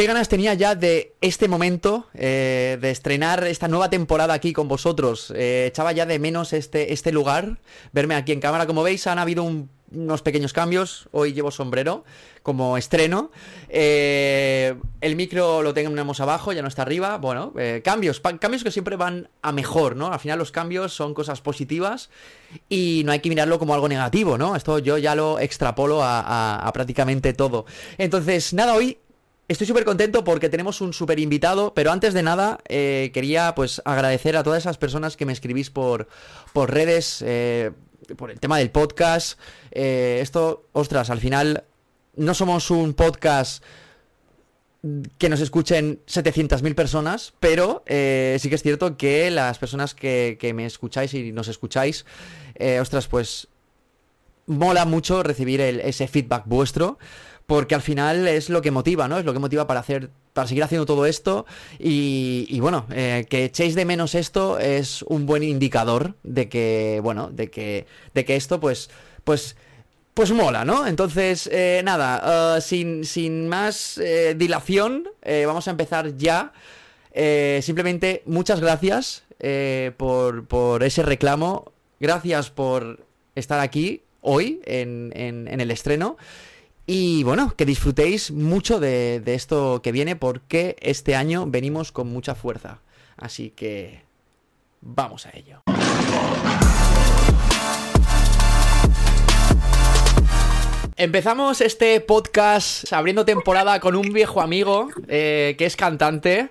qué 0.00 0.06
ganas 0.06 0.30
tenía 0.30 0.54
ya 0.54 0.74
de 0.74 1.14
este 1.20 1.46
momento, 1.46 2.06
eh, 2.14 2.78
de 2.80 2.90
estrenar 2.90 3.44
esta 3.44 3.68
nueva 3.68 3.90
temporada 3.90 4.32
aquí 4.32 4.54
con 4.54 4.66
vosotros. 4.66 5.30
Eh, 5.36 5.66
echaba 5.66 5.92
ya 5.92 6.06
de 6.06 6.18
menos 6.18 6.54
este, 6.54 6.94
este 6.94 7.12
lugar, 7.12 7.58
verme 7.92 8.14
aquí 8.14 8.32
en 8.32 8.40
cámara. 8.40 8.66
Como 8.66 8.82
veis, 8.82 9.06
han 9.06 9.18
habido 9.18 9.44
unos 9.44 10.22
pequeños 10.22 10.54
cambios. 10.54 11.10
Hoy 11.12 11.34
llevo 11.34 11.50
sombrero 11.50 12.04
como 12.42 12.78
estreno. 12.78 13.30
Eh, 13.68 14.74
el 15.02 15.16
micro 15.16 15.62
lo 15.62 15.74
tenemos 15.74 16.20
abajo, 16.20 16.54
ya 16.54 16.62
no 16.62 16.68
está 16.68 16.80
arriba. 16.80 17.18
Bueno, 17.18 17.52
cambios, 17.84 18.20
cambios 18.20 18.64
que 18.64 18.70
siempre 18.70 18.96
van 18.96 19.28
a 19.42 19.52
mejor, 19.52 19.96
¿no? 19.96 20.10
Al 20.14 20.20
final 20.20 20.38
los 20.38 20.50
cambios 20.50 20.94
son 20.94 21.12
cosas 21.12 21.42
positivas 21.42 22.08
y 22.70 23.02
no 23.04 23.12
hay 23.12 23.20
que 23.20 23.28
mirarlo 23.28 23.58
como 23.58 23.74
algo 23.74 23.88
negativo, 23.88 24.38
¿no? 24.38 24.56
Esto 24.56 24.78
yo 24.78 24.96
ya 24.96 25.14
lo 25.14 25.38
extrapolo 25.38 26.00
a 26.02 26.70
prácticamente 26.72 27.34
todo. 27.34 27.66
Entonces, 27.98 28.54
nada, 28.54 28.74
hoy 28.74 28.96
Estoy 29.50 29.66
súper 29.66 29.84
contento 29.84 30.22
porque 30.22 30.48
tenemos 30.48 30.80
un 30.80 30.92
súper 30.92 31.18
invitado, 31.18 31.74
pero 31.74 31.90
antes 31.90 32.14
de 32.14 32.22
nada 32.22 32.60
eh, 32.68 33.10
quería 33.12 33.52
pues 33.56 33.82
agradecer 33.84 34.36
a 34.36 34.44
todas 34.44 34.62
esas 34.62 34.78
personas 34.78 35.16
que 35.16 35.26
me 35.26 35.32
escribís 35.32 35.70
por, 35.70 36.06
por 36.52 36.70
redes, 36.70 37.20
eh, 37.26 37.72
por 38.16 38.30
el 38.30 38.38
tema 38.38 38.58
del 38.58 38.70
podcast. 38.70 39.40
Eh, 39.72 40.20
esto, 40.22 40.68
ostras, 40.70 41.10
al 41.10 41.18
final 41.18 41.64
no 42.14 42.32
somos 42.34 42.70
un 42.70 42.94
podcast 42.94 43.64
que 45.18 45.28
nos 45.28 45.40
escuchen 45.40 45.98
700.000 46.06 46.76
personas, 46.76 47.34
pero 47.40 47.82
sí 47.88 48.48
que 48.48 48.54
es 48.54 48.62
cierto 48.62 48.96
que 48.96 49.32
las 49.32 49.58
personas 49.58 49.96
que, 49.96 50.38
que 50.38 50.54
me 50.54 50.64
escucháis 50.64 51.12
y 51.12 51.32
nos 51.32 51.48
escucháis, 51.48 52.06
ostras, 52.80 53.08
pues 53.08 53.48
mola 54.46 54.84
mucho 54.84 55.24
recibir 55.24 55.60
ese 55.60 56.06
feedback 56.06 56.44
vuestro 56.46 56.98
porque 57.50 57.74
al 57.74 57.82
final 57.82 58.28
es 58.28 58.48
lo 58.48 58.62
que 58.62 58.70
motiva, 58.70 59.08
¿no? 59.08 59.18
Es 59.18 59.24
lo 59.24 59.32
que 59.32 59.40
motiva 59.40 59.66
para 59.66 59.80
hacer, 59.80 60.10
para 60.34 60.46
seguir 60.46 60.62
haciendo 60.62 60.86
todo 60.86 61.04
esto 61.04 61.46
y, 61.80 62.60
bueno, 62.60 62.86
eh, 62.92 63.26
que 63.28 63.46
echéis 63.46 63.74
de 63.74 63.84
menos 63.84 64.14
esto 64.14 64.60
es 64.60 65.02
un 65.02 65.26
buen 65.26 65.42
indicador 65.42 66.14
de 66.22 66.48
que, 66.48 67.00
bueno, 67.02 67.28
de 67.32 67.50
que, 67.50 67.86
de 68.14 68.24
que 68.24 68.36
esto, 68.36 68.60
pues, 68.60 68.88
pues, 69.24 69.56
pues 70.14 70.30
mola, 70.30 70.64
¿no? 70.64 70.86
Entonces, 70.86 71.48
eh, 71.52 71.82
nada, 71.84 72.54
uh, 72.56 72.60
sin, 72.60 73.04
sin, 73.04 73.48
más 73.48 73.98
eh, 73.98 74.36
dilación, 74.38 75.08
vamos 75.44 75.66
a 75.66 75.72
empezar 75.72 76.16
ya. 76.16 76.52
simplemente 77.62 78.22
muchas 78.26 78.60
gracias 78.60 79.24
por, 79.96 80.46
por, 80.46 80.84
ese 80.84 81.02
reclamo. 81.02 81.72
Gracias 81.98 82.48
por 82.48 83.04
estar 83.34 83.58
aquí 83.58 84.02
hoy 84.20 84.60
en, 84.66 85.12
en, 85.16 85.48
en 85.48 85.60
el 85.60 85.72
estreno. 85.72 86.16
Y 86.92 87.22
bueno, 87.22 87.54
que 87.56 87.64
disfrutéis 87.66 88.32
mucho 88.32 88.80
de, 88.80 89.22
esto 89.24 89.80
que 89.80 89.92
viene 89.92 90.16
porque 90.16 90.74
este 90.80 91.14
año 91.14 91.46
venimos 91.46 91.92
con 91.92 92.08
mucha 92.08 92.34
fuerza. 92.34 92.80
Así 93.16 93.50
que 93.50 94.02
vamos 94.80 95.24
a 95.24 95.30
ello. 95.32 95.62
Empezamos 100.96 101.60
este 101.60 102.00
podcast 102.00 102.92
abriendo 102.92 103.24
temporada 103.24 103.78
con 103.78 103.94
un 103.94 104.12
viejo 104.12 104.40
amigo 104.40 104.88
eh, 105.06 105.54
que 105.56 105.66
es 105.66 105.76
cantante. 105.76 106.50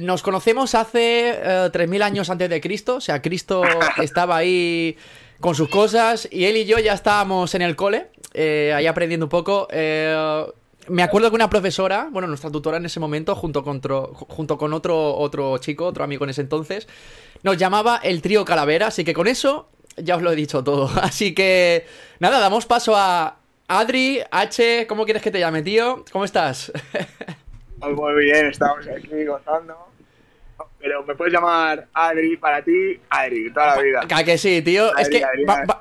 nos 0.00 0.22
conocemos 0.22 0.74
hace 0.74 1.38
3.000 1.44 1.94
eh, 1.94 2.02
años 2.02 2.30
antes 2.30 2.48
de 2.48 2.62
Cristo, 2.62 2.96
o 2.96 3.00
sea, 3.02 3.20
Cristo 3.20 3.64
estaba 3.98 4.38
ahí 4.38 4.96
con 5.40 5.54
sus 5.54 5.68
cosas 5.68 6.28
y 6.30 6.44
él 6.44 6.56
y 6.56 6.66
yo 6.66 6.78
ya 6.78 6.92
estábamos 6.92 7.54
en 7.54 7.62
el 7.62 7.76
cole 7.76 8.08
eh, 8.34 8.72
ahí 8.74 8.86
aprendiendo 8.86 9.26
un 9.26 9.30
poco. 9.30 9.68
Eh, 9.70 10.44
me 10.88 11.02
acuerdo 11.02 11.30
que 11.30 11.36
una 11.36 11.50
profesora, 11.50 12.08
bueno, 12.10 12.28
nuestra 12.28 12.50
tutora 12.50 12.76
en 12.78 12.86
ese 12.86 13.00
momento, 13.00 13.34
junto 13.34 13.62
con 13.62 13.78
otro, 13.78 14.12
junto 14.14 14.58
con 14.58 14.72
otro, 14.72 15.16
otro 15.16 15.58
chico, 15.58 15.86
otro 15.86 16.04
amigo 16.04 16.24
en 16.24 16.30
ese 16.30 16.40
entonces, 16.40 16.88
nos 17.42 17.56
llamaba 17.56 18.00
el 18.02 18.22
trío 18.22 18.44
Calavera, 18.44 18.88
así 18.88 19.04
que 19.04 19.14
con 19.14 19.26
eso 19.26 19.68
ya 19.96 20.16
os 20.16 20.22
lo 20.22 20.32
he 20.32 20.36
dicho 20.36 20.64
todo. 20.64 20.90
Así 21.02 21.34
que, 21.34 21.84
nada, 22.18 22.38
damos 22.38 22.66
paso 22.66 22.94
a 22.96 23.36
Adri, 23.68 24.20
H, 24.30 24.86
¿cómo 24.86 25.04
quieres 25.04 25.22
que 25.22 25.30
te 25.30 25.40
llame, 25.40 25.62
tío? 25.62 26.04
¿Cómo 26.12 26.24
estás? 26.24 26.72
Muy 27.80 28.24
bien, 28.24 28.46
estamos 28.46 28.86
aquí 28.88 29.24
gozando. 29.24 29.76
Pero 30.80 31.04
me 31.04 31.14
puedes 31.14 31.32
llamar 31.32 31.88
Adri 31.92 32.36
para 32.36 32.62
ti, 32.62 32.98
Adri, 33.10 33.52
toda 33.52 33.76
la 33.76 33.82
vida. 33.82 34.24
que 34.24 34.38
sí, 34.38 34.62
tío. 34.62 34.96
es 34.96 35.08
que 35.10 35.22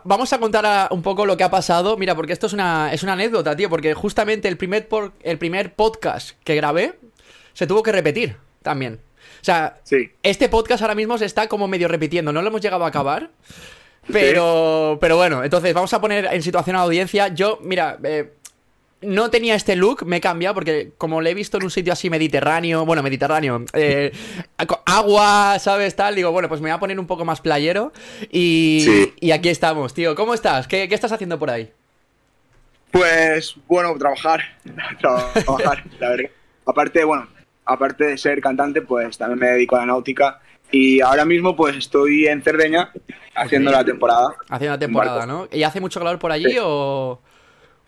vamos 0.04 0.34
a 0.34 0.40
contar 0.40 0.90
un 0.92 1.02
poco 1.02 1.26
lo 1.26 1.38
que 1.38 1.44
ha 1.44 1.50
pasado. 1.50 1.98
Mira, 1.98 2.16
porque 2.16 2.34
esto 2.34 2.48
es 2.48 2.54
una, 2.54 2.92
es 2.94 3.04
una 3.04 3.14
anécdota, 3.14 3.56
tío. 3.56 3.70
Porque 3.70 3.94
justamente 3.94 4.48
el 4.48 4.58
primer, 4.58 4.88
el 5.24 5.38
primer 5.38 5.74
podcast 5.74 6.32
que 6.44 6.56
grabé 6.56 6.96
se 7.54 7.66
tuvo 7.66 7.82
que 7.82 7.92
repetir 7.92 8.36
también. 8.62 9.00
O 9.42 9.44
sea, 9.44 9.80
este 10.22 10.50
podcast 10.50 10.82
ahora 10.82 10.96
mismo 10.96 11.18
se 11.18 11.26
está 11.26 11.48
como 11.48 11.68
medio 11.68 11.88
repitiendo. 11.88 12.34
No 12.34 12.42
lo 12.42 12.50
hemos 12.50 12.62
llegado 12.62 12.84
a 12.84 12.90
acabar. 12.90 13.30
Pero, 14.12 14.98
pero 15.00 15.18
bueno, 15.18 15.44
entonces 15.44 15.74
vamos 15.74 15.94
a 15.94 16.02
poner 16.02 16.26
en 16.32 16.42
situación 16.42 16.76
a 16.76 16.80
la 16.80 16.86
audiencia. 16.86 17.28
Yo, 17.30 17.60
mira, 17.62 17.98
eh, 18.04 18.34
no 19.02 19.30
tenía 19.30 19.56
este 19.56 19.76
look, 19.76 20.06
me 20.06 20.18
he 20.18 20.22
cambiado 20.22 20.54
porque 20.54 20.92
como 20.98 21.22
le 21.22 21.32
he 21.32 21.34
visto 21.34 21.58
en 21.58 21.64
un 21.64 21.72
sitio 21.72 21.94
así 21.94 22.10
mediterráneo, 22.10 22.86
bueno, 22.86 23.02
mediterráneo, 23.02 23.64
eh, 23.74 24.12
agua, 24.86 25.58
¿sabes? 25.60 25.96
Tal, 25.96 26.16
digo, 26.16 26.32
bueno, 26.32 26.50
pues 26.50 26.60
me 26.62 26.70
voy 26.70 26.76
a 26.76 26.80
poner 26.80 27.00
un 27.00 27.08
poco 27.08 27.24
más 27.24 27.40
playero 27.40 27.94
y, 28.30 28.86
y 29.20 29.32
aquí 29.32 29.50
estamos, 29.50 29.94
tío. 29.94 30.16
¿Cómo 30.16 30.34
estás? 30.34 30.68
¿Qué, 30.68 30.84
estás 30.84 31.12
haciendo 31.12 31.40
por 31.40 31.50
ahí? 31.50 31.72
Pues, 32.92 33.56
bueno, 33.68 33.96
trabajar, 33.98 34.42
trabajar, 35.00 35.84
la 36.00 36.10
verdad. 36.10 36.30
Aparte, 36.66 37.04
bueno, 37.04 37.28
aparte 37.66 38.04
de 38.04 38.18
ser 38.18 38.42
cantante, 38.42 38.82
pues 38.82 39.18
también 39.18 39.40
me 39.40 39.48
dedico 39.48 39.76
a 39.76 39.80
la 39.80 39.86
náutica 39.88 40.42
y 40.72 41.02
ahora 41.02 41.26
mismo 41.26 41.56
pues 41.56 41.76
estoy 41.76 42.28
en 42.28 42.44
Cerdeña 42.44 42.92
haciendo 43.34 43.72
la 43.72 43.84
temporada. 43.84 44.36
Haciendo 44.50 44.76
la 44.76 44.80
temporada, 44.80 45.26
¿no? 45.26 45.48
¿Y 45.52 45.64
hace 45.64 45.80
mucho 45.80 46.00
calor 46.00 46.20
por 46.20 46.32
allí 46.32 46.58
o...? 46.62 47.22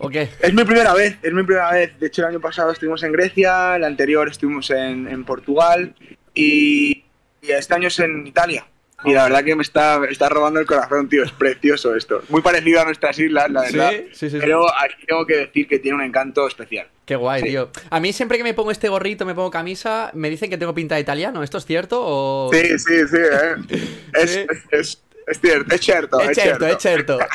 Es 0.09 0.53
mi 0.53 0.63
primera 0.63 0.94
vez, 0.94 1.17
es 1.22 1.34
mi 1.34 1.44
primera 1.44 1.72
vez. 1.72 2.00
De 2.00 2.07
hecho, 2.07 2.22
el 2.22 2.29
año 2.29 2.39
pasado 2.39 2.72
estuvimos 2.72 3.03
en 3.03 3.12
Grecia, 3.12 3.75
el 3.75 3.84
anterior 3.84 4.28
estuvimos 4.28 4.69
en, 4.72 5.23
Portugal 5.25 5.94
y, 6.34 7.03
este 7.41 7.73
año 7.73 7.88
es 7.88 8.00
en 8.00 8.25
Italia. 8.25 8.66
Y 9.03 9.13
la 9.13 9.23
verdad 9.23 9.44
que 9.44 9.56
me 9.56 9.63
está, 9.63 10.00
está 10.09 10.29
robando 10.29 10.59
el 10.59 10.67
corazón, 10.67 11.09
tío. 11.09 11.23
Es 11.23 11.31
precioso 11.31 11.95
esto. 11.95 12.22
Muy 12.29 12.41
parecido 12.41 12.81
a 12.81 12.85
nuestras 12.85 13.17
islas, 13.17 13.50
la 13.50 13.62
verdad. 13.62 13.91
Sí, 13.91 14.09
sí, 14.13 14.29
sí. 14.29 14.38
Pero 14.39 14.63
aquí 14.79 15.06
tengo 15.07 15.25
que 15.25 15.38
decir 15.38 15.67
que 15.67 15.79
tiene 15.79 15.95
un 15.97 16.03
encanto 16.03 16.47
especial. 16.47 16.88
Qué 17.06 17.16
guay, 17.16 17.41
tío. 17.41 17.72
A 17.89 18.00
mí 18.00 18.13
siempre 18.13 18.38
que 18.38 18.44
me 18.44 18.53
pongo 18.53 18.69
este 18.69 18.89
gorrito, 18.89 19.25
me 19.25 19.33
pongo 19.33 19.50
camisa, 19.50 20.12
me 20.13 20.29
dicen 20.29 20.51
que 20.51 20.57
tengo 20.57 20.75
pinta 20.75 20.95
de 20.95 21.01
italiano. 21.01 21.41
¿Esto 21.41 21.57
es 21.57 21.66
cierto 21.66 22.00
o...? 22.00 22.51
Sí, 22.53 22.78
sí, 22.78 23.07
sí. 23.07 23.18
¿eh? 23.18 23.88
Es, 24.13 24.35
es, 24.72 25.03
es, 25.25 25.39
cierto, 25.41 25.73
es 25.73 25.81
cierto. 25.81 26.19
Es 26.19 26.38
cierto, 26.38 26.68
es 26.68 26.78
cierto. 26.78 27.19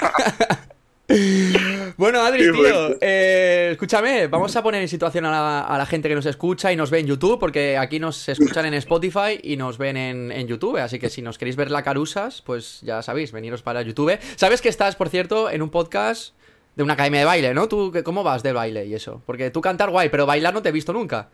Bueno, 1.96 2.20
Adri, 2.22 2.50
tío, 2.50 2.96
eh, 3.00 3.70
escúchame, 3.72 4.26
vamos 4.26 4.54
a 4.56 4.62
poner 4.62 4.82
en 4.82 4.88
situación 4.88 5.24
a 5.26 5.76
la, 5.78 5.86
gente 5.86 6.08
que 6.08 6.14
nos 6.14 6.26
escucha 6.26 6.72
y 6.72 6.76
nos 6.76 6.90
ve 6.90 7.00
en 7.00 7.06
YouTube, 7.06 7.38
porque 7.38 7.78
aquí 7.78 7.98
nos 7.98 8.28
escuchan 8.28 8.66
en 8.66 8.74
Spotify 8.74 9.38
y 9.42 9.56
nos 9.56 9.78
ven 9.78 9.96
en, 9.96 10.46
YouTube, 10.46 10.76
así 10.78 10.98
que 10.98 11.10
si 11.10 11.22
nos 11.22 11.38
queréis 11.38 11.56
ver 11.56 11.70
la 11.70 11.82
carusas, 11.82 12.42
pues 12.42 12.80
ya 12.82 13.02
sabéis, 13.02 13.32
veniros 13.32 13.62
para 13.62 13.82
YouTube. 13.82 14.18
¿Sabes 14.36 14.60
que 14.60 14.68
estás, 14.68 14.96
por 14.96 15.08
cierto, 15.08 15.50
en 15.50 15.62
un 15.62 15.70
podcast 15.70 16.34
de 16.74 16.82
una 16.82 16.94
academia 16.94 17.20
de 17.20 17.26
baile, 17.26 17.54
¿no? 17.54 17.68
¿Tú 17.68 17.92
cómo 18.04 18.22
vas 18.22 18.42
del 18.42 18.54
baile 18.54 18.86
y 18.86 18.94
eso? 18.94 19.22
Porque 19.26 19.50
tú 19.50 19.60
cantar 19.60 19.90
guay, 19.90 20.08
pero 20.08 20.26
bailar 20.26 20.52
no 20.52 20.62
te 20.62 20.68
he 20.68 20.72
visto 20.72 20.92
nunca. 20.92 21.28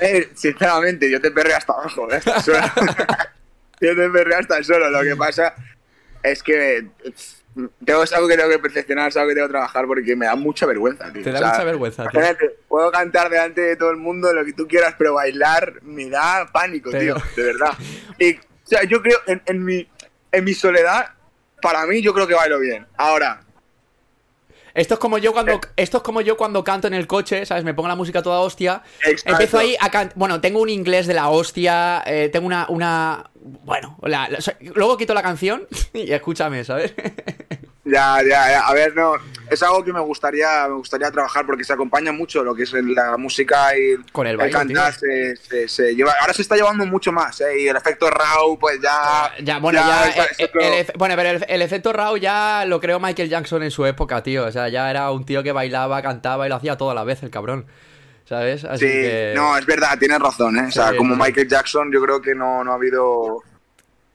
Eh, 0.00 0.28
sinceramente, 0.34 1.10
yo 1.10 1.20
te 1.20 1.30
perré 1.30 1.54
hasta 1.54 1.72
abajo, 1.72 2.08
¿eh? 2.12 2.20
yo 3.80 3.96
te 3.96 4.10
perré 4.10 4.34
hasta 4.34 4.58
el 4.58 4.64
suelo, 4.64 4.90
lo 4.90 5.02
que 5.02 5.16
pasa 5.16 5.54
es 6.22 6.42
que 6.42 6.86
tengo, 7.84 8.02
es 8.02 8.12
algo 8.12 8.28
que 8.28 8.36
tengo 8.36 8.50
que 8.50 8.58
perfeccionar, 8.58 9.08
es 9.08 9.16
algo 9.16 9.28
que 9.28 9.34
tengo 9.34 9.46
que 9.48 9.52
trabajar 9.52 9.86
porque 9.86 10.16
me 10.16 10.26
da 10.26 10.36
mucha 10.36 10.66
vergüenza, 10.66 11.12
tío. 11.12 11.22
Te 11.22 11.32
da 11.32 11.40
mucha 11.40 11.64
vergüenza, 11.64 12.06
tío. 12.08 12.20
puedo 12.68 12.90
cantar 12.90 13.30
delante 13.30 13.60
de 13.60 13.76
todo 13.76 13.90
el 13.90 13.96
mundo 13.96 14.32
lo 14.32 14.44
que 14.44 14.52
tú 14.52 14.68
quieras, 14.68 14.94
pero 14.98 15.14
bailar 15.14 15.82
me 15.82 16.08
da 16.10 16.48
pánico, 16.52 16.90
tío, 16.90 17.16
de 17.36 17.42
verdad. 17.42 17.72
Y, 18.18 18.34
o 18.34 18.40
sea, 18.64 18.84
yo 18.84 19.00
creo, 19.02 19.18
en, 19.26 19.42
en, 19.46 19.64
mi, 19.64 19.88
en 20.32 20.44
mi 20.44 20.54
soledad, 20.54 21.14
para 21.62 21.86
mí, 21.86 22.02
yo 22.02 22.12
creo 22.12 22.26
que 22.26 22.34
bailo 22.34 22.58
bien. 22.58 22.86
Ahora, 22.96 23.40
esto 24.76 24.94
es 24.94 25.00
como 25.00 25.16
yo 25.16 25.32
cuando 25.32 25.52
eh. 25.52 25.60
esto 25.76 25.96
es 25.96 26.02
como 26.02 26.20
yo 26.20 26.36
cuando 26.36 26.62
canto 26.62 26.86
en 26.86 26.92
el 26.92 27.06
coche, 27.06 27.46
¿sabes? 27.46 27.64
Me 27.64 27.72
pongo 27.72 27.88
la 27.88 27.96
música 27.96 28.22
toda 28.22 28.40
hostia. 28.40 28.82
Empiezo 29.24 29.58
ahí 29.58 29.74
a 29.80 29.90
cantar. 29.90 30.16
Bueno, 30.18 30.40
tengo 30.42 30.60
un 30.60 30.68
inglés 30.68 31.06
de 31.06 31.14
la 31.14 31.30
hostia. 31.30 32.02
Eh, 32.06 32.28
tengo 32.30 32.46
una. 32.46 32.66
una... 32.68 33.30
Bueno, 33.40 33.96
luego 34.74 34.96
quito 34.98 35.14
la 35.14 35.22
canción 35.22 35.66
y 35.94 36.12
escúchame, 36.12 36.62
¿sabes? 36.64 36.94
Ya, 37.84 38.20
ya, 38.22 38.50
ya. 38.50 38.66
A 38.66 38.74
ver, 38.74 38.94
no. 38.94 39.14
Es 39.50 39.62
algo 39.62 39.84
que 39.84 39.92
me 39.92 40.00
gustaría, 40.00 40.66
me 40.68 40.74
gustaría 40.74 41.10
trabajar 41.10 41.46
porque 41.46 41.64
se 41.64 41.72
acompaña 41.72 42.12
mucho 42.12 42.42
lo 42.42 42.54
que 42.54 42.64
es 42.64 42.72
la 42.72 43.16
música 43.16 43.76
y 43.76 43.96
Con 44.12 44.26
el, 44.26 44.36
baile, 44.36 44.52
cantar. 44.52 44.92
Se, 44.94 45.94
lleva, 45.94 46.14
ahora 46.20 46.32
se 46.32 46.42
está 46.42 46.56
llevando 46.56 46.84
mucho 46.86 47.12
más, 47.12 47.40
¿eh? 47.40 47.62
Y 47.62 47.68
el 47.68 47.76
efecto 47.76 48.10
Raw, 48.10 48.58
pues 48.58 48.80
ya. 48.80 49.32
Ya, 49.42 49.58
bueno, 49.58 49.78
ya. 49.78 50.12
el, 50.38 50.86
bueno, 50.96 51.14
pero 51.16 51.44
el, 51.46 51.62
efecto 51.62 51.92
Raw 51.92 52.16
ya 52.16 52.64
lo 52.66 52.80
creó 52.80 52.98
Michael 52.98 53.28
Jackson 53.28 53.62
en 53.62 53.70
su 53.70 53.86
época, 53.86 54.22
tío. 54.22 54.46
O 54.46 54.52
sea, 54.52 54.68
ya 54.68 54.90
era 54.90 55.10
un 55.10 55.24
tío 55.24 55.42
que 55.42 55.52
bailaba, 55.52 56.02
cantaba 56.02 56.46
y 56.46 56.48
lo 56.48 56.56
hacía 56.56 56.76
toda 56.76 56.94
la 56.94 57.04
vez, 57.04 57.22
el 57.22 57.30
cabrón. 57.30 57.66
¿sabes? 58.28 58.64
Así 58.64 58.86
sí, 58.86 58.92
que... 58.92 59.32
no, 59.34 59.56
es 59.56 59.64
verdad, 59.66 59.96
tienes 59.98 60.18
razón, 60.18 60.58
¿eh? 60.58 60.66
O 60.68 60.70
sea, 60.70 60.90
Sí, 60.90 60.96
como. 60.96 61.16
Michael 61.16 61.48
Jackson, 61.48 61.92
yo 61.92 62.02
creo 62.02 62.20
que 62.20 62.34
no, 62.34 62.62
no 62.64 62.72
ha 62.72 62.74
habido. 62.74 63.42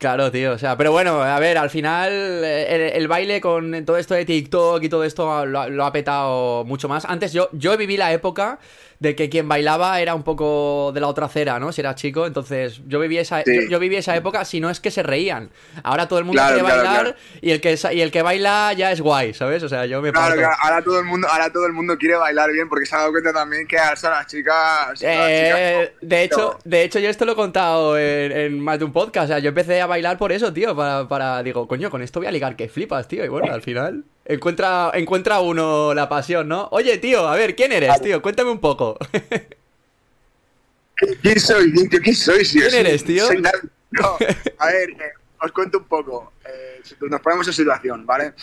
Claro, 0.02 0.32
tío, 0.32 0.54
o 0.54 0.58
sea, 0.58 0.76
pero 0.78 0.92
bueno, 0.92 1.22
a 1.22 1.38
ver, 1.40 1.60
al 1.60 1.70
final 1.70 2.12
eh, 2.12 2.66
el, 2.74 2.82
el 3.04 3.08
baile 3.08 3.40
con 3.40 3.86
todo 3.86 3.98
esto 3.98 4.16
de 4.16 4.26
TikTok 4.26 4.82
y 4.82 4.90
todo 4.90 5.04
esto 5.04 5.46
lo, 5.46 5.70
lo 5.70 5.86
ha 5.86 5.92
petado 5.92 6.66
mucho 6.66 6.90
más. 6.90 7.06
Antes 7.06 7.34
yo, 7.34 7.50
yo 7.52 7.78
viví 7.78 7.98
la 7.98 8.12
época 8.12 8.58
de 9.02 9.16
que 9.16 9.30
quien 9.30 9.48
bailaba 9.50 10.00
era 10.00 10.14
un 10.14 10.22
poco 10.22 10.92
de 10.94 11.02
la 11.02 11.08
otra 11.08 11.26
acera, 11.26 11.60
¿no? 11.60 11.72
Si 11.72 11.82
era 11.82 11.96
chico, 11.96 12.28
entonces 12.28 12.82
yo 12.88 13.00
viví 13.00 13.18
esa, 13.18 13.42
Sí. 13.42 13.52
yo, 13.56 13.62
yo 13.72 13.80
viví 13.80 13.96
esa 13.96 14.16
época, 14.16 14.46
si 14.46 14.60
no 14.60 14.70
es 14.70 14.80
que 14.80 14.92
se 14.92 15.02
reían. 15.02 15.50
Ahora 15.82 16.08
todo 16.08 16.20
el 16.20 16.26
mundo 16.26 16.40
Claro, 16.40 16.54
quiere 16.54 16.68
claro, 16.70 16.84
bailar 16.84 17.04
claro. 17.06 17.18
y 17.42 17.50
el 17.50 17.60
que 17.62 17.80
y 17.94 18.02
el 18.02 18.12
que 18.12 18.22
baila 18.22 18.74
ya 18.74 18.92
es 18.92 19.02
guay, 19.02 19.34
¿sabes? 19.34 19.64
O 19.64 19.70
sea, 19.70 19.88
yo 19.88 20.04
me 20.04 20.12
Claro, 20.12 20.40
ahora 20.62 20.84
todo 20.84 21.00
el 21.00 21.06
mundo, 21.06 21.28
ahora 21.32 21.52
todo 21.52 21.66
el 21.66 21.74
mundo 21.74 21.98
quiere 21.98 22.16
bailar 22.16 22.52
bien, 22.52 22.70
porque 22.70 22.86
se 22.86 22.94
ha 22.96 23.00
dado 23.00 23.12
cuenta 23.12 23.34
también 23.34 23.66
que 23.68 23.78
alza 23.80 24.12
las 24.12 24.28
chicas. 24.28 24.56
las 24.92 25.00
chicas 25.00 25.16
Eh, 25.18 25.94
no. 26.00 26.08
de 26.08 26.24
hecho, 26.24 26.60
de 26.64 26.84
hecho, 26.84 27.00
yo 27.00 27.10
esto 27.10 27.26
lo 27.26 27.32
he 27.32 27.36
contado 27.36 27.98
en, 27.98 28.32
en 28.32 28.60
más 28.60 28.78
de 28.78 28.86
un 28.86 28.94
podcast. 28.94 29.26
O 29.26 29.28
sea, 29.30 29.40
yo 29.40 29.50
empecé 29.50 29.82
a 29.82 29.88
bailar 29.88 30.20
por 30.20 30.32
eso, 30.32 30.54
tío. 30.54 30.76
Para, 30.76 31.08
para, 31.08 31.42
digo, 31.42 31.68
coño, 31.68 31.90
con 31.90 32.04
esto 32.04 32.20
voy 32.20 32.28
a 32.28 32.32
ligar 32.32 32.56
que 32.56 32.70
flipas, 32.70 33.08
tío. 33.08 33.26
Y 33.26 33.30
bueno, 33.30 33.52
al 33.52 33.64
final 33.64 34.04
encuentra, 34.34 34.92
encuentra 34.94 35.40
uno 35.40 35.94
la 35.94 36.10
pasión, 36.10 36.48
¿no? 36.48 36.68
Oye, 36.72 36.98
tío, 36.98 37.28
a 37.28 37.36
ver, 37.36 37.56
¿quién 37.56 37.72
eres, 37.72 38.02
tío? 38.02 38.22
Cuéntame 38.22 38.52
un 38.52 38.60
poco. 38.60 38.98
¿Quién 41.22 41.40
soy? 41.40 41.74
tío? 41.74 42.00
¿Quién 42.02 42.16
soy? 42.16 42.44
Yo 42.44 42.62
¿Quién 42.62 42.86
eres, 42.86 43.04
tío? 43.04 43.26
soy 43.26 43.42
nadie. 43.42 43.62
No, 43.92 44.18
a 44.60 44.68
ver, 44.68 44.92
eh, 44.92 45.12
os 45.42 45.52
cuento 45.52 45.80
un 45.80 45.86
poco. 45.86 46.32
Eh, 46.46 46.82
nos 47.10 47.22
ponemos 47.22 47.48
en 47.48 47.54
situación, 47.54 48.06
¿vale? 48.06 48.34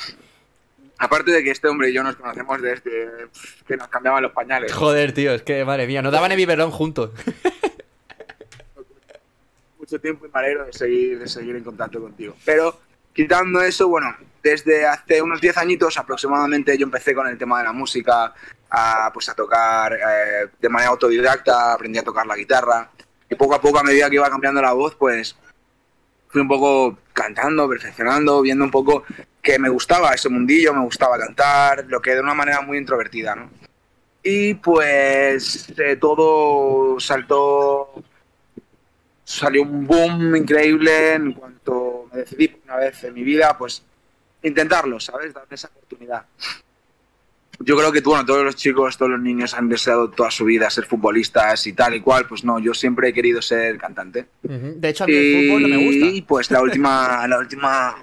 Aparte 0.98 1.30
de 1.30 1.44
que 1.44 1.52
este 1.52 1.68
hombre 1.68 1.90
y 1.90 1.92
yo 1.92 2.02
nos 2.02 2.16
conocemos 2.16 2.60
desde 2.60 3.28
que 3.66 3.76
nos 3.76 3.88
cambiaban 3.88 4.22
los 4.22 4.32
pañales. 4.32 4.72
Joder, 4.72 5.12
tío, 5.12 5.32
es 5.32 5.42
que 5.42 5.64
madre 5.64 5.86
mía, 5.86 6.02
nos 6.02 6.12
daban 6.12 6.32
el 6.32 6.36
biberón 6.36 6.70
juntos. 6.70 7.10
mucho 9.78 10.00
tiempo 10.00 10.26
y 10.26 10.30
me 10.30 10.38
alegro 10.38 10.66
de 10.66 10.72
seguir, 10.72 11.18
de 11.18 11.28
seguir 11.28 11.56
en 11.56 11.64
contacto 11.64 12.00
contigo. 12.00 12.36
Pero 12.44 12.78
quitando 13.14 13.62
eso, 13.62 13.88
bueno, 13.88 14.14
desde 14.42 14.86
hace 14.86 15.22
unos 15.22 15.40
10 15.40 15.56
añitos 15.58 15.98
aproximadamente 15.98 16.76
yo 16.76 16.84
empecé 16.84 17.14
con 17.14 17.26
el 17.26 17.38
tema 17.38 17.58
de 17.58 17.64
la 17.64 17.72
música, 17.72 18.32
a, 18.70 19.10
pues 19.12 19.28
a 19.28 19.34
tocar 19.34 19.92
eh, 19.94 20.48
de 20.60 20.68
manera 20.68 20.90
autodidacta, 20.90 21.72
aprendí 21.72 21.98
a 21.98 22.02
tocar 22.02 22.26
la 22.26 22.36
guitarra 22.36 22.90
y 23.28 23.34
poco 23.34 23.54
a 23.54 23.60
poco 23.60 23.78
a 23.78 23.82
medida 23.82 24.08
que 24.08 24.16
iba 24.16 24.30
cambiando 24.30 24.62
la 24.62 24.72
voz, 24.72 24.94
pues 24.94 25.36
fui 26.28 26.40
un 26.40 26.48
poco 26.48 26.98
cantando, 27.12 27.68
perfeccionando, 27.68 28.42
viendo 28.42 28.64
un 28.64 28.70
poco 28.70 29.04
que 29.42 29.58
me 29.58 29.68
gustaba 29.68 30.12
ese 30.12 30.28
mundillo, 30.28 30.74
me 30.74 30.84
gustaba 30.84 31.18
cantar, 31.18 31.84
lo 31.88 32.00
que 32.00 32.14
de 32.14 32.20
una 32.20 32.34
manera 32.34 32.60
muy 32.60 32.78
introvertida, 32.78 33.34
¿no? 33.34 33.50
Y 34.22 34.54
pues 34.54 35.72
todo 36.00 37.00
saltó 37.00 38.02
salió 39.28 39.62
un 39.62 39.86
boom 39.86 40.36
increíble 40.36 41.12
en 41.14 41.32
cuanto 41.32 42.08
me 42.10 42.20
decidí 42.20 42.50
una 42.64 42.76
vez 42.76 43.04
en 43.04 43.12
mi 43.12 43.22
vida, 43.22 43.56
pues 43.58 43.82
intentarlo, 44.42 45.00
¿sabes? 45.00 45.34
Darme 45.34 45.54
esa 45.54 45.68
oportunidad. 45.68 46.24
Yo 47.60 47.76
creo 47.76 47.90
que 47.90 48.00
bueno, 48.02 48.24
todos 48.24 48.44
los 48.44 48.54
chicos, 48.54 48.96
todos 48.96 49.10
los 49.10 49.20
niños 49.20 49.52
han 49.54 49.68
deseado 49.68 50.10
toda 50.10 50.30
su 50.30 50.44
vida 50.44 50.70
ser 50.70 50.86
futbolistas 50.86 51.66
y 51.66 51.72
tal 51.72 51.94
y 51.94 52.00
cual, 52.00 52.26
pues 52.28 52.44
no, 52.44 52.60
yo 52.60 52.72
siempre 52.72 53.08
he 53.08 53.12
querido 53.12 53.42
ser 53.42 53.78
cantante. 53.78 54.26
De 54.42 54.88
hecho, 54.88 55.04
a 55.04 55.06
mí 55.08 55.12
el 55.14 55.34
fútbol 55.34 55.62
no 55.62 55.68
me 55.68 55.84
gusta. 55.84 56.06
Y 56.06 56.22
pues 56.22 56.50
la 56.52 56.62
última, 56.62 57.26
la 57.26 57.38
última, 57.38 57.96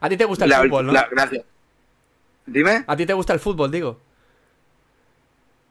A 0.00 0.08
ti 0.10 0.16
te 0.18 0.24
gusta 0.26 0.44
el 0.44 0.50
la, 0.50 0.60
fútbol, 0.62 0.86
¿no? 0.86 0.92
la- 0.92 1.08
gracias. 1.10 1.44
Dime. 2.44 2.84
A 2.86 2.94
ti 2.94 3.06
te 3.06 3.14
gusta 3.14 3.32
el 3.32 3.40
fútbol, 3.40 3.70
digo. 3.70 3.98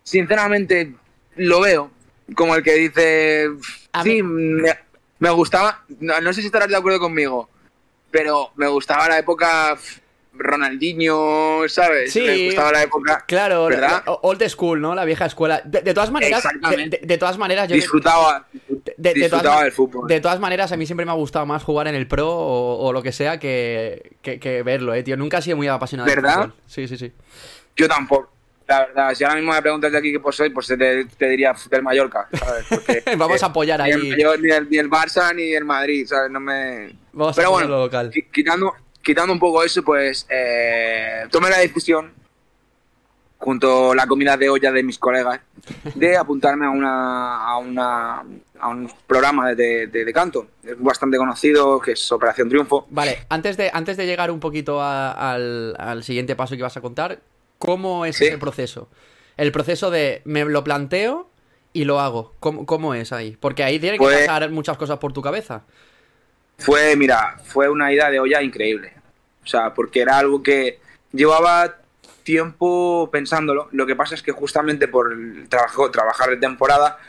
Sinceramente, 0.04 0.96
lo 1.36 1.62
veo 1.62 1.92
como 2.36 2.56
el 2.56 2.64
que 2.64 2.74
dice, 2.74 3.50
A 3.92 4.02
sí, 4.04 4.24
me, 4.24 4.74
me 5.20 5.30
gustaba, 5.30 5.84
no, 6.00 6.20
no 6.20 6.34
sé 6.34 6.42
si 6.42 6.48
estarás 6.48 6.68
de 6.70 6.76
acuerdo 6.76 7.00
conmigo, 7.00 7.50
pero 8.14 8.52
me 8.58 8.68
gustaba 8.68 9.10
la 9.10 9.18
época 9.18 9.76
Ronaldinho, 10.34 11.68
¿sabes? 11.68 12.14
Sí. 12.14 12.22
Me 12.22 12.46
gustaba 12.46 12.72
la 12.72 12.84
época, 12.84 13.26
Claro, 13.28 13.66
old 14.22 14.48
school, 14.50 14.80
¿no? 14.80 14.94
La 14.94 15.04
vieja 15.04 15.26
escuela. 15.26 15.64
De, 15.66 15.82
de 15.82 15.96
todas 15.96 16.12
maneras, 16.12 16.44
de, 17.02 17.18
todas 17.18 17.40
maneras, 17.40 17.68
yo 17.68 17.76
disfrutaba, 17.76 18.46
de, 18.52 19.14
disfrutaba 19.16 19.42
todas, 19.42 19.64
del 19.64 19.72
fútbol. 19.72 20.08
de 20.08 20.22
todas 20.22 20.40
maneras, 20.40 20.72
a 20.72 20.78
mí 20.78 20.86
siempre 20.86 21.08
me 21.08 21.12
ha 21.12 21.16
gustado 21.16 21.48
más 21.48 21.64
jugar 21.64 21.88
en 21.88 21.96
el 21.96 22.08
pro 22.08 22.30
o, 22.30 22.86
o 22.86 22.94
lo 22.94 23.02
que 23.02 23.12
sea 23.12 23.40
que, 23.40 24.18
que, 24.22 24.40
que 24.40 24.62
verlo, 24.62 24.94
eh, 24.94 25.02
tío. 25.02 25.18
Nunca 25.18 25.40
he 25.40 25.42
sido 25.42 25.58
muy 25.58 25.68
apasionado 25.68 26.08
¿Verdad? 26.08 26.52
Sí, 26.68 26.88
sí, 26.88 26.98
sí. 26.98 27.12
Yo 27.76 27.88
tampoco. 27.88 28.33
La 28.68 28.80
verdad, 28.86 29.14
si 29.14 29.24
ahora 29.24 29.36
mismo 29.36 29.52
me 29.52 29.62
preguntas 29.62 29.92
de 29.92 29.98
aquí 29.98 30.12
qué 30.12 30.20
pues 30.20 30.36
soy, 30.38 30.50
pues 30.50 30.68
te, 30.68 31.06
te 31.06 31.30
diría 31.30 31.54
del 31.70 31.84
Mallorca, 31.84 32.28
¿sabes? 32.32 32.66
Porque, 32.70 33.04
Vamos 33.18 33.42
eh, 33.42 33.46
a 33.46 33.48
apoyar 33.50 33.82
ni 33.82 33.90
el, 33.92 34.02
ahí. 34.02 34.10
Mayor- 34.12 34.40
ni, 34.42 34.52
el, 34.52 34.70
ni 34.70 34.78
el 34.78 34.90
Barça 34.90 35.36
ni 35.36 35.54
el 35.54 35.66
Madrid, 35.66 36.06
¿sabes? 36.08 36.32
No 36.32 36.40
me... 36.40 36.96
Vamos 37.12 37.36
Pero 37.36 37.50
a 37.50 37.52
bueno, 37.52 37.68
local. 37.80 38.10
qui- 38.12 38.32
quitando, 38.32 38.74
quitando 39.02 39.34
un 39.34 39.40
poco 39.40 39.64
eso, 39.64 39.84
pues 39.84 40.26
eh, 40.30 41.26
tomé 41.30 41.50
la 41.50 41.58
decisión, 41.60 42.12
junto 43.38 43.92
a 43.92 43.96
la 43.96 44.08
comida 44.08 44.38
de 44.38 44.50
olla 44.50 44.72
de 44.72 44.84
mis 44.84 44.98
colegas, 44.98 45.42
de 45.96 46.16
apuntarme 46.18 46.66
a 46.66 46.70
una 46.70 47.46
a, 47.46 47.58
una, 47.58 48.24
a 48.60 48.68
un 48.70 48.90
programa 49.06 49.54
de, 49.54 49.88
de- 49.88 50.06
de 50.06 50.14
canto. 50.14 50.48
Es 50.64 50.80
bastante 50.82 51.18
conocido, 51.18 51.80
que 51.82 51.92
es 51.92 52.12
Operación 52.14 52.48
Triunfo. 52.48 52.88
Vale, 52.90 53.26
antes 53.30 53.58
de, 53.58 53.70
antes 53.74 53.98
de 53.98 54.06
llegar 54.06 54.32
un 54.32 54.40
poquito 54.40 54.82
a- 54.82 55.34
al, 55.34 55.76
al 55.78 56.04
siguiente 56.04 56.36
paso 56.38 56.56
que 56.56 56.64
vas 56.64 56.78
a 56.78 56.82
contar, 56.82 57.20
¿cómo 57.66 58.06
es 58.06 58.18
Sí. 58.18 58.26
ese 58.26 58.38
proceso? 58.38 58.90
El 59.38 59.52
proceso 59.52 59.90
de 59.90 60.22
me 60.26 60.44
lo 60.46 60.64
planteo 60.64 61.30
y 61.72 61.86
lo 61.86 62.00
hago. 62.00 62.34
¿Cómo, 62.40 62.66
cómo 62.66 62.94
es 62.94 63.12
ahí? 63.12 63.38
Porque 63.40 63.64
ahí 63.64 63.80
tiene 63.80 63.98
que 63.98 64.04
Pues- 64.04 64.28
pasar 64.28 64.50
muchas 64.52 64.78
cosas 64.78 64.98
por 65.00 65.14
tu 65.14 65.22
cabeza. 65.22 65.64
Fue, 66.58 66.96
mira, 66.96 67.38
fue 67.46 67.70
una 67.70 67.92
ida 67.92 68.10
de 68.10 68.20
olla 68.20 68.42
increíble. 68.42 68.94
O 69.44 69.48
sea, 69.48 69.74
porque 69.74 70.02
era 70.02 70.18
algo 70.18 70.44
que 70.44 70.80
llevaba 71.12 71.78
tiempo 72.24 73.10
pensándolo. 73.12 73.70
Lo 73.72 73.86
que 73.86 73.96
pasa 73.96 74.16
es 74.16 74.22
que 74.22 74.32
justamente 74.32 74.88
por 74.88 75.12
el 75.14 75.48
trabajo, 75.50 75.90
trabajar 75.92 76.30
de 76.30 76.38
temporada, 76.38 77.00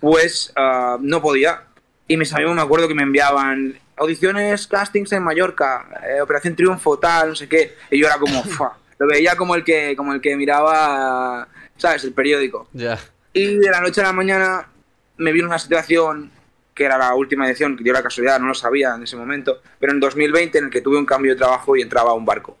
pues 0.00 0.52
ah, 0.56 0.98
no 1.00 1.20
podía. 1.20 1.64
Y 2.08 2.16
mis 2.16 2.32
amigos 2.32 2.54
me 2.54 2.62
acuerdo 2.62 2.88
que 2.88 2.94
me 2.94 3.02
enviaban 3.02 3.78
audiciones, 3.96 4.66
castings 4.66 5.12
en 5.12 5.22
Mallorca, 5.24 5.86
eh, 6.08 6.20
Operación 6.20 6.56
Triunfo, 6.56 6.98
tal, 6.98 7.30
no 7.30 7.34
sé 7.34 7.48
qué. 7.48 7.74
Y 7.90 7.98
yo 8.00 8.06
era 8.06 8.18
como, 8.18 8.42
"Fua". 8.44 8.78
Lo 8.98 9.06
veía 9.06 9.36
como 9.36 9.54
el 9.54 9.64
que, 9.64 9.94
como 9.96 10.12
el 10.12 10.20
que 10.20 10.36
miraba, 10.36 11.48
¿sabes? 11.76 12.04
El 12.04 12.12
periódico. 12.12 12.68
Ya. 12.72 12.98
Y 13.32 13.56
de 13.56 13.70
la 13.70 13.80
noche 13.80 14.00
a 14.00 14.04
la 14.04 14.12
mañana 14.12 14.68
me 15.16 15.32
vino 15.32 15.46
una 15.46 15.58
situación 15.58 16.30
que 16.74 16.84
era 16.84 16.96
la 16.96 17.14
última 17.14 17.46
edición, 17.46 17.76
que 17.76 17.84
dio 17.84 17.92
la 17.92 18.02
casualidad, 18.02 18.40
no 18.40 18.46
lo 18.48 18.54
sabía 18.54 18.94
en 18.94 19.02
ese 19.02 19.14
momento, 19.16 19.60
pero 19.78 19.92
en 19.92 20.00
2020 20.00 20.56
en 20.58 20.64
el 20.64 20.70
que 20.70 20.80
tuve 20.80 20.96
un 20.98 21.04
cambio 21.04 21.32
de 21.32 21.38
trabajo 21.38 21.76
y 21.76 21.82
entraba 21.82 22.10
a 22.12 22.14
un 22.14 22.24
barco. 22.24 22.56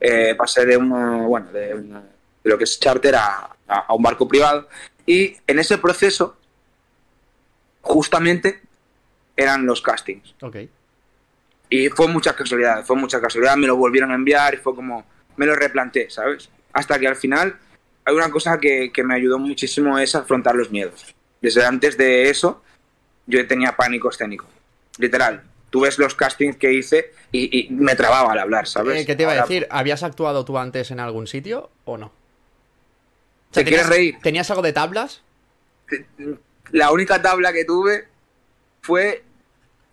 Eh, 0.00 0.34
pasé 0.36 0.66
de, 0.66 0.76
una, 0.76 1.18
bueno, 1.22 1.52
de, 1.52 1.74
una- 1.74 2.00
de 2.00 2.50
lo 2.50 2.58
que 2.58 2.64
es 2.64 2.78
charter 2.80 3.14
a, 3.14 3.48
a- 3.68 3.78
a 3.88 3.94
un 3.94 4.02
barco 4.02 4.26
privado 4.26 4.68
y 5.06 5.36
en 5.46 5.58
ese 5.60 5.78
proceso 5.78 6.36
justamente 7.80 8.60
eran 9.36 9.66
los 9.66 9.80
castings. 9.82 10.34
Ok. 10.42 10.56
Y 11.70 11.88
fue 11.90 12.08
mucha 12.08 12.34
casualidad, 12.34 12.84
fue 12.84 12.96
mucha 12.96 13.20
casualidad, 13.20 13.56
me 13.56 13.66
lo 13.66 13.76
volvieron 13.76 14.10
a 14.10 14.14
enviar 14.14 14.54
y 14.54 14.56
fue 14.58 14.74
como, 14.74 15.04
me 15.36 15.46
lo 15.46 15.54
replanteé, 15.54 16.10
¿sabes? 16.10 16.48
Hasta 16.72 16.98
que 16.98 17.06
al 17.08 17.16
final 17.16 17.56
hay 18.04 18.14
una 18.14 18.30
cosa 18.30 18.58
que, 18.58 18.90
que 18.92 19.02
me 19.04 19.14
ayudó 19.14 19.38
muchísimo 19.38 19.98
es 19.98 20.14
afrontar 20.14 20.54
los 20.54 20.70
miedos. 20.70 21.14
Desde 21.40 21.64
antes 21.64 21.96
de 21.96 22.28
eso, 22.30 22.62
yo 23.26 23.46
tenía 23.46 23.76
pánico 23.76 24.10
escénico, 24.10 24.46
literal. 24.98 25.42
Tú 25.70 25.80
ves 25.80 25.98
los 25.98 26.14
castings 26.14 26.56
que 26.56 26.72
hice 26.72 27.12
y, 27.32 27.66
y 27.66 27.70
me 27.70 27.96
trababa 27.96 28.32
al 28.32 28.38
hablar, 28.38 28.68
¿sabes? 28.68 29.02
Eh, 29.02 29.06
¿Qué 29.06 29.16
te 29.16 29.24
iba 29.24 29.32
a 29.32 29.36
decir? 29.42 29.66
¿Habías 29.70 30.02
actuado 30.02 30.44
tú 30.44 30.56
antes 30.58 30.90
en 30.90 31.00
algún 31.00 31.26
sitio 31.26 31.70
o 31.84 31.96
no? 31.98 32.06
O 32.06 32.12
¿Te 33.52 33.62
quieres 33.64 33.82
¿tenías- 33.86 33.88
reír? 33.88 34.16
¿Tenías 34.22 34.50
algo 34.50 34.62
de 34.62 34.72
tablas? 34.72 35.22
La 36.70 36.90
única 36.92 37.20
tabla 37.22 37.52
que 37.52 37.64
tuve 37.64 38.06
fue 38.82 39.22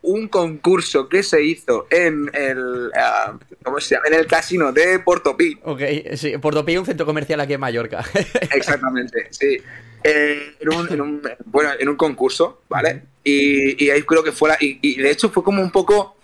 un 0.04 0.28
concurso 0.28 1.08
que 1.08 1.22
se 1.24 1.44
hizo 1.44 1.86
en 1.90 2.30
el, 2.34 2.92
ah, 2.96 3.38
¿cómo 3.64 3.80
se 3.80 3.96
llama? 3.96 4.08
En 4.08 4.16
el 4.16 4.28
casino 4.28 4.72
de 4.72 5.00
Portopí. 5.00 5.60
Ok, 5.64 5.82
sí, 6.16 6.38
Portopí, 6.40 6.76
un 6.78 6.86
centro 6.86 7.06
comercial 7.06 7.40
aquí 7.40 7.54
en 7.54 7.60
Mallorca. 7.60 8.04
Exactamente, 8.52 9.28
sí. 9.30 9.58
Eh, 10.04 10.56
en, 10.60 10.74
un, 10.74 10.92
en 10.92 11.02
un- 11.02 11.22
bueno, 11.46 11.70
en 11.80 11.88
un 11.88 11.96
concurso, 11.96 12.62
¿vale? 12.68 13.04
Y, 13.24 13.84
y 13.86 13.90
ahí 13.92 14.02
creo 14.02 14.24
que 14.24 14.32
fue 14.32 14.50
la, 14.50 14.58
y, 14.60 14.80
y 14.82 14.96
de 15.00 15.12
hecho 15.12 15.30
fue 15.30 15.44
como 15.44 15.62
un 15.62 15.72
poco 15.72 16.18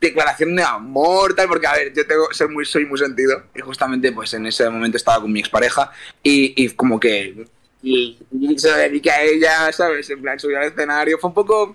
declaración 0.00 0.56
de 0.56 0.64
amor, 0.64 1.34
tal, 1.34 1.46
porque 1.46 1.68
a 1.68 1.74
ver, 1.74 1.92
yo 1.94 2.04
tengo, 2.04 2.26
soy 2.32 2.48
muy, 2.48 2.64
soy 2.64 2.84
muy 2.86 2.98
sentido. 2.98 3.44
Y 3.54 3.60
justamente, 3.60 4.10
pues 4.10 4.34
en 4.34 4.46
ese 4.46 4.68
momento 4.68 4.96
estaba 4.96 5.20
con 5.22 5.32
mi 5.32 5.38
expareja 5.38 5.92
y, 6.24 6.52
y 6.64 6.68
como 6.70 6.98
que 6.98 7.46
y, 7.84 8.18
y 8.32 8.58
se 8.58 8.68
lo 8.70 8.76
dediqué 8.76 9.10
a 9.12 9.22
ella, 9.22 9.70
¿sabes? 9.72 10.10
En 10.10 10.20
plan, 10.20 10.40
subir 10.40 10.56
al 10.56 10.68
escenario. 10.72 11.18
Fue 11.18 11.28
un 11.28 11.34
poco 11.34 11.72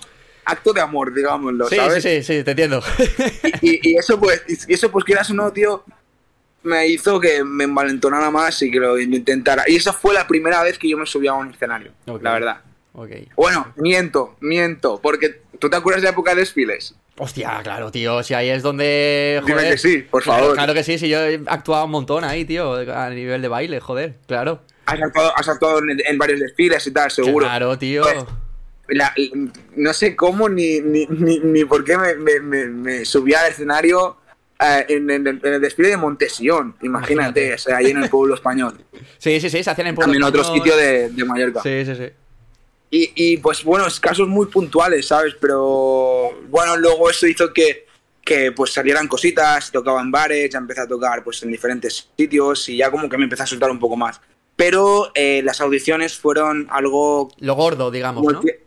acto 0.48 0.74
de 0.74 0.82
amor, 0.82 1.14
digámoslo, 1.14 1.68
sí, 1.68 1.76
¿sabes? 1.76 2.04
sí, 2.04 2.24
sí, 2.24 2.38
sí, 2.38 2.44
te 2.44 2.52
entiendo. 2.52 2.82
y, 3.62 3.92
y 3.92 3.98
eso 3.98 4.20
pues 4.20 4.44
y 4.68 4.74
eso 4.74 4.90
pues 4.92 5.06
quieras 5.06 5.30
o 5.30 5.34
no 5.34 5.52
tío 5.52 5.84
me 6.64 6.88
hizo 6.88 7.20
que 7.20 7.44
me 7.44 7.64
envalentonara 7.64 8.30
más 8.30 8.62
y 8.62 8.70
que 8.72 8.80
lo 8.80 9.00
intentara. 9.00 9.64
Y 9.68 9.76
esa 9.78 9.94
fue 9.94 10.14
la 10.14 10.28
primera 10.28 10.62
vez 10.64 10.78
que 10.78 10.90
yo 10.90 10.98
me 10.98 11.06
subí 11.06 11.28
a 11.28 11.34
un 11.34 11.52
escenario, 11.52 11.92
Ok. 12.08 12.22
la 12.22 12.34
verdad. 12.34 12.62
Ok. 12.94 13.12
Bueno, 13.38 13.72
miento, 13.78 14.36
miento, 14.42 15.00
porque 15.02 15.42
¿tú 15.60 15.70
te 15.70 15.78
acuerdas 15.78 16.02
de 16.02 16.08
la 16.08 16.12
época 16.12 16.32
de 16.34 16.42
desfiles? 16.42 16.94
Hostia, 17.20 17.62
claro, 17.64 17.90
tío. 17.92 18.22
Si 18.22 18.34
ahí 18.34 18.50
es 18.50 18.64
donde. 18.64 19.42
Dime 19.46 19.54
Joder. 19.60 19.72
que 19.72 19.78
sí, 19.78 19.98
por 20.00 20.22
Claro, 20.24 20.40
favor. 20.42 20.56
Claro 20.56 20.74
que 20.74 20.84
sí, 20.84 20.98
si 21.00 21.08
yo 21.10 21.20
he 21.24 21.40
actuado 21.48 21.86
un 21.86 21.92
montón 21.92 22.24
ahí, 22.24 22.44
tío. 22.46 22.74
A 22.96 23.10
nivel 23.12 23.42
de 23.42 23.48
baile, 23.48 23.80
joder. 23.80 24.16
Claro. 24.28 24.62
Has 24.86 25.02
actuado, 25.02 25.34
has 25.36 25.48
actuado 25.50 25.80
en, 25.80 26.00
en 26.06 26.18
varios 26.18 26.40
desfiles 26.40 26.86
y 26.86 26.92
tal, 26.92 27.10
seguro. 27.12 27.46
Claro, 27.46 27.78
tío. 27.78 28.04
Pues, 28.04 28.26
La- 28.90 29.14
no 29.76 29.94
sé 29.94 30.16
cómo 30.16 30.48
ni, 30.50 30.80
ni, 30.82 31.06
ni, 31.08 31.40
ni 31.40 31.66
por 31.66 31.84
qué 31.84 31.98
me, 31.98 32.16
me, 32.16 32.40
me, 32.40 32.66
me 32.68 33.06
subí 33.06 33.34
al 33.34 33.52
escenario 33.52 34.18
eh, 34.60 34.86
en, 34.90 35.10
en 35.10 35.28
el- 35.28 35.42
en 35.44 35.54
el 35.56 35.62
desfile 35.62 35.90
de 35.90 35.98
Montesión, 35.98 36.76
imagínate, 36.82 37.42
Imagínate. 37.42 37.54
o 37.54 37.58
sea, 37.58 37.78
ahí 37.78 37.92
en 37.92 38.02
el 38.04 38.10
pueblo 38.10 38.36
español. 38.36 38.74
Sí, 39.20 39.40
sí, 39.42 39.50
sí, 39.50 39.64
se 39.64 39.70
hacían 39.70 39.88
en 39.88 39.96
pueblo 39.96 40.06
También 40.14 40.24
otro 40.24 40.42
español. 40.42 40.64
sitio 40.64 40.78
de, 40.78 41.10
de 41.10 41.26
Mallorca. 41.26 41.62
Sí, 41.64 41.84
sí, 41.86 41.96
sí. 41.96 42.10
Y, 42.90 43.12
y, 43.16 43.38
pues 43.38 43.64
bueno, 43.64 43.86
casos 44.00 44.28
muy 44.28 44.46
puntuales, 44.46 45.08
¿sabes? 45.08 45.36
Pero 45.42 46.32
bueno, 46.50 46.78
luego 46.78 47.10
eso 47.10 47.28
hizo 47.28 47.52
que, 47.52 47.86
que 48.24 48.52
pues 48.54 48.72
salieran 48.72 49.08
cositas, 49.10 49.72
tocaba 49.72 50.02
en 50.02 50.10
bares, 50.12 50.50
ya 50.52 50.60
empecé 50.60 50.82
a 50.82 50.88
tocar 50.88 51.24
pues 51.24 51.44
en 51.44 51.52
diferentes 51.52 52.10
sitios 52.16 52.70
y 52.70 52.78
ya 52.78 52.90
como 52.90 53.10
que 53.10 53.18
me 53.18 53.26
empecé 53.26 53.44
a 53.44 53.48
soltar 53.48 53.70
un 53.72 53.80
poco 53.80 53.98
más. 53.98 54.22
Pero 54.56 55.12
eh, 55.16 55.42
las 55.44 55.60
audiciones 55.62 56.18
fueron 56.18 56.68
algo 56.72 57.30
Lo 57.40 57.56
gordo, 57.56 57.92
digamos, 57.92 58.24
¿no? 58.32 58.40
que- 58.42 58.66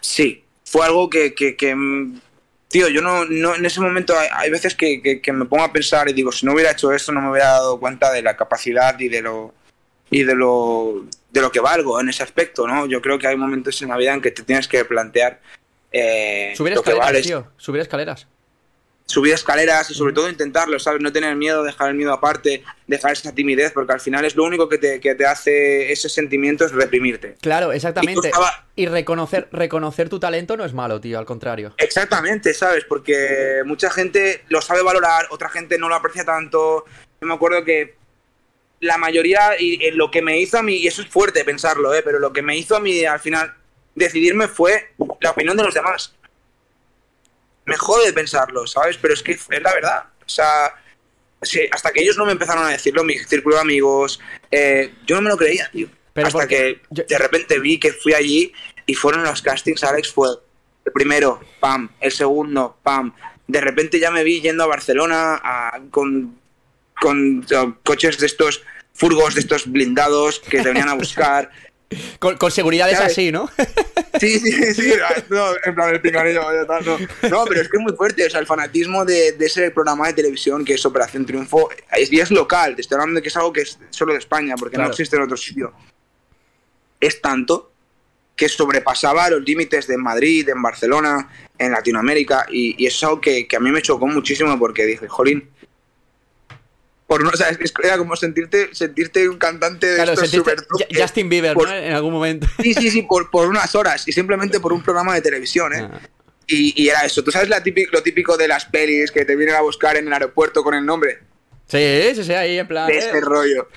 Sí, 0.00 0.44
fue 0.64 0.84
algo 0.86 1.08
que, 1.10 1.34
que, 1.34 1.56
que, 1.56 1.74
mm, 1.74 2.20
tío, 2.68 2.88
yo 2.88 3.00
no, 3.02 3.24
no 3.24 3.54
en 3.54 3.64
ese 3.66 3.80
momento 3.80 4.16
hay, 4.18 4.28
hay 4.32 4.50
veces 4.50 4.74
que, 4.74 5.02
que- 5.02 5.20
que 5.20 5.32
me 5.32 5.44
pongo 5.46 5.64
a 5.64 5.72
pensar 5.72 6.08
y 6.08 6.12
digo, 6.12 6.30
si 6.32 6.44
no 6.46 6.52
hubiera 6.54 6.70
hecho 6.72 6.92
esto 6.92 7.12
no 7.12 7.20
me 7.20 7.30
hubiera 7.30 7.48
dado 7.50 7.78
cuenta 7.80 8.12
de 8.12 8.22
la 8.22 8.36
capacidad 8.36 8.98
y 9.00 9.08
de 9.08 9.22
lo 9.22 9.54
y 10.10 10.22
de 10.24 10.34
lo 10.34 11.04
de 11.30 11.40
lo 11.42 11.52
que 11.52 11.60
valgo 11.60 12.00
en 12.00 12.08
ese 12.08 12.22
aspecto, 12.22 12.66
¿no? 12.66 12.86
Yo 12.86 13.02
creo 13.02 13.18
que 13.18 13.26
hay 13.26 13.36
momentos 13.36 13.80
en 13.82 13.88
la 13.88 13.96
vida 13.98 14.14
en 14.14 14.22
que 14.22 14.30
te 14.30 14.42
tienes 14.42 14.66
que 14.68 14.84
plantear 14.84 15.40
eh, 15.92 16.54
Subir 16.56 16.72
escaleras, 16.74 17.06
vales, 17.06 17.26
tío. 17.26 17.46
Subir 17.56 17.80
escaleras. 17.82 18.26
Subir 19.10 19.32
escaleras 19.32 19.90
y 19.90 19.94
sobre 19.94 20.12
todo 20.12 20.28
intentarlo, 20.28 20.78
¿sabes? 20.78 21.00
No 21.00 21.10
tener 21.10 21.34
miedo, 21.34 21.64
dejar 21.64 21.88
el 21.88 21.94
miedo 21.94 22.12
aparte, 22.12 22.62
dejar 22.86 23.12
esa 23.12 23.34
timidez, 23.34 23.72
porque 23.72 23.94
al 23.94 24.00
final 24.00 24.26
es 24.26 24.36
lo 24.36 24.44
único 24.44 24.68
que 24.68 24.76
te, 24.76 25.00
que 25.00 25.14
te 25.14 25.24
hace 25.24 25.90
ese 25.90 26.10
sentimiento 26.10 26.66
es 26.66 26.72
reprimirte. 26.72 27.36
Claro, 27.40 27.72
exactamente. 27.72 28.28
estaba- 28.28 28.66
Y 28.76 28.84
reconocer, 28.86 29.48
reconocer 29.50 30.10
tu 30.10 30.20
talento 30.20 30.58
no 30.58 30.64
es 30.66 30.74
malo, 30.74 31.00
tío, 31.00 31.18
al 31.18 31.24
contrario. 31.24 31.72
Exactamente, 31.78 32.52
¿sabes? 32.52 32.84
Porque 32.84 33.62
mucha 33.64 33.88
gente 33.90 34.44
lo 34.50 34.60
sabe 34.60 34.82
valorar, 34.82 35.26
otra 35.30 35.48
gente 35.48 35.78
no 35.78 35.88
lo 35.88 35.94
aprecia 35.94 36.26
tanto. 36.26 36.84
Yo 37.20 37.26
me 37.26 37.32
acuerdo 37.34 37.64
que 37.64 37.96
la 38.80 38.98
mayoría, 38.98 39.58
y 39.58 39.90
lo 39.92 40.10
que 40.10 40.20
me 40.20 40.38
hizo 40.38 40.58
a 40.58 40.62
mí, 40.62 40.76
y 40.76 40.86
eso 40.86 41.00
es 41.00 41.08
fuerte 41.08 41.44
pensarlo, 41.46 41.94
¿eh? 41.94 42.02
pero 42.04 42.18
lo 42.18 42.32
que 42.34 42.42
me 42.42 42.56
hizo 42.58 42.76
a 42.76 42.80
mí 42.80 43.04
al 43.06 43.20
final 43.20 43.54
decidirme 43.94 44.48
fue 44.48 44.92
la 45.20 45.30
opinión 45.30 45.56
de 45.56 45.64
los 45.64 45.72
demás. 45.74 46.14
Me 47.68 47.76
jode 47.76 48.12
pensarlo, 48.12 48.66
¿sabes? 48.66 48.96
Pero 48.98 49.14
es 49.14 49.22
que 49.22 49.32
es 49.32 49.46
la 49.48 49.72
verdad. 49.74 50.04
O 50.24 50.28
sea, 50.28 50.74
sí, 51.42 51.60
hasta 51.70 51.90
que 51.92 52.02
ellos 52.02 52.16
no 52.16 52.24
me 52.26 52.32
empezaron 52.32 52.64
a 52.64 52.70
decirlo, 52.70 53.04
mi 53.04 53.18
círculo 53.18 53.56
de 53.56 53.60
amigos, 53.62 54.20
eh, 54.50 54.94
yo 55.06 55.16
no 55.16 55.22
me 55.22 55.30
lo 55.30 55.36
creía, 55.36 55.68
tío. 55.70 55.88
Pero 56.12 56.26
hasta 56.28 56.48
que 56.48 56.80
yo- 56.90 57.04
de 57.04 57.18
repente 57.18 57.58
vi 57.60 57.78
que 57.78 57.92
fui 57.92 58.12
allí 58.14 58.52
y 58.86 58.94
fueron 58.94 59.22
los 59.22 59.40
castings, 59.42 59.84
Alex, 59.84 60.12
fue 60.12 60.28
el 60.84 60.92
primero, 60.92 61.40
pam, 61.60 61.90
el 62.00 62.10
segundo, 62.12 62.76
pam. 62.82 63.14
De 63.46 63.60
repente 63.60 64.00
ya 64.00 64.10
me 64.10 64.24
vi 64.24 64.40
yendo 64.40 64.64
a 64.64 64.66
Barcelona 64.66 65.40
a- 65.42 65.78
con, 65.90 66.38
con 67.00 67.38
uh, 67.38 67.74
coches 67.84 68.18
de 68.18 68.26
estos, 68.26 68.62
furgos 68.94 69.34
de 69.34 69.40
estos 69.42 69.70
blindados 69.70 70.40
que 70.40 70.58
te 70.60 70.68
venían 70.68 70.88
a 70.88 70.94
buscar. 70.94 71.50
Con, 72.18 72.36
con 72.36 72.50
seguridad 72.50 72.90
es 72.90 73.00
así, 73.00 73.32
¿no? 73.32 73.48
Sí, 74.20 74.38
sí, 74.40 74.74
sí, 74.74 74.92
no, 75.30 75.46
en 75.64 75.74
plan 75.74 75.94
el 75.94 76.00
pinganillo, 76.02 76.42
no. 76.66 76.98
No, 77.30 77.44
pero 77.46 77.62
es 77.62 77.68
que 77.68 77.76
es 77.78 77.82
muy 77.82 77.94
fuerte, 77.94 78.26
o 78.26 78.30
sea, 78.30 78.40
el 78.40 78.46
fanatismo 78.46 79.04
de, 79.06 79.32
de 79.32 79.46
ese 79.46 79.70
programa 79.70 80.06
de 80.08 80.12
televisión 80.12 80.64
que 80.64 80.74
es 80.74 80.84
Operación 80.84 81.24
Triunfo, 81.24 81.70
es, 81.96 82.12
y 82.12 82.20
es 82.20 82.30
local, 82.30 82.74
te 82.74 82.82
estoy 82.82 82.96
hablando 82.96 83.16
de 83.18 83.22
que 83.22 83.28
es 83.28 83.36
algo 83.36 83.52
que 83.52 83.62
es 83.62 83.78
solo 83.90 84.12
de 84.12 84.18
España, 84.18 84.54
porque 84.58 84.74
Claro. 84.74 84.88
no 84.88 84.92
existe 84.92 85.16
en 85.16 85.22
otro 85.22 85.36
sitio. 85.38 85.72
Es 87.00 87.22
tanto 87.22 87.72
que 88.36 88.48
sobrepasaba 88.48 89.30
los 89.30 89.42
límites 89.42 89.86
de 89.86 89.96
Madrid, 89.96 90.48
en 90.48 90.60
Barcelona, 90.62 91.28
en 91.56 91.72
Latinoamérica, 91.72 92.46
y, 92.50 92.74
y 92.82 92.86
eso 92.86 92.96
es 92.98 93.02
algo 93.04 93.20
que, 93.20 93.48
que 93.48 93.56
a 93.56 93.60
mí 93.60 93.70
me 93.70 93.82
chocó 93.82 94.06
muchísimo 94.06 94.58
porque 94.58 94.84
dije, 94.84 95.08
jolín, 95.08 95.48
por 97.08 97.24
no, 97.24 97.30
o 97.30 97.36
sea, 97.36 97.48
era 97.82 97.98
como 97.98 98.14
sentirte, 98.14 98.68
sentirte 98.72 99.28
un 99.28 99.38
cantante 99.38 99.86
de 99.88 99.96
Claro, 99.96 100.12
estos 100.12 100.30
super 100.30 100.58
Ju- 100.60 100.86
Justin 101.00 101.28
Bieber, 101.28 101.54
por- 101.54 101.66
¿no? 101.68 101.74
En 101.74 101.92
algún 101.94 102.12
momento. 102.12 102.46
Sí, 102.62 102.74
sí, 102.74 102.90
sí, 102.90 103.02
por, 103.02 103.30
por 103.30 103.48
unas 103.48 103.74
horas 103.74 104.06
y 104.06 104.12
simplemente 104.12 104.60
por 104.60 104.72
un 104.72 104.82
programa 104.82 105.14
de 105.14 105.22
televisión, 105.22 105.74
¿eh? 105.74 105.88
Ah. 105.90 106.00
Y, 106.46 106.80
y 106.82 106.88
era 106.90 107.00
eso. 107.06 107.24
¿Tú 107.24 107.30
sabes 107.30 107.48
la 107.48 107.62
típico, 107.62 107.90
lo 107.92 108.02
típico 108.02 108.36
de 108.36 108.46
las 108.46 108.66
pelis 108.66 109.10
que 109.10 109.24
te 109.24 109.34
vienen 109.36 109.54
a 109.56 109.62
buscar 109.62 109.96
en 109.96 110.06
el 110.06 110.12
aeropuerto 110.12 110.62
con 110.62 110.74
el 110.74 110.84
nombre? 110.86 111.18
Sí, 111.66 112.12
sí, 112.14 112.24
sí, 112.24 112.32
ahí 112.34 112.58
en 112.58 112.68
plan. 112.68 112.86
De 112.86 112.94
eh, 112.94 112.98
ese 112.98 113.20
rollo. 113.20 113.68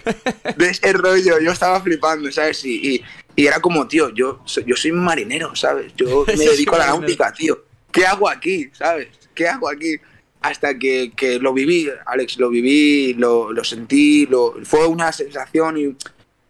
De 0.58 0.70
ese 0.70 0.94
rollo. 0.94 1.40
Yo 1.40 1.52
estaba 1.52 1.82
flipando, 1.82 2.30
¿sabes? 2.32 2.64
Y, 2.66 2.96
y- 2.96 3.04
y 3.36 3.48
era 3.48 3.60
como, 3.62 3.88
tío, 3.88 4.10
yo, 4.14 4.42
soy- 4.46 4.66
yo 4.68 4.76
soy 4.76 4.92
un 4.92 5.04
marinero, 5.06 5.56
¿sabes? 5.56 5.94
Yo 5.96 6.26
me 6.28 6.36
dedico 6.46 6.76
a 6.76 6.80
la 6.80 6.86
náutica, 6.88 7.32
tío. 7.34 7.64
¿Qué 7.92 8.06
hago 8.06 8.30
aquí, 8.30 8.70
¿sabes? 8.74 9.08
¿Qué 9.34 9.48
hago 9.48 9.70
aquí? 9.70 9.96
Hasta 10.42 10.78
que, 10.78 11.12
que 11.16 11.40
lo 11.40 11.54
viví, 11.54 11.88
Alex, 12.06 12.38
lo 12.38 12.50
viví, 12.50 13.14
lo, 13.14 13.52
lo 13.54 13.64
sentí, 13.64 14.26
lo, 14.26 14.56
fue 14.64 14.88
una 14.88 15.12
sensación 15.12 15.78
y 15.78 15.96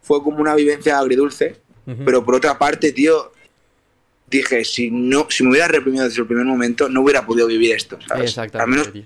fue 0.00 0.22
como 0.22 0.38
una 0.38 0.54
vivencia 0.54 0.98
agridulce. 0.98 1.60
Pero 2.04 2.24
por 2.24 2.36
otra 2.36 2.58
parte, 2.58 2.92
tío, 2.92 3.32
dije, 4.28 4.64
si 4.64 4.90
no, 4.90 5.26
si 5.28 5.42
me 5.44 5.50
hubiera 5.50 5.68
reprimido 5.68 6.04
desde 6.04 6.20
el 6.20 6.26
primer 6.26 6.46
momento, 6.46 6.88
no 6.88 7.02
hubiera 7.02 7.26
podido 7.26 7.46
vivir 7.48 7.74
esto, 7.74 7.98
¿sabes? 8.00 8.38
Al 8.38 8.46
Exactamente, 8.46 8.70
menos, 8.78 8.92
tío. 8.92 9.04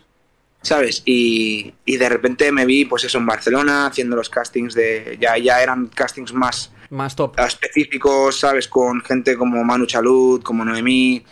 ¿sabes? 0.63 1.03
Y, 1.05 1.73
y 1.85 1.97
de 1.97 2.09
repente 2.09 2.53
me 2.53 2.65
vi, 2.67 2.85
pues 2.85 3.03
eso, 3.05 3.19
en 3.19 3.27
Barcelona, 3.27 3.87
haciendo 3.87 4.15
los 4.15 4.29
castings 4.29 4.75
de. 4.75 5.17
Ya, 5.21 5.39
ya 5.39 5.63
eran 5.63 5.87
castings 5.87 6.33
más 6.35 6.71
Más 6.91 7.17
top. 7.17 7.35
específicos, 7.41 8.39
¿sabes? 8.41 8.69
Con 8.69 9.01
gente 9.01 9.37
como 9.37 9.65
Manu 9.65 9.87
Chalut, 9.87 10.43
como 10.43 10.65
Noemí. 10.65 11.25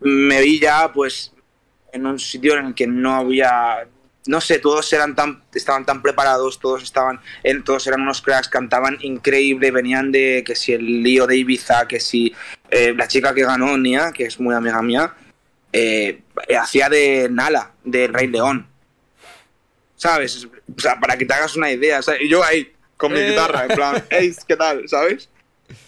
Me 0.00 0.40
vi 0.42 0.60
ya, 0.60 0.92
pues, 0.92 1.32
en 1.92 2.06
un 2.06 2.18
sitio 2.18 2.56
en 2.58 2.66
el 2.66 2.74
que 2.74 2.86
no 2.86 3.14
había. 3.14 3.86
No 4.26 4.40
sé, 4.42 4.58
todos 4.58 4.92
eran 4.92 5.14
tan, 5.14 5.42
estaban 5.54 5.86
tan 5.86 6.02
preparados, 6.02 6.58
todos 6.58 6.82
estaban, 6.82 7.18
en, 7.44 7.64
todos 7.64 7.86
eran 7.86 8.02
unos 8.02 8.20
cracks, 8.20 8.48
cantaban 8.48 8.98
increíble, 9.00 9.70
venían 9.70 10.12
de 10.12 10.42
que 10.44 10.54
si 10.54 10.74
el 10.74 11.02
lío 11.02 11.26
de 11.26 11.36
Ibiza, 11.38 11.88
que 11.88 11.98
si 11.98 12.34
eh, 12.70 12.92
la 12.94 13.08
chica 13.08 13.32
que 13.32 13.42
ganó, 13.44 13.78
Nia, 13.78 14.12
que 14.12 14.24
es 14.24 14.38
muy 14.38 14.54
amiga 14.54 14.82
mía, 14.82 15.14
eh, 15.72 16.20
hacía 16.60 16.90
de 16.90 17.28
Nala, 17.30 17.72
del 17.84 18.12
Rey 18.12 18.26
León. 18.26 18.66
¿Sabes? 19.96 20.44
O 20.44 20.80
sea, 20.80 21.00
para 21.00 21.16
que 21.16 21.24
te 21.24 21.32
hagas 21.34 21.56
una 21.56 21.70
idea, 21.72 22.02
¿sabes? 22.02 22.20
Y 22.22 22.28
yo 22.28 22.44
ahí, 22.44 22.70
con 22.96 23.12
mi 23.12 23.18
Eh. 23.20 23.30
guitarra, 23.30 23.64
en 23.64 23.74
plan, 23.74 24.04
hey, 24.10 24.32
¿qué 24.46 24.56
tal? 24.56 24.86
¿Sabes? 24.88 25.28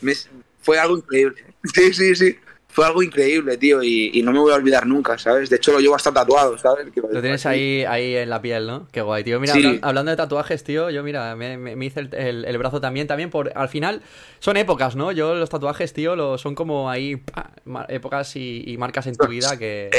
Me- 0.00 0.14
fue 0.62 0.78
algo 0.78 0.97
increíble. 0.99 1.45
Sí, 1.75 1.92
sí, 1.92 2.14
sí. 2.16 2.38
Fue 2.73 2.87
algo 2.87 3.03
increíble, 3.03 3.57
tío, 3.57 3.83
y, 3.83 4.11
y 4.15 4.23
no 4.23 4.33
me 4.33 4.39
voy 4.39 4.53
a 4.53 4.55
olvidar 4.55 4.87
nunca, 4.87 5.19
¿sabes? 5.19 5.50
De 5.50 5.57
hecho, 5.57 5.73
lo 5.73 5.81
llevo 5.81 5.97
hasta 5.97 6.12
tatuado, 6.12 6.57
¿sabes? 6.57 6.87
Que 6.95 7.00
Lo 7.00 7.21
tienes 7.21 7.45
ahí, 7.45 7.85
ahí 7.85 8.15
en 8.15 8.31
la 8.31 8.41
piel, 8.41 8.67
¿no? 8.67 8.87
Qué 8.93 9.03
guay, 9.03 9.25
tío. 9.25 9.41
Mira, 9.41 9.55
Sí. 9.55 9.61
hablan- 9.65 9.79
hablando 9.83 10.11
de 10.12 10.17
tatuajes, 10.17 10.62
tío, 10.62 10.89
yo 10.91 11.03
mira, 11.03 11.35
me, 11.35 11.85
hice 11.85 12.00
el, 12.00 12.15
el- 12.15 12.45
el 12.45 12.59
brazo 12.59 12.81
también, 12.81 13.09
también 13.09 13.29
por... 13.29 13.50
Al 13.57 13.69
final 13.69 14.03
son 14.39 14.57
épocas, 14.57 14.95
¿no? 14.95 15.11
Yo 15.11 15.35
los 15.35 15.50
tatuajes, 15.50 15.93
tío, 15.93 16.15
lo, 16.15 16.39
son 16.39 16.55
como 16.55 16.89
ahí 16.89 17.17
pa, 17.17 17.50
épocas 17.89 18.37
y, 18.37 18.62
y 18.65 18.77
marcas 18.79 19.07
en 19.09 19.17
tu 19.17 19.27
vida 19.27 19.59
que... 19.59 19.91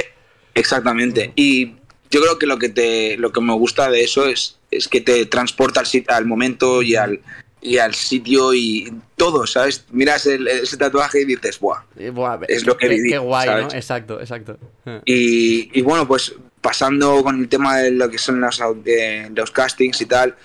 Exactamente. 0.55 1.31
Y 1.35 1.75
yo 2.09 2.21
creo 2.21 2.39
que 2.39 2.45
lo 2.45 2.57
que 2.57 2.69
te 2.69 3.17
lo 3.17 3.31
que 3.31 3.41
me 3.41 3.53
gusta 3.53 3.89
de 3.89 4.03
eso 4.03 4.27
es, 4.27 4.57
es 4.69 4.87
que 4.87 5.01
te 5.01 5.25
transporta 5.25 5.81
al, 5.81 5.87
al 6.07 6.25
momento 6.25 6.81
y 6.81 6.95
al, 6.95 7.19
y 7.61 7.77
al 7.77 7.93
sitio 7.93 8.53
y 8.53 8.91
todo, 9.15 9.45
¿sabes? 9.45 9.85
Miras 9.91 10.25
el- 10.25 10.47
ese 10.47 10.77
tatuaje 10.77 11.21
y 11.21 11.25
dices, 11.25 11.59
¡buah! 11.59 11.81
eh, 11.97 12.09
buah, 12.09 12.39
Es 12.47 12.65
lo 12.65 12.75
que 12.75 12.87
qué, 12.87 12.95
viví, 12.95 13.09
qué 13.11 13.17
guay, 13.19 13.49
¿no? 13.61 13.71
Exacto, 13.71 14.19
exacto. 14.19 14.57
Y, 15.05 15.69
y 15.77 15.81
bueno, 15.81 16.07
pues 16.07 16.33
pasando 16.59 17.23
con 17.23 17.39
el 17.39 17.47
tema 17.47 17.77
de 17.77 17.91
lo 17.91 18.09
que 18.09 18.17
son 18.17 18.39
los, 18.41 18.59
de 18.83 19.31
los 19.35 19.51
castings 19.51 20.01
y 20.01 20.05
tal, 20.05 20.35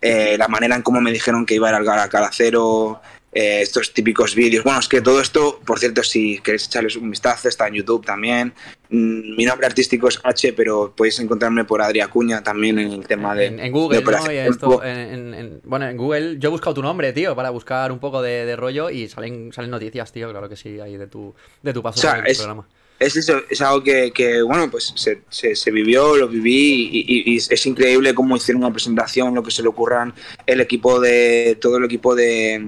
eh, 0.00 0.36
la 0.38 0.48
manera 0.48 0.74
en 0.76 0.82
cómo 0.82 1.00
me 1.00 1.12
dijeron 1.12 1.44
que 1.46 1.54
iba 1.54 1.68
a 1.68 1.80
ir 1.82 1.88
al 1.88 2.08
Calacero, 2.08 3.00
eh, 3.32 3.60
estos 3.62 3.92
típicos 3.94 4.34
vídeos. 4.34 4.62
Bueno, 4.64 4.78
es 4.80 4.88
que 4.88 5.00
todo 5.00 5.20
esto, 5.20 5.60
por 5.64 5.78
cierto, 5.78 6.02
si 6.02 6.38
queréis 6.40 6.66
echarles 6.66 6.96
un 6.96 7.10
vistazo, 7.10 7.48
está 7.48 7.66
en 7.68 7.74
YouTube 7.74 8.04
también. 8.04 8.52
Mm, 8.90 9.36
Mi 9.36 9.44
nombre 9.46 9.66
artístico 9.66 10.08
es 10.08 10.20
H, 10.22 10.52
pero 10.52 10.92
podéis 10.94 11.18
encontrarme 11.20 11.64
por 11.64 11.80
Adri 11.80 12.00
Acuña 12.00 12.42
también 12.42 12.78
en 12.78 12.92
el 12.92 13.06
tema 13.06 13.34
de, 13.34 13.46
En, 13.46 13.60
en 13.60 13.72
Google, 13.72 14.00
de 14.00 14.04
¿no? 14.04 14.26
Esto, 14.30 14.84
en- 14.84 15.32
en- 15.34 15.60
bueno, 15.64 15.88
en 15.88 15.96
Google 15.96 16.36
yo 16.38 16.48
he 16.48 16.52
buscado 16.52 16.74
tu 16.74 16.82
nombre, 16.82 17.12
tío, 17.14 17.34
para 17.34 17.48
buscar 17.50 17.90
un 17.90 17.98
poco 17.98 18.20
de, 18.20 18.44
de 18.44 18.54
rollo 18.56 18.90
y 18.90 19.08
salen, 19.08 19.50
salen 19.52 19.70
noticias, 19.70 20.12
tío, 20.12 20.30
claro 20.30 20.48
que 20.48 20.56
sí, 20.56 20.78
ahí 20.80 20.96
de 20.98 21.06
tu, 21.06 21.34
de 21.62 21.72
tu 21.72 21.82
paso 21.82 21.98
O 22.00 22.02
sea, 22.02 22.16
por 22.16 22.26
el 22.26 22.30
es- 22.32 22.38
programa. 22.38 22.68
es 23.00 23.16
eso, 23.16 23.40
es 23.48 23.60
algo 23.62 23.82
que, 23.82 24.12
que, 24.12 24.42
bueno, 24.42 24.70
pues 24.70 24.92
se, 24.94 25.22
se, 25.30 25.56
se 25.56 25.70
vivió, 25.70 26.16
lo 26.16 26.28
viví 26.28 26.90
y, 26.92 26.98
y- 27.08 27.34
y 27.34 27.36
es 27.38 27.66
increíble 27.66 28.12
cómo 28.14 28.36
hicieron 28.36 28.62
una 28.62 28.72
presentación, 28.72 29.34
lo 29.34 29.42
que 29.42 29.50
se 29.50 29.62
le 29.62 29.68
ocurran 29.68 30.12
el 30.44 30.60
equipo 30.60 31.00
de, 31.00 31.56
todo 31.60 31.78
el 31.78 31.84
equipo 31.84 32.14
de, 32.14 32.62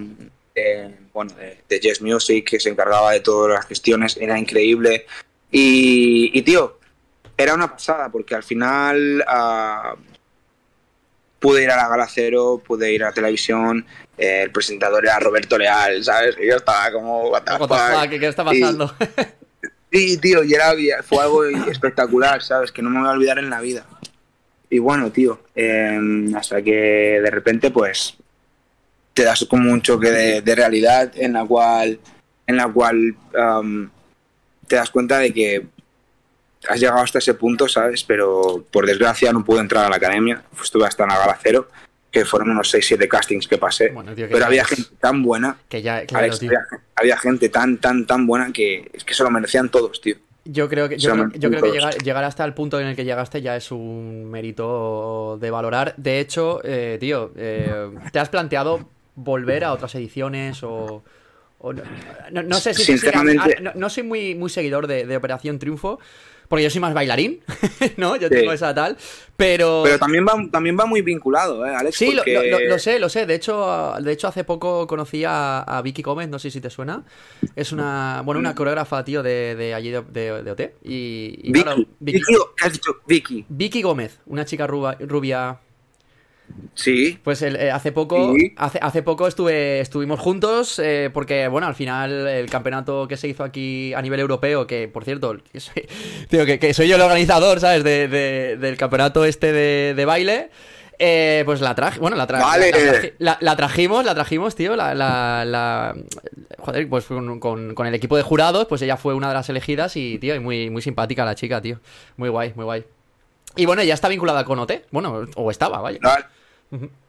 de, 0.54 0.94
bueno, 1.12 1.32
de, 1.34 1.58
de 1.68 1.80
Yes 1.80 2.00
Music 2.00 2.48
que 2.48 2.60
se 2.60 2.70
encargaba 2.70 3.12
de 3.12 3.20
todas 3.20 3.56
las 3.56 3.66
gestiones, 3.66 4.16
era 4.16 4.38
increíble 4.38 5.06
y, 5.50 6.30
y, 6.36 6.42
tío, 6.42 6.78
era 7.36 7.54
una 7.54 7.70
pasada 7.70 8.08
porque 8.10 8.34
al 8.34 8.42
final 8.42 9.24
ah, 9.28 9.94
pude 11.38 11.62
ir 11.62 11.70
a 11.70 11.76
la 11.76 11.88
Gala 11.88 12.08
Cero, 12.08 12.62
pude 12.66 12.92
ir 12.92 13.04
a 13.04 13.08
la 13.08 13.12
televisión, 13.12 13.86
eh, 14.18 14.42
el 14.42 14.50
presentador 14.50 15.04
era 15.04 15.18
Roberto 15.20 15.58
Leal, 15.58 16.02
¿sabes? 16.02 16.36
Y 16.40 16.48
yo 16.48 16.56
estaba 16.56 16.90
como, 16.90 17.28
what 17.28 17.42
the 17.42 17.52
What 17.52 17.68
the 17.68 17.74
fuck? 17.74 18.00
fuck, 18.00 18.20
¿Qué 18.20 18.26
está 18.26 18.44
pasando? 18.44 18.94
Sí, 19.92 20.18
tío, 20.18 20.42
y 20.42 20.54
era, 20.54 20.74
fue 21.04 21.22
algo 21.22 21.44
espectacular, 21.70 22.42
¿sabes? 22.42 22.72
Que 22.72 22.82
no 22.82 22.90
me 22.90 22.98
voy 22.98 23.08
a 23.08 23.12
olvidar 23.12 23.38
en 23.38 23.48
la 23.48 23.60
vida. 23.60 23.86
Y 24.68 24.80
bueno, 24.80 25.12
tío, 25.12 25.38
eh, 25.54 26.00
hasta 26.36 26.62
que 26.62 27.20
de 27.22 27.30
repente, 27.30 27.70
pues, 27.70 28.16
te 29.14 29.24
das 29.24 29.46
como 29.48 29.70
un 29.72 29.80
choque 29.80 30.10
de, 30.10 30.42
de 30.42 30.54
realidad 30.54 31.12
en 31.14 31.32
la 31.32 31.44
cual, 31.44 31.98
en 32.46 32.56
la 32.56 32.68
cual 32.68 33.14
um, 33.60 33.88
te 34.66 34.76
das 34.76 34.90
cuenta 34.90 35.18
de 35.18 35.32
que 35.32 35.66
has 36.68 36.80
llegado 36.80 37.00
hasta 37.00 37.18
ese 37.18 37.34
punto, 37.34 37.68
¿sabes? 37.68 38.02
Pero 38.04 38.64
por 38.70 38.86
desgracia 38.86 39.32
no 39.32 39.44
pude 39.44 39.60
entrar 39.60 39.84
a 39.84 39.88
la 39.88 39.96
academia, 39.96 40.42
estuve 40.62 40.86
hasta 40.86 41.04
en 41.04 41.10
la 41.10 41.18
gala 41.18 41.38
cero, 41.42 41.68
que 42.10 42.24
fueron 42.24 42.50
unos 42.50 42.72
6-7 42.72 43.06
castings 43.08 43.46
que 43.46 43.58
pasé. 43.58 43.90
Bueno, 43.90 44.14
tío, 44.14 44.26
que 44.28 44.32
pero 44.34 44.46
había 44.46 44.62
es- 44.62 44.68
gente 44.68 44.90
tan 45.00 45.22
buena 45.22 45.56
Que 45.68 45.82
ya, 45.82 46.04
claro, 46.06 46.24
Alex, 46.24 46.38
tío. 46.40 46.50
había, 46.50 46.66
había 46.96 47.16
gente 47.18 47.48
tan, 47.50 47.78
tan, 47.78 48.06
tan 48.06 48.26
buena 48.26 48.52
que 48.52 48.90
es 48.92 49.04
que 49.04 49.14
se 49.14 49.22
lo 49.22 49.30
merecían 49.30 49.68
todos, 49.68 50.00
tío. 50.00 50.16
Yo 50.46 50.68
creo 50.68 50.88
que, 50.90 50.98
yo 50.98 51.10
creo, 51.12 51.24
llaman 51.24 51.40
yo 51.40 51.50
creo 51.50 51.62
que 51.62 52.04
llegar 52.04 52.22
hasta 52.24 52.44
el 52.44 52.52
punto 52.52 52.78
en 52.78 52.86
el 52.88 52.94
que 52.96 53.04
llegaste 53.04 53.40
ya 53.42 53.56
es 53.56 53.70
un 53.72 54.30
mérito 54.30 55.38
de 55.40 55.50
valorar. 55.50 55.94
De 55.96 56.20
hecho, 56.20 56.60
eh, 56.64 56.98
tío, 57.00 57.32
eh, 57.36 57.90
¿te 58.12 58.18
has 58.18 58.28
planteado 58.28 58.88
volver 59.14 59.64
a 59.64 59.72
otras 59.72 59.94
ediciones 59.94 60.62
o...? 60.62 61.02
o 61.58 61.72
no, 61.72 61.82
no- 62.30 62.42
no 62.42 62.56
sé 62.56 62.74
si... 62.74 62.82
si- 62.84 62.92
Sinceramente- 62.92 63.58
no, 63.62 63.72
no 63.74 63.88
soy 63.88 64.02
muy, 64.02 64.34
muy 64.34 64.50
seguidor 64.50 64.86
de, 64.86 65.06
de 65.06 65.16
Operación 65.16 65.58
Triunfo, 65.58 65.98
porque 66.48 66.62
yo 66.62 66.68
soy 66.68 66.80
más 66.82 66.92
bailarín, 66.92 67.40
¿no? 67.96 68.16
Yo 68.16 68.28
Sí. 68.28 68.34
tengo 68.34 68.52
esa 68.52 68.74
tal, 68.74 68.98
pero... 69.34 69.80
Pero 69.82 69.98
también 69.98 70.26
va, 70.26 70.34
también 70.52 70.78
va 70.78 70.84
muy 70.84 71.00
vinculado, 71.00 71.64
¿eh, 71.64 71.74
Alex? 71.74 71.96
Sí, 71.96 72.10
lo, 72.10 72.18
Porque- 72.18 72.34
lo- 72.34 72.58
lo- 72.60 72.66
lo 72.68 72.78
sé, 72.78 72.98
lo 72.98 73.08
sé. 73.08 73.24
De 73.24 73.34
hecho, 73.34 73.94
de 73.98 74.12
hecho, 74.12 74.28
hace 74.28 74.44
poco 74.44 74.86
conocí 74.86 75.24
a, 75.24 75.60
a 75.62 75.80
Vicky 75.80 76.02
Gómez, 76.02 76.28
no 76.28 76.38
sé 76.38 76.50
si 76.50 76.60
te 76.60 76.68
suena. 76.68 77.02
Es 77.56 77.72
una, 77.72 78.20
bueno, 78.26 78.40
una 78.40 78.54
coreógrafa, 78.54 79.02
tío, 79.02 79.22
de, 79.22 79.54
de 79.56 79.72
allí 79.72 79.90
de, 79.90 80.02
de- 80.02 80.42
de 80.42 80.50
OT. 80.50 80.60
Y, 80.82 81.38
y 81.44 81.50
Vicky, 81.52 81.62
claro, 81.62 81.86
Vicky. 81.98 82.20
Vicky. 83.06 83.46
Vicky 83.48 83.80
Gómez, 83.80 84.20
una 84.26 84.44
chica 84.44 84.66
ruba- 84.66 84.98
rubia. 85.00 85.60
Sí. 86.74 87.18
Pues 87.22 87.42
el- 87.42 87.56
eh, 87.56 87.70
hace 87.70 87.90
poco, 87.92 88.34
Sí. 88.34 88.52
hace, 88.56 88.78
hace 88.82 89.02
poco 89.02 89.26
estuve, 89.26 89.80
estuvimos 89.80 90.20
juntos 90.20 90.78
eh, 90.78 91.10
porque, 91.12 91.48
bueno, 91.48 91.66
al 91.66 91.74
final 91.74 92.26
el 92.26 92.50
campeonato 92.50 93.08
que 93.08 93.16
se 93.16 93.28
hizo 93.28 93.44
aquí 93.44 93.94
a 93.94 94.02
nivel 94.02 94.20
europeo, 94.20 94.66
que 94.66 94.88
por 94.88 95.04
cierto, 95.04 95.36
que 95.52 95.60
soy, 95.60 95.86
tío, 96.28 96.44
que, 96.46 96.58
que 96.58 96.74
soy 96.74 96.88
yo 96.88 96.96
el 96.96 97.02
organizador, 97.02 97.60
¿sabes? 97.60 97.82
De- 97.84 98.08
de- 98.08 98.56
del 98.56 98.76
campeonato 98.76 99.24
este 99.24 99.52
de, 99.52 99.94
de 99.94 100.04
baile. 100.04 100.50
eh, 101.00 101.42
pues 101.44 101.60
la 101.60 101.74
traje, 101.74 101.98
bueno, 101.98 102.16
la, 102.16 102.28
tra- 102.28 102.40
Vale. 102.40 102.70
la, 102.70 102.78
la 102.78 102.92
traji- 102.92 103.12
la- 103.18 103.38
la 103.40 103.56
trajimos, 103.56 104.04
la 104.04 104.14
trajimos, 104.14 104.54
tío, 104.54 104.76
la- 104.76 105.94
joder, 106.58 106.88
pues 106.88 107.04
con, 107.06 107.40
con- 107.40 107.74
con 107.74 107.86
el 107.88 107.94
equipo 107.94 108.16
de 108.16 108.22
jurados, 108.22 108.66
pues 108.66 108.80
ella 108.82 108.96
fue 108.96 109.12
una 109.14 109.26
de 109.28 109.34
las 109.34 109.48
elegidas 109.48 109.96
y, 109.96 110.18
tío, 110.18 110.34
y 110.36 110.40
muy, 110.40 110.70
muy 110.70 110.82
simpática 110.82 111.24
la 111.24 111.34
chica, 111.34 111.60
tío, 111.60 111.80
muy 112.16 112.28
guay, 112.28 112.52
muy 112.54 112.64
guay. 112.64 112.84
Y 113.56 113.66
bueno, 113.66 113.82
ya 113.82 113.94
está 113.94 114.08
vinculada 114.08 114.44
con 114.44 114.58
OT, 114.58 114.84
bueno, 114.90 115.26
o 115.36 115.50
estaba, 115.50 115.80
vaya. 115.80 115.98
Total, 116.00 116.26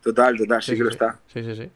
total, 0.03 0.37
total, 0.37 0.63
sí, 0.63 0.75
que 0.75 0.83
lo 0.83 0.89
está. 0.89 1.19
Sí, 1.33 1.43
sí, 1.43 1.55
sí. 1.55 1.69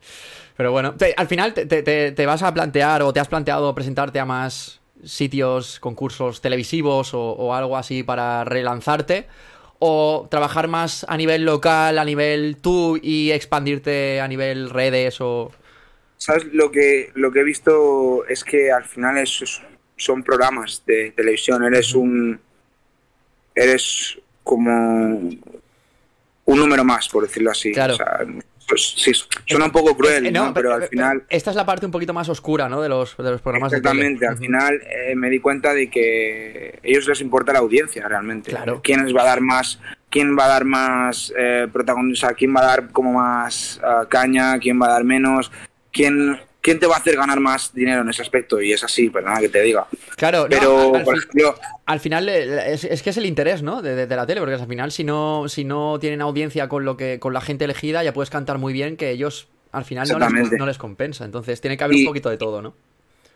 Pero 0.55 0.71
bueno, 0.71 0.93
te- 0.95 1.13
al 1.17 1.27
final 1.27 1.53
te, 1.53 1.65
te- 1.65 2.11
te- 2.11 2.25
vas 2.25 2.43
a 2.43 2.53
plantear 2.53 3.01
o 3.01 3.11
te 3.13 3.19
has 3.19 3.27
planteado 3.27 3.73
presentarte 3.73 4.19
a 4.19 4.25
más 4.25 4.79
sitios, 5.03 5.79
concursos 5.79 6.41
televisivos 6.41 7.13
o, 7.13 7.19
o 7.31 7.53
algo 7.53 7.77
así 7.77 8.03
para 8.03 8.43
relanzarte. 8.43 9.27
O 9.81 10.27
trabajar 10.29 10.67
más 10.67 11.05
a 11.07 11.15
nivel 11.15 11.45
local, 11.45 11.97
a 11.99 12.03
nivel 12.03 12.57
tú 12.61 12.99
y 13.01 13.31
expandirte 13.31 14.19
a 14.19 14.27
nivel 14.27 14.69
redes 14.69 15.21
o... 15.21 15.53
¿Sabes? 16.17 16.43
Lo 16.51 16.69
que, 16.69 17.11
lo 17.15 17.31
que 17.31 17.39
he 17.39 17.43
visto 17.45 18.25
es 18.27 18.43
que 18.43 18.73
al 18.73 18.83
final 18.83 19.17
es- 19.17 19.61
son 19.95 20.21
programas 20.21 20.83
de 20.85 21.11
televisión. 21.11 21.63
Eres 21.63 21.95
un. 21.95 22.41
Eres 23.55 24.19
como. 24.43 25.29
Un 26.45 26.57
número 26.57 26.83
más, 26.83 27.07
por 27.09 27.23
decirlo 27.23 27.51
así. 27.51 27.71
Claro. 27.71 27.93
O 27.93 27.97
sea, 27.97 28.25
pues, 28.69 28.93
sí, 28.97 29.11
suena 29.45 29.65
un 29.65 29.71
poco 29.71 29.97
cruel, 29.97 30.27
Eh, 30.27 30.31
¿no? 30.31 30.53
Pero 30.53 30.73
al 30.73 30.87
final. 30.87 31.23
Esta 31.27 31.49
es 31.49 31.55
la 31.55 31.65
parte 31.65 31.87
un 31.87 31.91
poquito 31.91 32.13
más 32.13 32.29
oscura, 32.29 32.69
¿no? 32.69 32.81
De 32.81 32.87
los, 32.87 33.17
de 33.17 33.31
los 33.31 33.41
programas 33.41 33.71
de. 33.71 33.77
Exactamente, 33.77 34.27
al 34.27 34.37
final 34.37 34.79
eh, 34.83 35.15
me 35.15 35.29
di 35.29 35.39
cuenta 35.39 35.73
de 35.73 35.89
que 35.89 36.79
a 36.83 36.87
ellos 36.87 37.07
les 37.07 37.19
importa 37.21 37.51
la 37.51 37.59
audiencia 37.59 38.07
realmente. 38.07 38.51
Claro. 38.51 38.79
¿Quién 38.83 39.03
les 39.03 39.15
va 39.15 39.23
a 39.23 39.25
dar 39.25 39.41
más, 39.41 39.79
quién 40.09 40.37
va 40.37 40.45
a 40.45 40.49
dar 40.49 40.65
más 40.65 41.33
eh, 41.35 41.67
sea, 42.13 42.33
quién 42.33 42.55
va 42.55 42.61
a 42.61 42.65
dar 42.65 42.91
como 42.91 43.13
más 43.13 43.79
ah, 43.83 44.05
caña, 44.07 44.59
quién 44.59 44.79
va 44.79 44.85
a 44.85 44.91
dar 44.91 45.03
menos, 45.03 45.51
quién, 45.91 46.39
quién 46.69 46.79
te 46.79 46.85
va 46.85 46.95
a 46.95 46.99
hacer 46.99 47.15
ganar 47.15 47.39
más 47.39 47.73
dinero 47.73 48.01
en 48.01 48.09
ese 48.09 48.21
aspecto? 48.21 48.61
Y 48.61 48.71
es 48.73 48.83
así, 48.83 49.09
perdona 49.09 49.39
que 49.39 49.49
te 49.49 49.61
diga. 49.63 49.87
Claro, 50.15 50.45
Pero, 50.49 50.89
al- 50.89 50.95
al 50.97 51.03
por 51.03 51.17
ejemplo, 51.17 51.55
Al 51.87 51.99
final 51.99 52.29
eh, 52.29 52.73
es, 52.73 52.83
es 52.83 53.01
que 53.01 53.09
es 53.09 53.17
el 53.17 53.25
interés, 53.25 53.63
¿no? 53.63 53.81
De, 53.81 53.95
de- 53.95 54.05
de 54.07 54.15
la 54.15 54.27
tele, 54.27 54.39
porque 54.41 54.53
al 54.55 54.67
final 54.67 54.91
si 54.91 55.03
no, 55.03 55.49
si 55.49 55.63
no 55.65 55.97
tienen 55.99 56.21
audiencia 56.21 56.67
con 56.69 56.85
lo 56.85 56.95
que, 56.95 57.19
con 57.19 57.33
la 57.33 57.41
gente 57.41 57.65
elegida, 57.65 58.03
ya 58.03 58.13
puedes 58.13 58.29
cantar 58.29 58.59
muy 58.59 58.71
bien 58.73 58.95
que 58.97 59.09
ellos 59.09 59.47
al 59.71 59.85
final 59.85 60.07
no 60.07 60.19
les, 60.29 60.51
no 60.51 60.65
les 60.67 60.77
compensa. 60.77 61.25
Entonces 61.25 61.59
tiene 61.61 61.75
que 61.77 61.83
haber 61.83 61.97
Y- 61.97 62.01
un 62.01 62.05
poquito 62.07 62.29
de 62.29 62.37
todo, 62.37 62.61
¿no? 62.61 62.73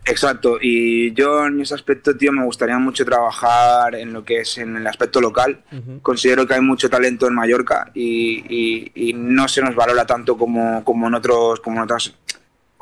Exacto, 0.05 0.57
y 0.61 1.13
yo 1.13 1.45
en 1.47 1.61
ese 1.61 1.75
aspecto, 1.75 2.17
tío, 2.17 2.33
me 2.33 2.43
gustaría 2.43 2.77
mucho 2.77 3.05
trabajar 3.05 3.95
en 3.95 4.11
lo 4.11 4.25
que 4.25 4.41
es 4.41 4.57
en 4.57 4.75
el 4.75 4.85
aspecto 4.85 5.21
local. 5.21 5.61
Considero 6.01 6.45
que 6.45 6.55
hay 6.55 6.59
mucho 6.61 6.89
talento 6.89 7.25
en 7.25 7.33
Mallorca 7.35 7.89
y, 7.93 8.43
y- 8.49 8.91
y 8.95 9.13
no 9.13 9.47
se 9.47 9.61
nos 9.61 9.73
valora 9.75 10.05
tanto 10.05 10.37
como, 10.37 10.83
como, 10.83 11.07
en 11.07 11.13
otros, 11.13 11.61
como 11.61 11.77
en 11.77 11.83
otras 11.83 12.13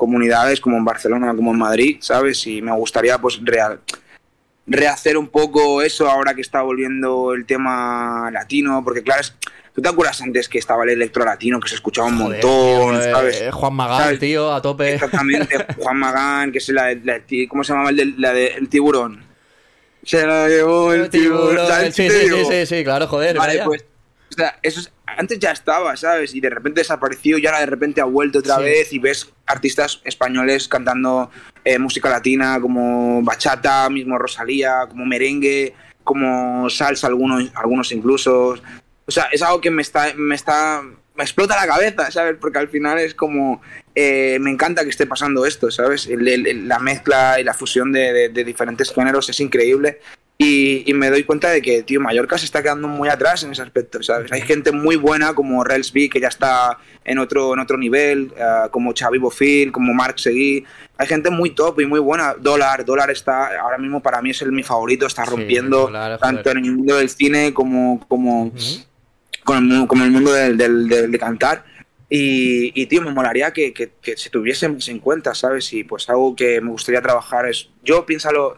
comunidades, 0.02 0.60
como 0.60 0.76
en 0.78 0.84
Barcelona, 0.84 1.32
como 1.32 1.52
en 1.52 1.58
Madrid, 1.58 1.98
¿sabes? 2.00 2.44
Y 2.48 2.60
me 2.60 2.72
gustaría 2.72 3.18
pues 3.18 3.38
rea- 3.40 3.78
rehacer 4.66 5.16
un 5.16 5.28
poco 5.28 5.80
eso 5.80 6.10
ahora 6.10 6.34
que 6.34 6.40
está 6.40 6.60
volviendo 6.62 7.34
el 7.34 7.46
tema 7.46 8.28
latino, 8.32 8.82
porque 8.82 9.04
claro, 9.04 9.20
es- 9.20 9.32
¿tú 9.72 9.80
te 9.80 9.88
acuerdas 9.88 10.20
antes 10.20 10.48
que 10.48 10.58
estaba 10.58 10.82
el 10.82 10.90
electro 10.90 11.24
latino, 11.24 11.60
que 11.60 11.68
se 11.68 11.76
escuchaba 11.76 12.08
un 12.08 12.18
Joder, 12.18 12.44
montón, 12.44 12.90
tío, 12.96 13.00
eh, 13.00 13.12
¿sabes? 13.12 13.44
Juan 13.54 13.74
Magán, 13.74 13.98
¿Sabes? 14.02 14.18
tío, 14.18 14.52
a 14.52 14.60
tope. 14.60 14.94
Exactamente, 14.94 15.56
Juan 15.78 15.96
Magán, 15.96 16.50
que 16.50 16.58
es 16.58 16.68
la, 16.70 16.92
la- 16.94 17.20
¿cómo 17.48 17.62
se 17.62 17.72
llamaba 17.72 17.90
el 17.90 17.96
del 17.96 18.14
la 18.18 18.32
de- 18.32 18.54
el 18.54 18.68
tiburón? 18.68 19.24
Se 20.02 20.26
la 20.26 20.48
llevó 20.48 20.92
el 20.92 21.08
tiburón. 21.10 21.64
¿sabes 21.68 21.94
Sí, 21.94 22.10
sí, 22.10 22.28
sí, 22.28 22.44
sí, 22.50 22.66
sí, 22.66 22.82
claro, 22.82 23.06
joder. 23.06 23.36
Vale, 23.38 23.52
vaya. 23.58 23.64
pues, 23.66 23.84
o 24.32 24.38
sea, 24.38 24.58
eso 24.62 24.80
es- 24.80 24.92
antes 25.06 25.38
ya 25.38 25.50
estaba, 25.52 25.96
¿sabes? 25.96 26.34
Y 26.34 26.40
de 26.40 26.50
repente 26.50 26.80
desapareció 26.80 27.38
y 27.38 27.46
ahora 27.46 27.60
de 27.60 27.66
repente 27.66 28.00
ha 28.00 28.04
vuelto 28.04 28.38
otra 28.40 28.56
Sí. 28.56 28.62
vez 28.64 28.92
y 28.92 28.98
ves 28.98 29.30
artistas 29.46 30.00
españoles 30.04 30.68
cantando 30.68 31.30
eh, 31.64 31.78
música 31.78 32.08
latina 32.10 32.58
como 32.60 33.22
bachata, 33.22 33.88
mismo 33.88 34.18
Rosalía, 34.18 34.86
como 34.88 35.04
merengue, 35.04 35.74
como 36.02 36.68
salsa, 36.70 37.06
algunos, 37.06 37.52
algunos 37.54 37.92
incluso. 37.92 38.56
O 39.06 39.10
sea, 39.10 39.24
es 39.30 39.42
algo 39.42 39.60
que 39.60 39.70
me 39.70 39.82
está, 39.82 40.12
me 40.16 40.34
está, 40.34 40.82
me 41.14 41.22
explota 41.22 41.54
la 41.54 41.66
cabeza, 41.66 42.10
¿sabes? 42.10 42.36
Porque 42.40 42.58
al 42.58 42.68
final 42.68 42.98
es 42.98 43.14
como, 43.14 43.60
eh, 43.94 44.38
me 44.40 44.50
encanta 44.50 44.82
que 44.82 44.90
esté 44.90 45.06
pasando 45.06 45.44
esto, 45.46 45.70
¿sabes? 45.70 46.06
El- 46.08 46.26
el- 46.26 46.46
el- 46.46 46.66
la 46.68 46.78
mezcla 46.80 47.38
y 47.38 47.44
la 47.44 47.54
fusión 47.54 47.92
de, 47.92 48.12
de- 48.12 48.28
de 48.30 48.44
diferentes 48.44 48.92
géneros 48.92 49.28
es 49.28 49.38
increíble. 49.38 50.00
Y, 50.42 50.82
y 50.86 50.94
me 50.94 51.08
doy 51.10 51.24
cuenta 51.24 51.50
de 51.50 51.62
que, 51.62 51.82
tío, 51.82 52.00
Mallorca 52.00 52.36
se 52.38 52.44
está 52.44 52.62
quedando 52.62 52.88
muy 52.88 53.08
atrás 53.08 53.42
en 53.44 53.52
ese 53.52 53.62
aspecto, 53.62 54.02
¿sabes? 54.02 54.32
Hay 54.32 54.40
gente 54.42 54.72
muy 54.72 54.96
buena 54.96 55.34
como 55.34 55.62
Rels 55.62 55.92
B, 55.92 56.08
que 56.08 56.20
ya 56.20 56.28
está 56.28 56.78
en 57.04 57.18
otro, 57.18 57.52
en 57.54 57.60
otro 57.60 57.76
nivel, 57.78 58.32
eh, 58.36 58.68
como 58.70 58.92
Xavi 58.98 59.18
Bofil, 59.18 59.70
como 59.72 59.94
Marc 59.94 60.18
Seguí. 60.18 60.64
Hay 60.98 61.06
gente 61.06 61.30
muy 61.30 61.50
top 61.50 61.80
y 61.80 61.86
muy 61.86 62.00
buena. 62.00 62.34
Dólar, 62.34 62.84
Dólar 62.84 63.10
está, 63.10 63.58
ahora 63.60 63.78
mismo 63.78 64.00
para 64.02 64.20
mí 64.22 64.30
es 64.30 64.42
el 64.42 64.52
mi 64.52 64.62
favorito, 64.62 65.06
está 65.06 65.24
Sí, 65.24 65.30
rompiendo 65.30 65.78
Dólar, 65.82 66.18
tanto 66.18 66.50
en 66.50 66.64
el 66.64 66.72
mundo 66.76 66.96
del 66.96 67.08
cine 67.08 67.52
como, 67.54 68.04
como, 68.08 68.52
con 69.44 69.70
el, 69.72 69.86
como 69.86 70.04
el 70.04 70.10
mundo 70.10 70.32
del, 70.32 70.56
del- 70.56 70.88
del- 70.88 71.10
de 71.12 71.18
cantar. 71.18 71.64
Y, 72.08 72.72
y, 72.80 72.86
tío, 72.86 73.00
me 73.00 73.10
molaría 73.10 73.52
que, 73.52 73.72
que, 73.72 73.92
que 74.02 74.16
se 74.18 74.28
tuviesen 74.28 74.76
en 74.86 74.98
cuenta, 74.98 75.34
¿sabes? 75.34 75.72
Y 75.72 75.82
pues 75.84 76.08
algo 76.10 76.36
que 76.36 76.60
me 76.60 76.70
gustaría 76.70 77.00
trabajar 77.00 77.48
es, 77.48 77.70
yo 77.82 78.04
piénsalo, 78.04 78.56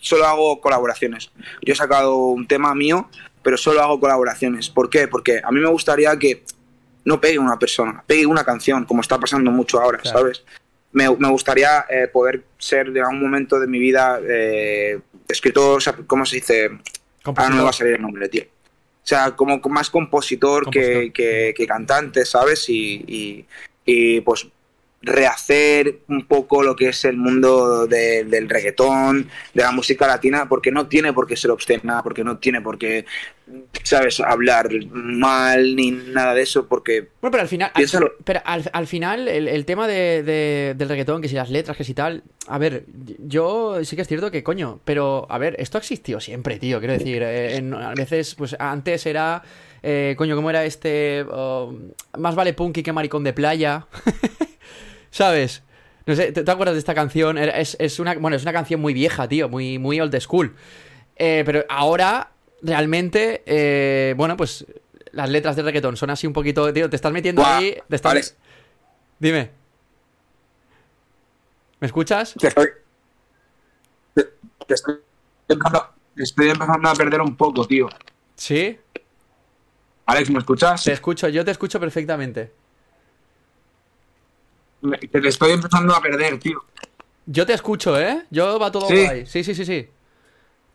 solo 0.00 0.26
hago 0.26 0.60
colaboraciones. 0.60 1.30
Yo 1.62 1.72
he 1.72 1.76
sacado 1.76 2.16
un 2.16 2.46
tema 2.46 2.74
mío, 2.74 3.08
pero 3.42 3.56
solo 3.56 3.80
hago 3.82 4.00
colaboraciones. 4.00 4.68
¿Por 4.70 4.90
qué? 4.90 5.08
Porque 5.08 5.40
a 5.42 5.50
mí 5.50 5.60
me 5.60 5.68
gustaría 5.68 6.16
que 6.18 6.42
no 7.04 7.20
pegue 7.20 7.38
una 7.38 7.58
persona, 7.58 8.02
pegue 8.06 8.26
una 8.26 8.44
canción, 8.44 8.84
como 8.84 9.00
está 9.00 9.18
pasando 9.18 9.50
mucho 9.50 9.80
ahora, 9.80 9.98
Claro. 9.98 10.18
¿sabes? 10.18 10.44
me, 10.92 11.08
me 11.16 11.28
gustaría 11.30 11.86
eh, 11.88 12.08
poder 12.08 12.42
ser 12.58 12.90
de 12.90 13.00
algún 13.00 13.20
momento 13.22 13.60
de 13.60 13.66
mi 13.68 13.78
vida 13.78 14.18
eh, 14.28 14.98
escritor, 15.28 15.78
o 15.78 15.80
sea, 15.80 15.94
¿cómo 16.06 16.26
se 16.26 16.36
dice? 16.36 16.68
Ahora 17.24 17.48
no 17.48 17.56
me 17.56 17.62
va 17.62 17.70
a 17.70 17.72
salir 17.72 17.94
el 17.94 18.02
nombre, 18.02 18.28
tío. 18.28 18.42
O 18.42 19.06
sea, 19.10 19.30
como 19.36 19.58
más 19.68 19.88
compositor, 19.88 20.64
Compositor. 20.64 21.02
Que, 21.04 21.12
que- 21.12 21.54
que 21.56 21.66
cantante, 21.66 22.24
¿sabes? 22.24 22.68
Y, 22.68 23.04
y- 23.06 23.46
y, 23.84 24.20
pues 24.22 24.46
rehacer 25.02 26.00
un 26.08 26.26
poco 26.26 26.62
lo 26.62 26.76
que 26.76 26.88
es 26.90 27.04
el 27.06 27.16
mundo 27.16 27.86
de- 27.86 28.24
del 28.24 28.48
reggaetón, 28.48 29.28
de 29.54 29.62
la 29.62 29.72
música 29.72 30.06
latina, 30.06 30.48
porque 30.48 30.70
no 30.70 30.88
tiene 30.88 31.12
por 31.12 31.26
qué 31.26 31.36
ser 31.36 31.50
obscena, 31.50 32.02
porque 32.02 32.22
no 32.22 32.36
tiene 32.38 32.60
por 32.60 32.76
qué, 32.78 33.06
¿sabes?, 33.82 34.20
hablar 34.20 34.68
mal 34.92 35.74
ni 35.74 35.90
nada 35.90 36.34
de 36.34 36.42
eso, 36.42 36.66
porque 36.68 37.08
Bueno, 37.22 37.30
pero 37.32 37.40
al 37.42 37.48
final. 37.48 37.70
Piénsalo. 37.74 38.12
pero 38.24 38.40
al, 38.44 38.68
al 38.72 38.86
final, 38.86 39.26
el, 39.28 39.48
el 39.48 39.64
tema 39.64 39.88
de, 39.88 40.22
de- 40.22 40.74
del 40.76 40.88
reggaetón, 40.88 41.22
que 41.22 41.28
si 41.28 41.34
las 41.34 41.48
letras, 41.50 41.76
que 41.78 41.84
si 41.84 41.94
tal. 41.94 42.22
A 42.46 42.58
ver, 42.58 42.84
yo 43.26 43.82
sí 43.84 43.96
que 43.96 44.02
es 44.02 44.08
cierto 44.08 44.30
que, 44.30 44.42
coño, 44.42 44.80
pero 44.84 45.26
a 45.30 45.38
ver, 45.38 45.56
esto 45.58 45.78
ha 45.78 45.80
existido 45.80 46.20
siempre, 46.20 46.58
tío. 46.58 46.78
Quiero 46.78 46.92
decir, 46.92 47.22
eh, 47.22 47.56
en- 47.56 47.72
a 47.72 47.94
veces, 47.94 48.34
pues 48.34 48.54
antes 48.58 49.06
era. 49.06 49.42
eh, 49.82 50.14
coño, 50.18 50.36
¿cómo 50.36 50.50
era 50.50 50.62
este? 50.66 51.24
oh, 51.30 51.74
más 52.18 52.34
vale 52.34 52.52
punky 52.52 52.82
que 52.82 52.92
maricón 52.92 53.24
de 53.24 53.32
playa. 53.32 53.86
¿Sabes? 55.10 55.62
No 56.06 56.14
sé, 56.16 56.32
¿te, 56.32 56.42
te 56.42 56.50
acuerdas 56.50 56.74
de 56.74 56.78
esta 56.80 56.94
canción? 56.94 57.38
Es, 57.38 57.76
es 57.78 57.98
una, 58.00 58.14
bueno, 58.14 58.36
es 58.36 58.42
una 58.42 58.52
canción 58.52 58.80
muy 58.80 58.94
vieja, 58.94 59.28
tío, 59.28 59.48
muy, 59.48 59.78
muy 59.78 60.00
old 60.00 60.18
school. 60.20 60.56
Eh, 61.16 61.42
pero 61.44 61.64
ahora, 61.68 62.30
realmente, 62.62 63.42
eh, 63.46 64.14
bueno, 64.16 64.36
pues 64.36 64.64
las 65.12 65.28
letras 65.28 65.56
de 65.56 65.62
reggaetón 65.62 65.96
son 65.96 66.10
así 66.10 66.26
un 66.26 66.32
poquito, 66.32 66.72
tío, 66.72 66.88
te 66.88 66.96
estás 66.96 67.12
metiendo 67.12 67.42
Buah, 67.42 67.56
ahí. 67.58 67.76
Te 67.88 67.96
estás... 67.96 68.12
Alex, 68.12 68.36
Dime. 69.18 69.50
¿Me 71.80 71.86
escuchas? 71.86 72.34
te 72.38 72.46
estoy, 72.48 72.68
te- 74.14 74.28
te 74.66 74.74
estoy 74.74 74.94
empezando, 75.48 75.86
te 76.14 76.22
estoy 76.22 76.48
empezando 76.50 76.88
a 76.88 76.94
perder 76.94 77.20
un 77.20 77.36
poco, 77.36 77.66
tío. 77.66 77.88
Sí, 78.36 78.78
Alex, 80.06 80.30
¿me 80.30 80.38
escuchas? 80.38 80.84
te 80.84 80.92
escucho, 80.92 81.28
yo 81.28 81.44
te 81.44 81.50
escucho 81.50 81.78
perfectamente. 81.80 82.52
Te 85.12 85.28
estoy 85.28 85.52
empezando 85.52 85.94
a 85.94 86.00
perder, 86.00 86.38
tío. 86.38 86.62
Yo 87.26 87.44
te 87.46 87.52
escucho, 87.52 87.98
¿eh? 88.00 88.24
Yo 88.30 88.58
va 88.58 88.70
todo 88.72 88.88
Sí. 88.88 89.04
guay. 89.04 89.26
Sí, 89.26 89.44
sí, 89.44 89.54
sí, 89.54 89.64
sí. 89.64 89.88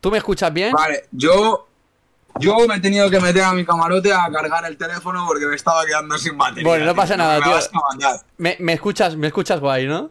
¿Tú 0.00 0.10
me 0.10 0.18
escuchas 0.18 0.52
bien? 0.52 0.72
Vale, 0.72 1.04
yo, 1.10 1.66
yo 2.38 2.56
me 2.68 2.76
he 2.76 2.80
tenido 2.80 3.10
que 3.10 3.18
meter 3.18 3.42
a 3.42 3.52
mi 3.52 3.64
camarote 3.64 4.12
a 4.12 4.30
cargar 4.30 4.64
el 4.66 4.76
teléfono 4.76 5.24
porque 5.26 5.46
me 5.46 5.56
estaba 5.56 5.84
quedando 5.84 6.16
sin 6.18 6.38
batería. 6.38 6.64
Bueno, 6.64 6.84
no 6.84 6.92
tío. 6.92 6.96
pasa 7.02 7.16
nada, 7.16 7.40
tío. 7.42 7.58
Me, 8.38 8.56
me 8.60 8.74
escuchas, 8.74 9.16
me 9.16 9.26
escuchas 9.26 9.58
guay, 9.60 9.86
¿no? 9.86 10.10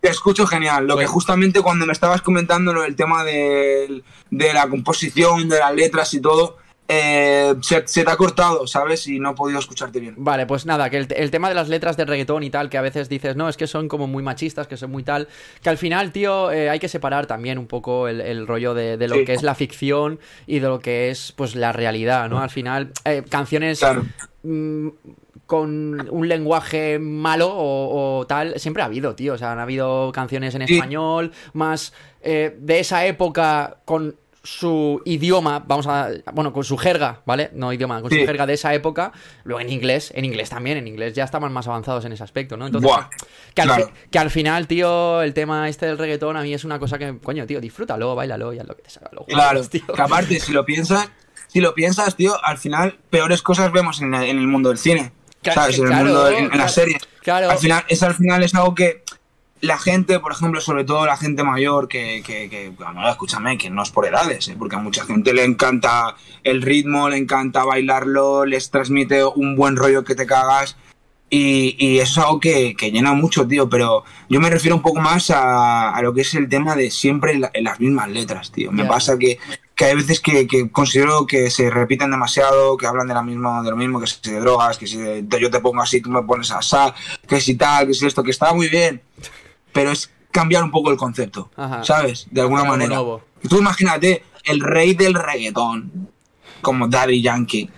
Te 0.00 0.08
escucho 0.08 0.46
genial. 0.46 0.86
Lo 0.86 0.94
Bueno. 0.94 1.08
que 1.08 1.12
justamente 1.12 1.62
cuando 1.62 1.86
me 1.86 1.92
estabas 1.92 2.22
comentando 2.22 2.72
lo 2.72 2.82
del 2.82 2.96
tema 2.96 3.22
del- 3.22 4.02
de 4.30 4.52
la 4.52 4.68
composición, 4.68 5.48
de 5.48 5.60
las 5.60 5.72
letras 5.74 6.12
y 6.14 6.20
todo, 6.20 6.56
eh, 6.88 7.54
se, 7.62 7.86
se 7.86 8.04
te 8.04 8.10
ha 8.10 8.16
cortado, 8.16 8.66
¿sabes? 8.66 9.06
Y 9.06 9.18
no 9.18 9.30
he 9.30 9.34
podido 9.34 9.58
escucharte 9.58 9.98
bien. 10.00 10.14
Vale, 10.18 10.46
pues 10.46 10.66
nada, 10.66 10.90
que 10.90 10.98
el, 10.98 11.06
el 11.16 11.30
tema 11.30 11.48
de 11.48 11.54
las 11.54 11.68
letras 11.68 11.96
de 11.96 12.04
reggaetón 12.04 12.42
y 12.42 12.50
tal, 12.50 12.68
que 12.68 12.76
a 12.78 12.82
veces 12.82 13.08
dices, 13.08 13.34
no, 13.36 13.48
es 13.48 13.56
que 13.56 13.66
son 13.66 13.88
como 13.88 14.06
muy 14.06 14.22
machistas, 14.22 14.66
que 14.66 14.76
son 14.76 14.90
muy 14.90 15.02
tal, 15.02 15.28
que 15.62 15.70
al 15.70 15.78
final, 15.78 16.12
tío, 16.12 16.50
eh, 16.52 16.68
hay 16.68 16.78
que 16.78 16.88
separar 16.88 17.26
también 17.26 17.58
un 17.58 17.66
poco 17.66 18.08
el, 18.08 18.20
el 18.20 18.46
rollo 18.46 18.74
de, 18.74 18.96
de 18.96 19.08
lo 19.08 19.14
Sí. 19.16 19.24
que 19.24 19.34
es 19.34 19.42
la 19.42 19.54
ficción 19.54 20.18
y 20.46 20.58
de 20.58 20.68
lo 20.68 20.80
que 20.80 21.10
es, 21.10 21.32
pues, 21.36 21.54
la 21.54 21.72
realidad, 21.72 22.28
¿no? 22.28 22.40
Al 22.40 22.50
final, 22.50 22.92
eh, 23.04 23.22
canciones 23.28 23.78
Claro. 23.78 24.04
mm, 24.42 24.88
con 25.46 26.08
un 26.10 26.28
lenguaje 26.28 26.98
malo 26.98 27.48
o, 27.48 28.18
o 28.20 28.26
tal, 28.26 28.58
siempre 28.58 28.82
ha 28.82 28.86
habido, 28.86 29.14
tío, 29.14 29.34
o 29.34 29.38
sea, 29.38 29.52
han 29.52 29.58
habido 29.58 30.10
canciones 30.12 30.54
en 30.54 30.66
Sí. 30.66 30.74
español, 30.74 31.32
más 31.52 31.92
eh, 32.22 32.56
de 32.58 32.80
esa 32.80 33.04
época 33.06 33.78
con 33.84 34.16
su 34.44 35.00
idioma, 35.04 35.62
vamos 35.66 35.86
a, 35.86 36.08
bueno, 36.32 36.52
con 36.52 36.64
su 36.64 36.76
jerga, 36.76 37.20
¿vale? 37.24 37.50
No 37.54 37.72
idioma, 37.72 38.00
con 38.02 38.10
su 38.10 38.16
jerga 38.16 38.44
de 38.46 38.54
esa 38.54 38.74
época, 38.74 39.12
luego 39.44 39.60
en 39.60 39.70
inglés, 39.70 40.12
en 40.16 40.24
inglés 40.24 40.50
también, 40.50 40.78
en 40.78 40.88
inglés 40.88 41.14
ya 41.14 41.22
estaban 41.24 41.52
más 41.52 41.68
avanzados 41.68 42.04
en 42.04 42.12
ese 42.12 42.24
aspecto, 42.24 42.56
¿no? 42.56 42.66
Entonces, 42.66 42.90
Buah, 42.90 43.08
que, 43.54 43.62
al 43.62 43.68
claro. 43.68 43.86
fi- 43.86 43.92
que 44.10 44.18
al 44.18 44.30
final, 44.30 44.66
tío, 44.66 45.22
el 45.22 45.32
tema 45.32 45.68
este 45.68 45.86
del 45.86 45.96
reggaetón 45.98 46.36
a 46.36 46.42
mí 46.42 46.52
es 46.52 46.64
una 46.64 46.78
cosa 46.80 46.98
que, 46.98 47.18
coño, 47.18 47.46
tío, 47.46 47.60
disfrútalo, 47.60 48.14
bailalo 48.16 48.52
y 48.52 48.58
haz 48.58 48.66
lo 48.66 48.74
que 48.76 48.82
te 48.82 48.90
salga 48.90 49.10
Claro, 49.28 49.62
tío. 49.68 49.86
que 49.86 50.02
aparte, 50.02 50.40
si 50.40 50.52
lo 50.52 50.64
piensas, 50.64 51.08
si 51.46 51.60
lo 51.60 51.74
piensas, 51.74 52.16
tío, 52.16 52.34
al 52.44 52.58
final 52.58 52.98
peores 53.10 53.42
cosas 53.42 53.70
vemos 53.70 54.00
en, 54.00 54.12
el 54.14 54.46
mundo 54.48 54.70
del 54.70 54.78
cine. 54.78 55.12
Claro, 55.42 55.60
¿Sabes? 55.60 55.76
En 55.78 55.82
el 55.84 55.88
claro, 55.90 56.04
mundo, 56.04 56.24
de- 56.24 56.30
en, 56.38 56.44
en 56.44 56.48
claro, 56.48 56.62
las 56.64 56.74
series. 56.74 57.02
claro. 57.20 57.50
Al 57.50 57.58
final, 57.58 57.84
es 57.88 58.02
al 58.02 58.14
final 58.14 58.42
es 58.42 58.54
algo 58.54 58.74
que 58.74 59.02
la 59.62 59.78
gente, 59.78 60.18
por 60.20 60.32
ejemplo, 60.32 60.60
sobre 60.60 60.84
todo 60.84 61.06
la 61.06 61.16
gente 61.16 61.42
mayor, 61.44 61.86
que, 61.88 62.22
que, 62.26 62.50
que 62.50 62.70
bueno, 62.76 63.08
escúchame, 63.08 63.56
que 63.56 63.70
no 63.70 63.82
es 63.84 63.90
por 63.90 64.04
edades, 64.06 64.48
¿eh? 64.48 64.56
porque 64.58 64.74
a 64.76 64.80
mucha 64.80 65.04
gente 65.06 65.32
le 65.32 65.44
encanta 65.44 66.16
el 66.42 66.62
ritmo, 66.62 67.08
le 67.08 67.16
encanta 67.16 67.64
bailarlo, 67.64 68.44
les 68.44 68.70
transmite 68.70 69.24
un 69.24 69.54
buen 69.56 69.76
rollo 69.76 70.02
que 70.04 70.14
te 70.16 70.26
cagas. 70.26 70.76
Y, 71.30 71.76
y 71.78 71.98
eso 72.00 72.20
es 72.20 72.26
algo 72.26 72.40
que, 72.40 72.74
que 72.76 72.90
llena 72.90 73.14
mucho, 73.14 73.46
tío. 73.48 73.66
Pero 73.70 74.04
yo 74.28 74.38
me 74.38 74.50
refiero 74.50 74.76
un 74.76 74.82
poco 74.82 75.00
más 75.00 75.30
a, 75.30 75.90
a 75.94 76.02
lo 76.02 76.12
que 76.12 76.20
es 76.20 76.34
el 76.34 76.46
tema 76.48 76.76
de 76.76 76.90
siempre 76.90 77.38
la- 77.38 77.50
las 77.62 77.80
mismas 77.80 78.10
letras, 78.10 78.52
tío. 78.52 78.70
Me 78.70 78.82
Ya. 78.82 78.88
pasa 78.90 79.16
que, 79.16 79.38
que 79.74 79.84
hay 79.86 79.94
veces 79.94 80.20
que, 80.20 80.46
que 80.46 80.70
considero 80.70 81.24
que 81.26 81.50
se 81.50 81.70
repiten 81.70 82.10
demasiado, 82.10 82.76
que 82.76 82.86
hablan 82.86 83.08
de, 83.08 83.14
la 83.14 83.22
misma, 83.22 83.62
de 83.62 83.70
lo 83.70 83.76
mismo, 83.78 83.98
que 83.98 84.08
si 84.08 84.18
de 84.30 84.40
drogas, 84.40 84.76
que 84.76 84.86
si 84.86 84.98
de- 84.98 85.24
yo 85.40 85.50
te 85.50 85.60
pongo 85.60 85.80
así, 85.80 86.02
tú 86.02 86.10
me 86.10 86.22
pones 86.22 86.50
así, 86.50 86.76
que 87.26 87.40
si 87.40 87.54
tal, 87.54 87.86
que 87.86 87.94
si 87.94 88.06
esto, 88.06 88.22
que 88.22 88.32
está 88.32 88.52
muy 88.52 88.68
bien. 88.68 89.00
Pero 89.72 89.90
es 89.92 90.10
cambiar 90.30 90.62
un 90.64 90.70
poco 90.70 90.90
el 90.90 90.96
concepto, 90.96 91.50
Ajá. 91.56 91.84
¿sabes? 91.84 92.26
De 92.30 92.40
alguna 92.40 92.62
Algo 92.62 92.72
manera. 92.72 92.94
nuevo. 92.96 93.22
Tú 93.48 93.58
imagínate 93.58 94.24
el 94.44 94.60
rey 94.60 94.94
del 94.94 95.14
reggaetón, 95.14 96.10
como 96.60 96.88
Daddy 96.88 97.20
Yankee. 97.22 97.70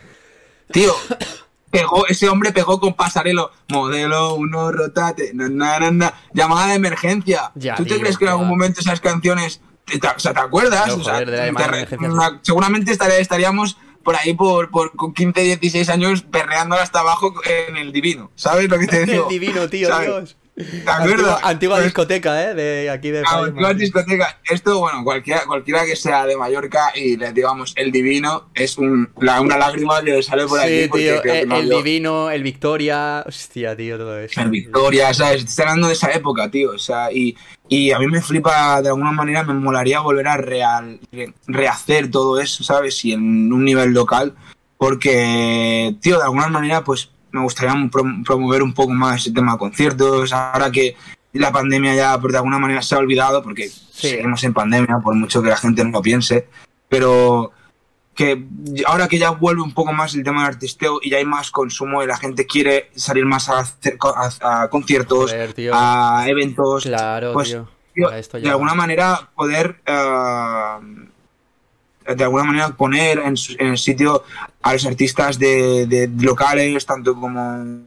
Tío, 0.73 0.95
pegó, 1.71 2.07
ese 2.07 2.29
hombre 2.29 2.53
pegó 2.53 2.79
con 2.81 2.95
pasarelo, 2.95 3.51
modelo 3.69 4.35
uno 4.35 4.71
rotate, 4.73 5.33
na, 5.35 5.49
na, 5.91 6.15
llamada 6.33 6.69
de 6.69 6.75
emergencia. 6.75 7.51
Ya, 7.55 7.75
¿Tú 7.77 7.85
te 7.85 7.99
crees 7.99 8.17
que 8.19 8.25
en 8.25 8.31
algún 8.31 8.49
momento 8.49 8.81
esas 8.81 9.01
canciones, 9.01 9.61
te, 9.85 9.99
te- 9.99 10.09
o 10.09 10.19
sea, 10.19 10.33
¿te 10.33 10.41
acuerdas? 10.41 10.89
No, 10.89 10.95
O 10.97 11.05
sea, 11.05 11.15
joder, 11.15 11.31
de 11.31 11.37
la 11.37 11.43
te 11.43 11.47
llamada 11.49 11.67
de 11.67 11.73
re- 11.73 11.79
emergencia, 11.79 12.11
una- 12.13 12.41
seguramente 12.43 12.93
estaré- 12.93 13.21
estaríamos 13.21 13.77
por 14.03 14.17
ahí 14.17 14.35
por, 14.35 14.71
por 14.71 14.95
con 14.97 15.15
15, 15.15 15.41
16 15.43 15.89
años 15.89 16.23
perreando 16.23 16.77
hasta 16.77 17.01
abajo 17.01 17.35
en 17.69 17.77
el 17.79 17.91
divino. 17.91 18.31
¿Sabes 18.35 18.69
lo 18.69 18.79
que 18.79 18.87
te 18.87 19.05
digo? 19.07 19.25
El 19.25 19.41
divino, 19.41 19.69
tío, 19.69 19.89
¿Sabes? 19.89 20.07
Dios. 20.09 20.37
¿Te 20.57 20.63
Antigua, 20.63 20.95
acuerdas? 20.95 21.41
antigua 21.43 21.77
Pues- 21.77 21.85
discoteca, 21.87 22.43
¿eh? 22.51 22.55
De 22.55 22.89
aquí 22.91 23.11
de 23.11 23.25
antigua 23.29 23.75
discoteca. 23.75 24.39
Esto, 24.49 24.79
bueno, 24.79 25.03
cualquiera, 25.03 25.43
cualquiera 25.47 25.85
que 25.85 25.97
sea 25.97 26.27
de 26.27 26.37
Mallorca 26.37 26.93
y 26.95 27.17
le 27.17 27.33
digamos 27.33 27.73
el 27.75 27.91
divino, 27.91 28.51
es 28.55 28.79
un, 28.79 29.11
la- 29.21 29.41
una 29.41 29.59
lágrima 29.59 30.01
que 30.05 30.13
le 30.13 30.23
sale 30.23 30.47
por 30.47 30.61
aquí. 30.61 30.83
Sí, 30.83 30.89
porque 30.89 31.21
tío, 31.25 31.33
el, 31.35 31.49
no 31.49 31.57
el 31.57 31.69
divino, 31.69 32.31
el 32.31 32.45
Victoria, 32.45 33.25
hostia, 33.27 33.75
tío, 33.77 33.99
todo 33.99 34.17
eso. 34.21 34.41
El 34.41 34.51
Victoria, 34.51 35.13
¿sabes? 35.13 35.43
Estoy 35.43 35.65
hablando 35.65 35.89
de 35.89 35.95
esa 35.95 36.13
época, 36.13 36.49
tío. 36.49 36.71
O 36.71 36.79
sea, 36.79 37.11
y, 37.11 37.37
y 37.69 37.91
a 37.91 37.99
mí 37.99 38.07
me 38.07 38.23
flipa, 38.23 38.81
de 38.81 38.91
alguna 38.91 39.11
manera, 39.11 39.43
me 39.43 39.55
molaría 39.55 39.99
volver 40.01 40.29
a 40.29 40.37
real, 40.37 41.01
re- 41.11 41.35
rehacer 41.49 42.13
todo 42.13 42.39
eso, 42.41 42.63
¿sabes? 42.63 43.05
Y 43.05 43.13
en 43.13 43.53
un 43.53 43.65
nivel 43.65 43.91
local. 43.91 44.35
Porque, 44.79 45.97
tío, 46.01 46.19
de 46.19 46.25
alguna 46.25 46.49
manera, 46.49 46.85
pues 46.85 47.11
me 47.35 47.41
gustaría 47.43 47.73
prom- 47.91 48.25
promover 48.25 48.63
un 48.63 48.73
poco 48.73 48.93
más 48.93 49.21
ese 49.21 49.33
tema 49.33 49.53
de 49.53 49.59
conciertos. 49.59 50.33
Ahora 50.33 50.71
que 50.71 50.97
la 51.33 51.51
pandemia 51.51 51.95
ya, 51.95 52.19
por 52.19 52.31
de 52.31 52.39
alguna 52.39 52.59
manera, 52.61 52.81
se 52.81 52.95
ha 52.95 52.99
olvidado, 52.99 53.43
porque 53.43 53.69
seguimos 53.69 54.45
en 54.45 54.55
pandemia, 54.55 54.99
por 55.03 55.15
mucho 55.17 55.43
que 55.43 55.49
la 55.49 55.57
gente 55.57 55.85
no 55.85 55.91
lo 55.91 56.01
piense. 56.03 56.47
Pero 56.89 57.51
que 58.15 58.45
ahora 58.87 59.09
que 59.09 59.19
ya 59.19 59.31
vuelve 59.31 59.63
un 59.63 59.75
poco 59.75 59.93
más 59.93 60.15
el 60.15 60.23
tema 60.23 60.43
del 60.45 60.55
artisteo 60.55 61.01
y 61.03 61.11
ya 61.11 61.17
hay 61.17 61.25
más 61.25 61.51
consumo 61.51 62.01
y 62.03 62.07
la 62.07 62.17
gente 62.17 62.47
quiere 62.47 62.91
salir 62.95 63.27
más 63.27 63.49
a, 63.49 63.59
hacer 63.59 63.99
a- 64.01 64.63
a 64.63 64.69
conciertos, 64.71 65.33
Joder, 65.33 65.53
a 65.75 66.25
eventos, 66.29 66.85
Claro, 66.85 67.33
pues, 67.33 67.49
tío. 67.49 67.69
tío, 67.95 68.11
Ya 68.13 68.19
esto 68.19 68.37
de 68.37 68.45
ya- 68.45 68.51
alguna 68.53 68.75
manera 68.75 69.31
poder 69.35 69.81
eh, 69.87 71.04
de 72.07 72.25
alguna 72.25 72.45
manera 72.45 72.69
poner 72.71 73.19
en, 73.19 73.35
en 73.59 73.67
el 73.69 73.79
sitio 73.79 74.25
a 74.63 74.73
los 74.73 74.85
artistas 74.87 75.39
de, 75.39 75.87
de 75.87 76.09
locales, 76.21 76.85
tanto 76.87 77.15
como 77.15 77.83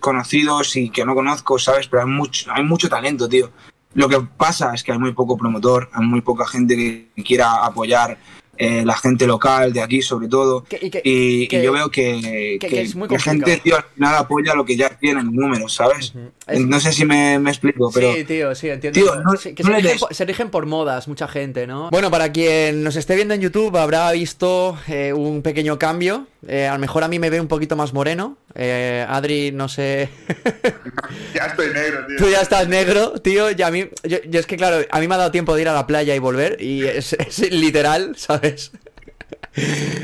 conocidos 0.00 0.76
y 0.76 0.90
que 0.90 1.04
no 1.04 1.14
conozco, 1.14 1.58
¿sabes? 1.58 1.88
Pero 1.88 2.02
hay 2.02 2.08
mucho, 2.08 2.50
hay 2.52 2.62
mucho 2.64 2.88
talento, 2.88 3.28
tío. 3.28 3.50
Lo 3.94 4.08
que 4.08 4.20
pasa 4.20 4.74
es 4.74 4.82
que 4.82 4.92
hay 4.92 4.98
muy 4.98 5.12
poco 5.12 5.36
promotor, 5.36 5.90
hay 5.92 6.06
muy 6.06 6.20
poca 6.20 6.46
gente 6.46 6.76
que 6.76 7.24
quiera 7.24 7.64
apoyar 7.64 8.18
eh, 8.58 8.82
la 8.84 8.96
gente 8.96 9.26
local 9.26 9.72
de 9.72 9.80
aquí, 9.80 10.02
sobre 10.02 10.28
todo. 10.28 10.64
Que- 10.64 10.78
y 10.82 10.90
que- 10.90 11.02
Y, 11.04 11.42
y 11.44 11.48
que- 11.48 11.62
yo 11.62 11.72
veo 11.72 11.90
que, 11.90 12.20
que- 12.20 12.58
que 12.60 12.68
que 12.68 12.80
es 12.82 12.94
muy 12.96 13.08
la 13.08 13.18
gente, 13.18 13.56
tío, 13.58 13.76
al 13.76 13.84
final 13.94 14.14
apoya 14.16 14.54
lo 14.54 14.64
que 14.64 14.76
ya 14.76 14.90
tiene 14.90 15.20
en 15.20 15.32
números, 15.32 15.74
¿sabes? 15.74 16.12
Es- 16.46 16.60
No 16.60 16.80
sé 16.80 16.92
si 16.92 17.04
me, 17.04 17.38
me 17.38 17.50
explico, 17.50 17.90
pero... 17.94 18.12
Sí, 18.14 18.24
tío, 18.24 18.54
sí, 18.54 18.68
entiendo. 18.68 18.98
Tío, 19.00 19.14
no- 19.22 19.36
Sí, 19.36 19.54
que 19.54 19.62
no 19.62 19.70
se, 19.70 19.76
rigen 19.80 19.98
por, 19.98 20.14
se 20.14 20.24
rigen 20.24 20.50
por 20.50 20.66
modas, 20.66 21.06
mucha 21.08 21.28
gente, 21.28 21.66
¿no? 21.66 21.90
Bueno, 21.90 22.10
para 22.10 22.32
quien 22.32 22.82
nos 22.82 22.96
esté 22.96 23.14
viendo 23.16 23.34
en 23.34 23.40
YouTube 23.40 23.76
habrá 23.76 24.10
visto 24.12 24.76
eh, 24.88 25.12
un 25.12 25.42
pequeño 25.42 25.78
cambio. 25.78 26.26
Eh, 26.46 26.66
a 26.66 26.72
lo 26.74 26.78
mejor 26.78 27.02
a 27.04 27.08
mí 27.08 27.18
me 27.18 27.30
ve 27.30 27.40
un 27.40 27.48
poquito 27.48 27.76
más 27.76 27.92
moreno. 27.92 28.36
Eh, 28.54 29.04
Adri, 29.08 29.50
no 29.52 29.68
sé. 29.68 30.08
ya 31.34 31.46
estoy 31.46 31.66
negro, 31.72 32.06
tío. 32.06 32.16
Tú 32.18 32.28
ya 32.30 32.40
estás 32.40 32.68
negro, 32.68 33.12
tío. 33.20 33.50
Y 33.50 33.60
a 33.62 33.70
mí. 33.70 33.88
Yo, 34.04 34.18
es 34.38 34.46
que, 34.46 34.56
claro, 34.56 34.84
a 34.90 35.00
mí 35.00 35.08
me 35.08 35.14
ha 35.14 35.18
dado 35.18 35.30
tiempo 35.30 35.54
de 35.54 35.62
ir 35.62 35.68
a 35.68 35.74
la 35.74 35.86
playa 35.86 36.14
y 36.14 36.18
volver. 36.18 36.56
Y 36.62 36.84
es, 36.84 37.16
literal, 37.50 38.14
¿sabes? 38.16 38.47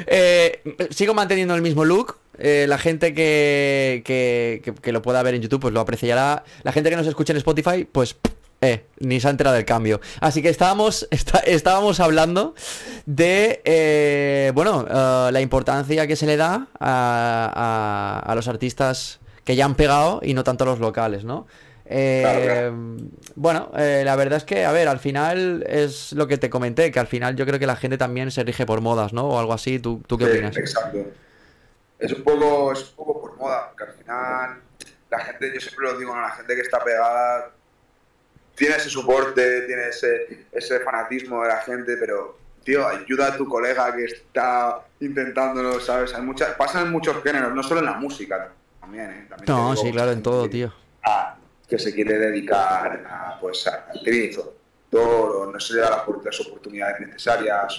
Eh, 0.07 0.63
sigo 0.91 1.15
manteniendo 1.15 1.55
el 1.55 1.63
mismo 1.63 1.85
look. 1.85 2.17
Eh, 2.39 2.67
la 2.69 2.79
gente 2.79 3.15
que, 3.15 4.03
que, 4.05 4.93
lo 4.93 5.03
pueda 5.03 5.23
ver 5.23 5.35
en 5.35 5.43
YouTube, 5.43 5.61
pues 5.61 5.75
lo 5.75 5.81
apreciará. 5.81 6.45
La 6.63 6.73
gente 6.73 6.91
que 6.91 6.97
nos 6.97 7.07
escuche 7.07 7.33
en 7.33 7.37
Spotify, 7.37 7.85
pues 7.85 8.17
eh, 8.61 8.87
ni 8.99 9.21
se 9.21 9.29
ha 9.29 9.31
enterado 9.31 9.55
del 9.55 9.65
cambio. 9.65 10.01
Así 10.21 10.43
que 10.43 10.49
estábamos, 10.49 11.07
estábamos 11.47 12.01
hablando 12.01 12.55
de, 13.07 14.51
bueno, 14.55 14.85
la 15.31 15.41
importancia 15.41 16.07
que 16.07 16.17
se 16.17 16.27
le 16.27 16.37
da 16.37 16.69
a, 16.81 18.33
los 18.35 18.49
artistas 18.49 19.21
que 19.45 19.55
ya 19.57 19.67
han 19.67 19.75
pegado 19.75 20.21
y 20.23 20.35
no 20.35 20.43
tanto 20.43 20.65
a 20.65 20.67
los 20.67 20.81
locales, 20.81 21.25
¿no? 21.25 21.47
Bueno, 23.35 23.71
la 23.75 24.17
verdad 24.17 24.39
es 24.39 24.45
que, 24.45 24.65
a 24.65 24.73
ver, 24.73 24.89
al 24.89 24.99
final 24.99 25.65
es 25.69 26.13
lo 26.13 26.27
que 26.27 26.39
te 26.39 26.51
comenté, 26.51 26.91
que 26.91 27.01
al 27.01 27.07
final 27.07 27.37
yo 27.37 27.47
creo 27.47 27.59
que 27.59 27.67
la 27.67 27.77
gente 27.77 27.99
también 27.99 28.31
se 28.31 28.43
rige 28.43 28.67
por 28.67 28.81
modas, 28.81 29.13
¿no? 29.13 29.29
O 29.29 29.39
algo 29.39 29.53
así, 29.53 29.79
¿tú, 29.79 30.03
tú 30.07 30.17
qué 30.19 30.25
opinas? 30.25 30.57
Exacto. 30.57 30.99
Es 31.99 32.13
un, 32.13 32.23
poco, 32.23 32.73
es 32.73 32.91
un 32.91 32.97
poco 32.97 33.21
por 33.21 33.37
moda, 33.37 33.69
porque 33.69 33.85
al 33.85 33.99
final 33.99 34.61
la 35.11 35.19
gente, 35.21 35.53
yo 35.55 35.61
siempre 35.61 35.87
lo 35.87 35.99
digo, 35.99 36.15
la 36.15 36.31
gente 36.31 36.55
que 36.55 36.61
está 36.61 36.83
pegada 36.83 37.51
tiene 38.55 38.77
ese 38.77 38.91
soporte, 38.91 39.63
tiene 39.63 39.89
ese, 39.89 40.47
ese 40.53 40.81
fanatismo 40.81 41.43
de 41.43 41.49
la 41.49 41.61
gente, 41.63 41.97
pero, 41.97 42.39
tío, 42.63 42.87
ayuda 42.87 43.29
a 43.29 43.37
tu 43.37 43.49
colega 43.49 43.95
que 43.95 44.05
está 44.05 44.81
intentándolo, 45.01 45.81
¿sabes? 45.81 46.15
Hay 46.15 46.23
muchas, 46.23 46.55
pasan 46.55 46.87
en 46.87 46.93
muchos 46.93 47.23
géneros, 47.23 47.55
no 47.55 47.63
solo 47.63 47.81
en 47.81 47.87
la 47.87 47.95
música, 47.95 48.53
también, 48.81 49.11
¿eh? 49.11 49.29
no, 49.47 49.77
sí, 49.77 49.91
claro, 49.91 50.13
en 50.13 50.23
todo, 50.23 50.49
tío. 50.49 50.73
Que 51.69 51.79
se 51.79 51.95
quiere 51.95 52.19
dedicar 52.19 53.05
a, 53.09 53.39
pues, 53.41 53.67
a 53.67 53.87
actriz 53.95 54.39
o 54.39 55.51
no 55.53 55.61
se 55.61 55.75
le 55.75 55.81
da 55.81 56.05
las 56.25 56.41
oportunidades 56.41 57.01
necesarias. 57.01 57.79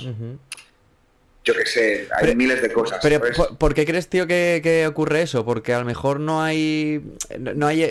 Yo 1.44 1.54
qué 1.54 1.66
sé, 1.66 2.08
hay 2.12 2.36
miles 2.36 2.62
de 2.62 2.74
cosas. 2.74 3.00
Pero, 3.02 3.22
¿por, 3.58 3.74
qué 3.74 3.86
crees, 3.86 4.10
tío, 4.10 4.26
que, 4.26 4.62
que, 4.64 4.88
ocurre 4.88 5.22
eso? 5.22 5.46
Porque 5.46 5.74
a 5.74 5.80
lo 5.80 5.86
mejor 5.86 6.20
no 6.20 6.42
hay. 6.42 7.04
No 7.38 7.68
hay 7.68 7.88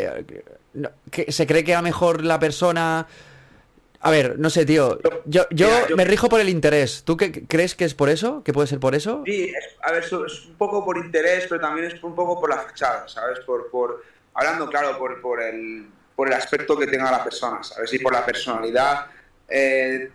que 1.11 1.31
se 1.31 1.47
cree 1.47 1.65
que 1.65 1.75
a 1.75 1.79
lo 1.79 1.85
mejor 1.85 2.25
la 2.25 2.39
persona... 2.39 3.07
A 4.01 4.11
ver, 4.11 4.39
no 4.39 4.51
sé, 4.51 4.67
tío. 4.67 4.99
Yo, 5.25 5.47
yo, 5.51 5.69
me 5.97 6.05
rijo 6.05 6.29
por 6.29 6.39
el 6.39 6.51
interés. 6.51 7.05
¿Tú 7.07 7.17
qué, 7.17 7.47
crees 7.47 7.75
que 7.75 7.87
es 7.87 7.95
por 7.95 8.11
eso? 8.11 8.43
¿Que 8.45 8.53
puede 8.53 8.69
ser 8.69 8.79
por 8.79 8.95
eso? 8.95 9.23
Sí, 9.25 9.51
a 9.81 9.93
ver, 9.93 10.03
es 10.03 10.13
un 10.13 10.57
poco 10.59 10.85
por 10.85 10.99
interés, 10.99 11.47
pero 11.49 11.61
también 11.61 11.87
es 11.87 12.03
un 12.03 12.15
poco 12.15 12.39
por 12.39 12.51
la 12.51 12.59
fachada, 12.59 13.09
¿sabes? 13.09 13.39
Por, 13.47 13.71
por, 13.71 14.03
hablando, 14.35 14.69
claro, 14.69 14.99
por, 14.99 15.21
por, 15.21 15.43
el, 15.43 15.89
por 16.15 16.29
el 16.29 16.35
aspecto 16.35 16.77
que 16.77 16.87
tenga 16.87 17.11
la 17.11 17.25
persona, 17.25 17.63
¿sabes? 17.63 17.93
Y 17.93 17.99
por 17.99 18.13
la 18.13 18.25
personalidad. 18.25 19.07
Eh, 19.49 20.11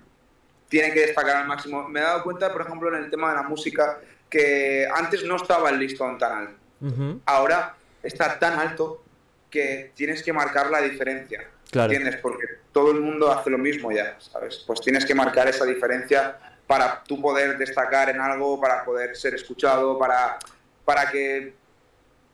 tiene 0.67 0.93
que 0.93 1.07
destacar 1.07 1.37
al 1.37 1.47
máximo. 1.47 1.87
Me 1.89 1.99
he 1.99 2.03
dado 2.03 2.23
cuenta, 2.23 2.51
por 2.51 2.61
ejemplo, 2.61 2.95
en 2.95 3.03
el 3.03 3.09
tema 3.09 3.29
de 3.29 3.35
la 3.35 3.43
música, 3.43 3.99
que 4.29 4.87
antes 4.93 5.23
no 5.23 5.35
estaba 5.35 5.69
el 5.71 5.79
listón 5.79 6.17
tan 6.17 6.31
alto. 6.31 7.19
Ahora 7.25 7.75
está 8.03 8.39
tan 8.39 8.57
alto 8.59 9.03
que 9.49 9.91
tienes 9.95 10.23
que 10.23 10.31
marcar 10.31 10.69
la 10.69 10.81
diferencia. 10.81 11.49
Claro. 11.71 11.91
¿Entiendes? 11.91 12.21
Porque 12.21 12.45
todo 12.71 12.91
el 12.91 13.01
mundo 13.01 13.31
hace 13.31 13.49
lo 13.49 13.57
mismo 13.57 13.91
ya, 13.91 14.15
¿sabes? 14.19 14.63
Pues 14.65 14.81
tienes 14.81 15.05
que 15.05 15.13
marcar 15.13 15.47
esa 15.47 15.65
diferencia 15.65 16.37
para 16.67 17.03
tú 17.03 17.19
poder 17.19 17.57
destacar 17.57 18.09
en 18.09 18.21
algo, 18.21 18.61
para 18.61 18.85
poder 18.85 19.15
ser 19.15 19.33
escuchado, 19.33 19.97
para, 19.97 20.37
para 20.85 21.09
que... 21.09 21.55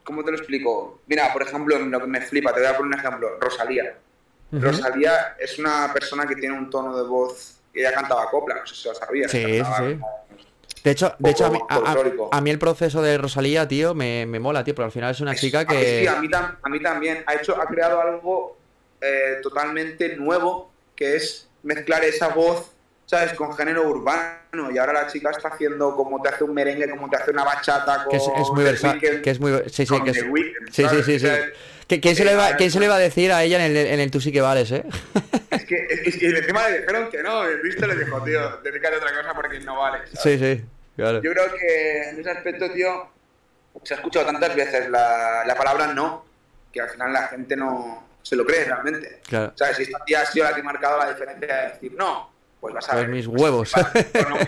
¿Cómo 0.05 0.23
te 0.23 0.31
lo 0.31 0.37
explico? 0.37 1.01
Mira, 1.07 1.33
por 1.33 1.41
ejemplo, 1.41 1.77
lo 1.79 1.99
que 1.99 2.07
me 2.07 2.21
flipa, 2.21 2.53
te 2.53 2.61
voy 2.61 2.69
a 2.69 2.77
poner 2.77 2.93
un 2.93 2.99
ejemplo, 2.99 3.39
Rosalía. 3.39 3.97
Rosalía 4.51 5.35
es 5.39 5.57
una 5.59 5.91
persona 5.91 6.25
que 6.25 6.35
tiene 6.35 6.55
un 6.57 6.69
tono 6.69 6.95
de 6.95 7.03
voz, 7.03 7.59
ella 7.73 7.91
cantaba 7.91 8.29
copla, 8.29 8.55
no 8.55 8.65
sé 8.67 8.75
si 8.75 8.87
lo 8.87 8.93
sabías. 8.93 9.31
Sí, 9.31 9.43
sí. 9.43 9.99
De 10.83 10.91
hecho, 10.91 11.15
de 11.17 11.31
hecho 11.31 11.45
a, 12.31 12.41
mí, 12.41 12.51
el 12.51 12.59
proceso 12.59 13.01
de 13.01 13.17
Rosalía, 13.17 13.67
tío, 13.67 13.95
me, 13.95 14.27
mola, 14.39 14.63
tío, 14.63 14.75
pero 14.75 14.85
al 14.85 14.91
final 14.91 15.11
es 15.11 15.19
una 15.19 15.33
chica 15.33 15.65
que... 15.65 16.01
Sí, 16.01 16.07
a 16.07 16.21
mí, 16.21 16.29
a 16.31 16.69
mí 16.69 16.79
también. 16.79 17.23
Ha, 17.25 17.33
hecho, 17.33 17.59
ha 17.59 17.65
creado 17.65 17.99
algo 17.99 18.55
eh, 19.01 19.39
totalmente 19.41 20.15
nuevo, 20.15 20.71
que 20.95 21.15
es 21.15 21.49
mezclar 21.63 22.03
esa 22.03 22.27
voz, 22.27 22.74
¿sabes?, 23.05 23.33
con 23.33 23.55
género 23.55 23.87
urbano. 23.87 24.71
Y 24.71 24.77
ahora 24.77 24.93
la 24.93 25.07
chica 25.07 25.31
está 25.31 25.49
haciendo 25.49 25.95
como 25.95 26.21
te 26.21 26.29
hace 26.29 26.43
un 26.43 26.53
merengue, 26.53 26.89
como 26.89 27.09
te 27.09 27.17
hace 27.17 27.31
una 27.31 27.43
bachata, 27.43 28.03
con 28.03 28.11
que 28.11 28.17
es, 28.17 28.49
muy 28.51 28.63
versátil, 28.63 29.21
que 29.21 29.29
es 29.29 29.39
muy... 29.39 29.51
Sí, 29.67 29.85
sí, 29.85 30.01
que 30.01 30.09
es... 30.11 30.25
sí, 30.71 30.85
sí, 30.89 31.03
sí, 31.03 31.19
sí. 31.19 31.27
¿Quién, 31.87 32.15
se 32.15 32.25
le 32.25 32.35
va, 32.35 32.55
¿Quién 32.55 32.71
se 32.71 32.79
le 32.79 32.87
va 32.87 32.95
a 32.95 32.99
decir 32.99 33.31
a 33.31 33.43
ella 33.43 33.63
en 33.63 33.75
el, 33.75 33.85
en 33.85 33.99
el 33.99 34.09
tú 34.09 34.19
sí 34.19 34.31
que 34.31 34.41
vales, 34.41 34.71
eh? 34.71 34.83
Es 35.51 35.65
que, 35.65 35.87
es 35.89 36.17
que 36.17 36.27
encima 36.29 36.67
le 36.67 36.79
dijeron 36.79 37.09
que 37.09 37.21
no, 37.21 37.43
el 37.43 37.61
visto 37.61 37.85
le 37.85 37.95
dijo, 37.95 38.21
tío, 38.23 38.57
dedícate 38.57 38.95
a 38.95 38.97
otra 38.97 39.15
cosa 39.15 39.33
porque 39.35 39.59
no 39.59 39.77
vale. 39.77 39.99
Sí, 40.07 40.37
sí. 40.39 40.63
Yo 40.97 41.19
creo 41.21 41.53
que 41.53 42.09
en 42.09 42.19
ese 42.19 42.31
aspecto, 42.31 42.71
tío, 42.71 43.09
se 43.83 43.93
ha 43.93 43.97
escuchado 43.97 44.25
tantas 44.25 44.55
veces 44.55 44.89
la, 44.89 45.43
la 45.45 45.55
palabra 45.55 45.93
no, 45.93 46.25
que 46.71 46.81
al 46.81 46.89
final 46.89 47.13
la 47.13 47.27
gente 47.27 47.55
no 47.55 48.03
se 48.21 48.35
lo 48.35 48.45
cree 48.45 48.65
realmente. 48.65 49.21
Claro. 49.27 49.53
¿Sabes? 49.55 49.77
Si 49.77 49.83
esta 49.83 50.03
tía 50.05 50.21
ha 50.21 50.25
sido 50.25 50.45
la 50.45 50.55
que 50.55 50.61
ha 50.61 50.63
marcado 50.63 50.97
la 50.97 51.09
diferencia 51.09 51.55
de 51.55 51.69
decir 51.69 51.93
no, 51.93 52.31
pues 52.65 52.73
vas 52.73 52.89
a 52.89 52.93
pues 52.93 53.01
ver. 53.03 53.15
mis 53.15 53.27
huevos. 53.27 53.73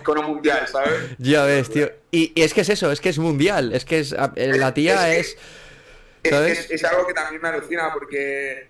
Con 0.04 0.18
un 0.18 0.26
mundial, 0.26 0.68
¿sabes? 0.68 0.92
Ya 1.20 1.44
ves, 1.44 1.70
tío. 1.70 1.92
Y, 2.10 2.34
y, 2.34 2.42
es 2.42 2.52
que 2.52 2.62
es 2.62 2.70
eso, 2.70 2.92
es 2.92 3.00
que 3.00 3.10
es 3.10 3.20
mundial. 3.20 3.74
Es 3.74 3.86
que 3.86 4.00
es, 4.00 4.16
la 4.36 4.74
tía 4.74 5.14
es. 5.16 5.38
Es, 6.24 6.72
es, 6.72 6.84
algo 6.84 7.06
que 7.06 7.14
también 7.14 7.40
me 7.42 7.50
alucina 7.50 7.94
porque. 7.94 8.70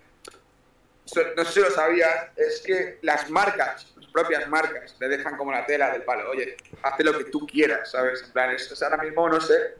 No 1.37 1.45
sé 1.45 1.51
si 1.53 1.59
lo 1.61 1.71
sabías, 1.71 2.27
es 2.35 2.61
que 2.65 2.99
las 3.01 3.29
marcas 3.29 3.87
propias 4.11 4.49
marcas 4.49 4.95
le 4.99 5.07
dejan 5.07 5.37
como 5.37 5.51
la 5.51 5.65
tela 5.65 5.91
del 5.91 6.01
palo. 6.01 6.29
Oye, 6.31 6.57
hace 6.81 7.03
lo 7.03 7.17
que 7.17 7.25
tú 7.25 7.45
quieras, 7.45 7.91
¿sabes? 7.91 8.23
En 8.23 8.31
plan, 8.31 8.49
es, 8.49 8.83
ahora 8.83 8.97
mismo, 8.97 9.29
no 9.29 9.39
sé, 9.39 9.75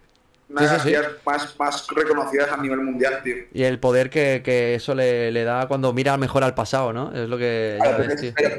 una 0.49 0.61
de 0.61 0.91
las 0.91 1.25
más, 1.25 1.59
más 1.59 1.87
reconocidas 1.87 2.51
a 2.51 2.57
nivel 2.57 2.79
mundial, 2.79 3.21
tío. 3.23 3.35
Y 3.51 3.63
el 3.63 3.79
poder 3.79 4.09
que, 4.09 4.41
que 4.43 4.75
eso 4.75 4.95
le, 4.95 5.31
le, 5.31 5.43
da 5.43 5.67
cuando 5.67 5.91
mira 5.91 6.15
mejor 6.17 6.43
al 6.43 6.55
pasado, 6.55 6.93
¿no? 6.93 7.13
Es 7.13 7.27
lo 7.27 7.37
que... 7.37 7.77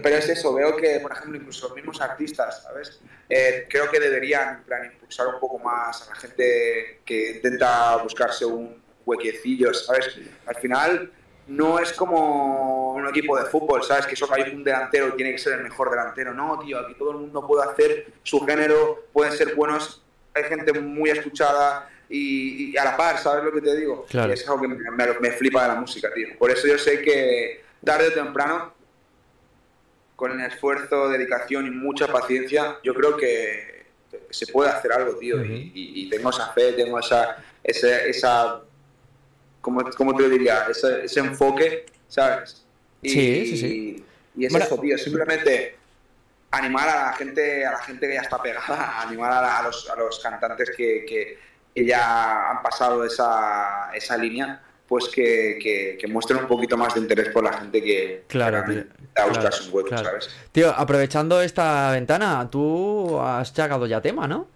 pero, 0.03 0.16
es, 0.16 0.29
eso, 0.29 0.53
veo 0.55 0.77
que, 0.77 1.01
por 1.01 1.12
ejemplo, 1.12 1.38
incluso 1.38 1.68
los 1.68 1.77
mismos 1.77 2.01
artistas, 2.01 2.62
¿sabes? 2.62 3.01
Eh, 3.29 3.66
creo 3.68 3.90
que 3.90 4.01
deberían, 4.01 4.57
en 4.57 4.64
plan, 4.64 4.85
impulsar 4.85 5.29
un 5.29 5.40
poco 5.40 5.59
más 5.59 6.07
a 6.07 6.11
la 6.11 6.16
gente 6.16 7.01
que 7.05 7.33
intenta 7.37 7.96
buscarse 7.96 8.44
un 8.44 8.83
huequecillo, 9.07 9.72
¿sabes? 9.72 10.18
Al 10.46 10.57
final 10.57 11.12
no 11.46 11.79
es 11.79 11.94
como 11.94 12.92
un 12.92 13.09
equipo 13.09 13.38
de 13.38 13.46
fútbol, 13.46 13.83
¿sabes? 13.83 14.07
Que 14.07 14.14
solo 14.16 14.35
hay 14.35 14.55
un 14.55 14.62
delantero 14.62 15.09
y 15.09 15.12
tiene 15.12 15.33
que 15.33 15.38
ser 15.38 15.55
el 15.55 15.62
mejor 15.62 15.90
delantero. 15.90 16.35
No, 16.35 16.59
tío, 16.59 16.79
aquí 16.79 16.94
todo 16.94 17.12
el 17.12 17.16
mundo 17.16 17.46
puede 17.46 17.70
hacer 17.70 18.12
su 18.22 18.40
género, 18.40 19.07
pueden 19.12 19.33
ser 19.33 19.55
buenos, 19.55 20.03
hay 20.38 20.44
gente 20.44 20.72
muy 20.81 21.11
escuchada 21.11 21.88
y, 22.09 22.77
a 22.77 22.85
la 22.85 22.96
par, 22.96 23.18
¿sabes 23.18 23.44
lo 23.44 23.53
que 23.53 23.61
te 23.61 23.77
digo? 23.77 24.07
Claro. 24.09 24.33
es 24.33 24.48
algo 24.48 24.62
que 24.62 24.68
me, 24.68 25.31
flipa 25.33 25.62
de 25.62 25.68
la 25.68 25.74
música, 25.74 26.12
tío. 26.14 26.29
Por 26.38 26.51
eso 26.51 26.66
yo 26.66 26.79
sé 26.79 27.03
que 27.03 27.62
tarde 27.85 28.09
o 28.09 28.12
temprano, 28.12 28.72
con 30.16 30.33
el 30.33 30.46
esfuerzo, 30.46 31.09
dedicación 31.09 31.66
y 31.66 31.70
mucha 31.70 32.09
paciencia, 32.09 32.79
yo 32.83 32.94
creo 32.94 33.16
que 33.16 33.87
se 34.31 34.46
puede 34.46 34.70
hacer 34.70 34.92
algo, 34.92 35.16
tío. 35.18 35.44
y, 35.44 36.09
tengo 36.11 36.31
esa 36.31 36.48
fe, 36.53 36.72
tengo 36.72 36.98
esa, 36.98 37.37
esa 37.62 38.62
como, 39.96 40.16
te 40.16 40.22
lo 40.22 40.29
diría? 40.29 40.66
Ese, 40.70 41.20
enfoque, 41.20 41.87
¿sabes? 42.09 42.64
Y, 43.03 43.11
sí, 43.11 43.46
sí, 43.46 43.57
sí. 43.57 44.05
Y 44.37 44.46
es 44.46 44.55
eso, 44.55 44.79
tío, 44.79 44.96
simplemente 44.98 45.78
animar 46.51 46.89
a 46.89 47.07
la 47.07 47.13
gente, 47.13 47.67
a 47.67 47.73
la 47.73 47.79
gente 47.79 48.07
que 48.09 48.15
ya 48.15 48.23
está 48.23 48.41
pegada, 48.41 49.01
animar 49.07 49.33
a, 49.33 49.63
los, 49.63 49.89
a 49.91 49.97
los, 49.97 50.19
cantantes 50.21 50.71
que, 50.77 51.05
que, 51.07 51.49
ya 51.87 52.51
han 52.51 52.63
pasado 52.63 53.05
esa, 53.05 53.91
esa 53.95 54.17
línea, 54.17 54.61
pues 54.89 55.09
que, 55.09 55.97
que, 56.01 56.07
muestren 56.09 56.41
un 56.41 56.49
poquito 56.49 56.77
más 56.77 56.95
de 56.95 57.01
interés 57.01 57.29
por 57.29 57.45
la 57.45 57.53
gente 57.53 57.81
que 57.83 58.25
claro, 58.27 58.65
tío, 58.65 58.85
a 59.15 59.27
buscar 59.27 59.53
sus 59.53 59.69
huecos, 59.69 60.01
¿sabes? 60.01 60.29
Tío, 60.51 60.71
aprovechando 60.71 61.41
esta 61.41 61.93
ventana, 61.93 62.49
tú 62.51 63.21
has 63.21 63.51
sacado 63.51 63.87
ya 63.87 64.01
tema, 64.01 64.27
¿no? 64.27 64.49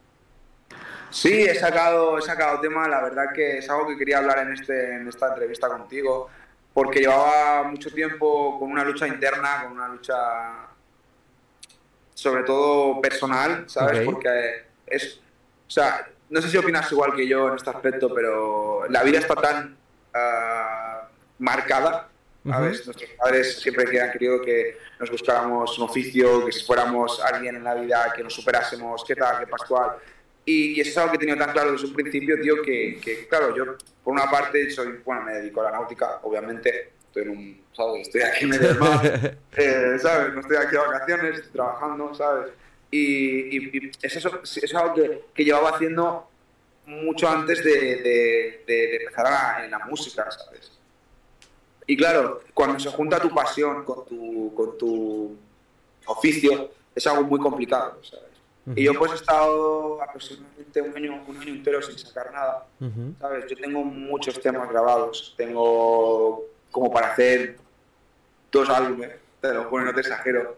Sí, 1.11 1.43
he 1.43 1.55
sacado, 1.55 2.19
he 2.19 2.23
sacado 2.23 2.59
tema, 2.61 2.89
la 2.89 3.03
verdad 3.03 3.27
que 3.35 3.59
es 3.59 3.69
algo 3.69 3.87
que 3.87 3.99
quería 3.99 4.19
hablar 4.19 4.39
en, 4.39 4.55
este, 4.55 4.95
en 4.97 5.07
esta 5.07 5.29
entrevista 5.29 5.69
contigo, 5.69 6.31
porque 6.73 7.01
llevaba 7.01 7.65
mucho 7.65 7.91
tiempo 7.91 8.59
con 8.59 8.73
una 8.73 8.83
lucha 8.83 9.07
interna, 9.07 9.63
con 9.63 9.73
una 9.73 9.89
lucha 9.89 10.72
sobre 12.23 12.45
todo 12.45 13.01
personal, 13.01 13.65
¿sabes? 13.67 14.05
Porque 14.05 14.65
es, 14.87 15.21
o 15.67 15.71
sea, 15.71 16.09
no 16.31 16.41
sé 16.41 16.49
si 16.49 16.57
opinas 16.57 16.91
igual 16.93 17.15
que 17.17 17.27
yo 17.27 17.49
en 17.49 17.57
este 17.57 17.71
aspecto, 17.71 18.15
pero 18.15 18.89
la 18.89 19.03
vida 19.03 19.19
está 19.19 19.35
tan 19.35 19.77
ah, 20.15 21.09
marcada, 21.39 22.09
¿sabes? 22.49 22.87
Nuestros 22.87 23.11
padres 23.19 23.61
siempre 23.61 23.87
que 23.87 24.01
han 24.01 24.13
querido 24.13 24.41
que 24.41 24.79
nos 25.01 25.11
buscáramos 25.11 25.77
un 25.79 25.85
oficio, 25.85 26.47
que 26.47 26.53
fuéramos 26.65 27.21
alguien 27.21 27.57
en 27.57 27.65
la 27.65 27.75
vida, 27.75 28.13
que 28.15 28.23
nos 28.23 28.33
superásemos, 28.33 29.05
qué 29.05 29.17
tal, 29.17 29.41
qué 29.41 29.47
pascual 29.49 29.97
Y, 30.45 30.81
eso 30.81 30.91
es 30.91 30.99
algo 30.99 31.11
que 31.11 31.17
he 31.17 31.21
tenido 31.21 31.39
tan 31.39 31.53
claro 31.53 31.73
desde 31.73 31.87
un 31.87 31.95
principio, 31.95 32.41
tío, 32.41 32.63
que, 32.63 33.01
que, 33.03 33.27
claro, 33.27 33.55
yo 33.57 33.77
por 34.05 34.15
una 34.15 34.31
parte 34.31 34.71
soy, 34.71 35.01
bueno, 35.05 35.23
me 35.23 35.35
dedico 35.35 35.61
a 35.61 35.65
la 35.65 35.73
náutica, 35.73 36.21
obviamente, 36.23 36.93
estoy 37.09 37.25
en 37.25 37.31
un, 37.31 37.62
¿sabes? 37.73 38.09
Estoy 38.09 38.23
aquí 38.23 38.47
medio 38.47 38.69
del 38.69 38.79
mar, 38.79 39.37
eh, 39.57 39.97
¿sabes? 40.01 40.35
No 40.35 40.41
estoy 40.41 40.57
aquí 40.57 40.73
de 40.73 40.79
vacaciones, 40.79 41.35
estoy 41.37 41.53
trabajando, 41.53 42.15
¿sabes? 42.15 42.53
Y, 42.91 43.57
y, 43.57 43.91
es, 44.03 44.17
eso, 44.17 44.41
es 44.43 44.75
algo 44.75 44.95
que, 44.95 45.25
que, 45.35 45.45
llevaba 45.45 45.71
haciendo 45.71 46.29
mucho 46.87 47.29
antes 47.29 47.65
de, 47.65 47.73
de, 47.73 48.65
de, 48.67 48.97
empezar 48.97 49.65
en 49.65 49.71
la 49.71 49.79
música, 49.81 50.31
¿sabes? 50.31 50.73
Y 51.87 51.97
claro, 51.97 52.43
cuando 52.55 52.79
se 52.79 52.91
junta 52.91 53.19
tu 53.19 53.31
pasión 53.31 53.85
con 53.85 54.05
tu, 54.05 54.53
con 54.55 54.79
tu 54.79 55.37
oficio, 56.07 56.71
es 56.95 57.07
algo 57.07 57.25
muy 57.25 57.41
complicado, 57.41 57.99
¿sabes? 58.05 58.33
Y 58.77 58.85
yo 58.85 58.95
pues 58.95 59.11
he 59.11 59.15
estado 59.17 60.01
aproximadamente 60.01 60.81
un 60.83 60.97
año, 60.97 61.25
un 61.27 61.37
año 61.37 61.53
entero 61.53 61.83
sin 61.83 61.99
sacar 61.99 62.33
nada, 62.33 62.65
¿sabes? 63.21 63.47
Yo 63.49 63.57
tengo 63.57 63.83
muchos 63.83 64.41
temas 64.41 64.69
grabados, 64.69 65.35
tengo 65.37 66.45
como 66.71 66.93
para 66.93 67.13
hacer 67.13 67.57
dos 68.53 68.69
álbumes, 68.69 69.11
te 69.41 69.53
lo 69.53 69.65
juro, 69.65 69.87
no 69.87 69.95
te 69.95 70.01
exagero. 70.01 70.55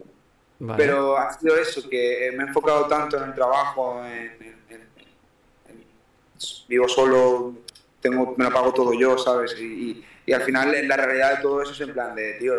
Pero 0.76 1.16
ha 1.16 1.32
sido 1.38 1.56
eso, 1.56 1.88
que 1.88 2.32
me 2.36 2.44
he 2.44 2.46
enfocado 2.46 2.86
tanto 2.86 3.16
en 3.16 3.24
el 3.24 3.34
trabajo, 3.34 4.02
en, 4.04 4.54
vivo 6.68 6.88
solo, 6.88 7.54
tengo, 8.00 8.34
me 8.36 8.44
lo 8.44 8.52
pago 8.52 8.72
todo 8.72 8.92
yo, 8.92 9.16
¿sabes? 9.16 9.56
Y, 9.58 10.04
y, 10.26 10.32
al 10.32 10.42
final 10.42 10.76
la 10.86 10.96
realidad 10.96 11.36
de 11.36 11.42
todo 11.42 11.62
eso 11.62 11.72
es 11.72 11.80
en 11.80 11.92
plan 11.92 12.14
de, 12.14 12.34
tío, 12.34 12.54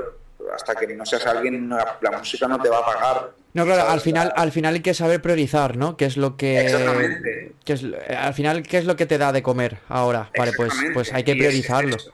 hasta 0.54 0.76
que 0.76 0.88
no 0.96 1.06
seas 1.06 1.26
alguien, 1.26 1.70
la, 1.70 2.18
música 2.18 2.48
no 2.48 2.60
te 2.60 2.70
va 2.70 2.80
a 2.80 2.86
pagar. 2.86 3.32
No, 3.54 3.66
claro, 3.66 3.90
al 3.90 4.02
final, 4.02 4.34
al 4.36 4.52
final 4.52 4.76
hay 4.76 4.82
que 4.82 4.94
saber 4.94 5.22
priorizar, 5.22 5.78
¿no? 5.78 5.96
Que 5.96 6.06
es 6.06 6.18
lo 6.18 6.36
que. 6.36 6.60
Exactamente. 6.60 7.54
Que 7.64 7.74
es, 7.74 7.86
al 8.10 8.34
final, 8.34 8.64
¿qué 8.64 8.78
es 8.78 8.86
lo 8.86 8.96
que 8.96 9.06
te 9.06 9.18
da 9.18 9.32
de 9.32 9.42
comer 9.42 9.78
ahora? 9.88 10.30
Vale, 10.38 10.52
pues, 10.56 10.74
pues 10.94 11.14
hay 11.14 11.24
que 11.24 11.36
priorizarlo. 11.36 11.96
Es, 11.96 12.12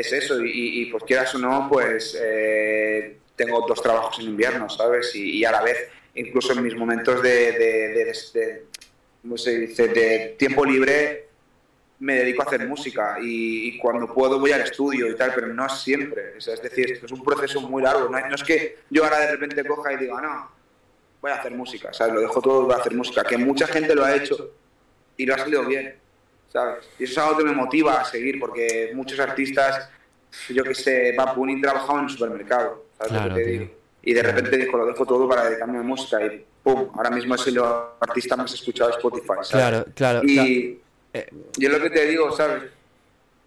eso, 0.00 0.38
y, 0.44 0.86
pues 0.86 1.04
quieras 1.04 1.34
o 1.34 1.38
no, 1.38 1.68
pues 1.70 2.16
eh, 2.20 3.18
tengo 3.36 3.64
dos 3.66 3.82
trabajos 3.82 4.18
en 4.18 4.26
invierno, 4.26 4.68
¿sabes? 4.68 5.14
Y, 5.14 5.44
a 5.44 5.52
la 5.52 5.62
vez, 5.62 5.88
incluso 6.14 6.52
en 6.52 6.62
mis 6.62 6.74
momentos 6.74 7.22
de, 7.22 7.52
de, 7.52 8.64
de, 9.22 10.34
tiempo 10.38 10.64
libre, 10.64 11.28
me 12.00 12.14
dedico 12.14 12.42
a 12.42 12.46
hacer 12.46 12.66
música 12.66 13.18
y, 13.20 13.78
cuando 13.78 14.12
puedo 14.12 14.38
voy 14.40 14.52
al 14.52 14.62
estudio 14.62 15.08
y 15.08 15.16
tal, 15.16 15.32
pero 15.34 15.48
no 15.48 15.68
siempre. 15.68 16.34
Es, 16.38 16.46
decir, 16.62 17.00
es 17.04 17.12
un 17.12 17.22
proceso 17.22 17.60
muy 17.60 17.82
largo. 17.82 18.08
No, 18.08 18.18
es 18.18 18.42
que 18.42 18.78
yo 18.88 19.04
ahora 19.04 19.20
de 19.20 19.32
repente 19.32 19.64
coja 19.64 19.92
y 19.92 19.96
diga, 19.98 20.20
no, 20.20 20.50
voy 21.20 21.30
a 21.30 21.36
hacer 21.36 21.52
música, 21.52 21.92
¿sabes? 21.92 22.14
Lo 22.14 22.20
dejo 22.20 22.40
todo, 22.40 22.62
voy 22.64 22.74
a 22.74 22.78
hacer 22.78 22.94
música. 22.94 23.22
Que 23.24 23.36
mucha 23.36 23.66
gente 23.66 23.94
lo 23.94 24.04
ha 24.04 24.16
hecho 24.16 24.50
y 25.16 25.26
lo 25.26 25.34
ha 25.34 25.38
salido 25.38 25.64
bien, 25.66 25.99
¿sabes? 26.52 26.88
Y 26.98 27.04
eso 27.04 27.12
es 27.12 27.18
algo 27.18 27.38
que 27.38 27.44
me 27.44 27.52
motiva 27.52 28.00
a 28.00 28.04
seguir 28.04 28.38
porque 28.38 28.92
muchos 28.94 29.18
artistas, 29.18 29.88
yo 30.48 30.62
que 30.64 30.74
sé, 30.74 31.14
Bad 31.16 31.34
Bunny 31.34 31.60
trabajaba 31.60 31.98
en 32.00 32.04
un 32.04 32.10
supermercado, 32.10 32.84
¿sabes 32.98 33.12
lo 33.12 33.34
que 33.34 33.42
te 33.42 33.50
digo? 33.50 33.70
Y 34.02 34.14
de 34.14 34.22
repente 34.22 34.56
dijo, 34.56 34.76
lo 34.78 34.86
dejo 34.86 35.04
todo 35.04 35.28
para 35.28 35.44
dedicarme 35.44 35.78
a 35.78 35.82
música 35.82 36.24
y 36.24 36.44
¡pum! 36.62 36.88
Ahora 36.94 37.10
mismo 37.10 37.34
es 37.34 37.46
el 37.46 37.60
artista 38.00 38.36
más 38.36 38.52
escuchado 38.52 38.90
de 38.90 38.96
Spotify, 38.96 39.26
¿sabes? 39.42 39.50
Claro, 39.50 39.84
claro. 39.94 40.22
Y, 40.24 40.80
eh, 41.12 41.28
yo 41.58 41.68
lo 41.68 41.80
que 41.80 41.90
te 41.90 42.06
digo, 42.06 42.34
¿sabes? 42.34 42.64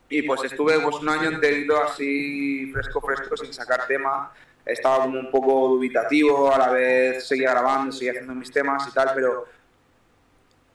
Y 0.10 0.22
pues 0.22 0.44
estuve 0.44 0.80
pues, 0.80 0.96
un 0.98 1.10
año 1.10 1.30
enterito 1.30 1.82
así 1.82 2.70
fresco, 2.72 3.02
fresco, 3.02 3.36
sin 3.36 3.52
sacar 3.52 3.88
tema. 3.88 4.32
Estaba 4.63 5.06
como 5.06 5.20
un 5.20 5.32
poco 5.32 5.70
dubitativo, 5.70 6.54
a 6.54 6.58
la 6.58 6.70
vez 6.70 7.28
seguía 7.28 7.52
grabando, 7.52 7.92
seguía 7.92 8.12
haciendo 8.12 8.36
mis 8.36 8.52
temas 8.52 8.88
y 8.88 8.92
tal, 8.92 9.12
pero 9.16 9.46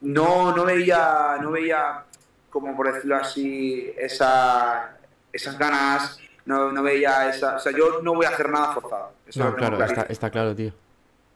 no, 0.01 0.55
no 0.55 0.65
veía, 0.65 1.37
no 1.41 1.51
veía, 1.51 2.05
como 2.49 2.75
por 2.75 2.93
decirlo 2.93 3.15
así, 3.15 3.91
esa, 3.97 4.97
esas 5.31 5.57
ganas, 5.57 6.19
no, 6.45 6.71
no 6.71 6.83
veía 6.83 7.29
esa... 7.29 7.55
O 7.57 7.59
sea, 7.59 7.71
yo 7.71 8.01
no 8.01 8.13
voy 8.13 8.25
a 8.25 8.29
hacer 8.29 8.49
nada 8.49 8.73
forzado. 8.73 9.11
no, 9.35 9.55
claro, 9.55 9.83
está, 9.83 10.01
está, 10.03 10.29
claro, 10.29 10.55
tío. 10.55 10.71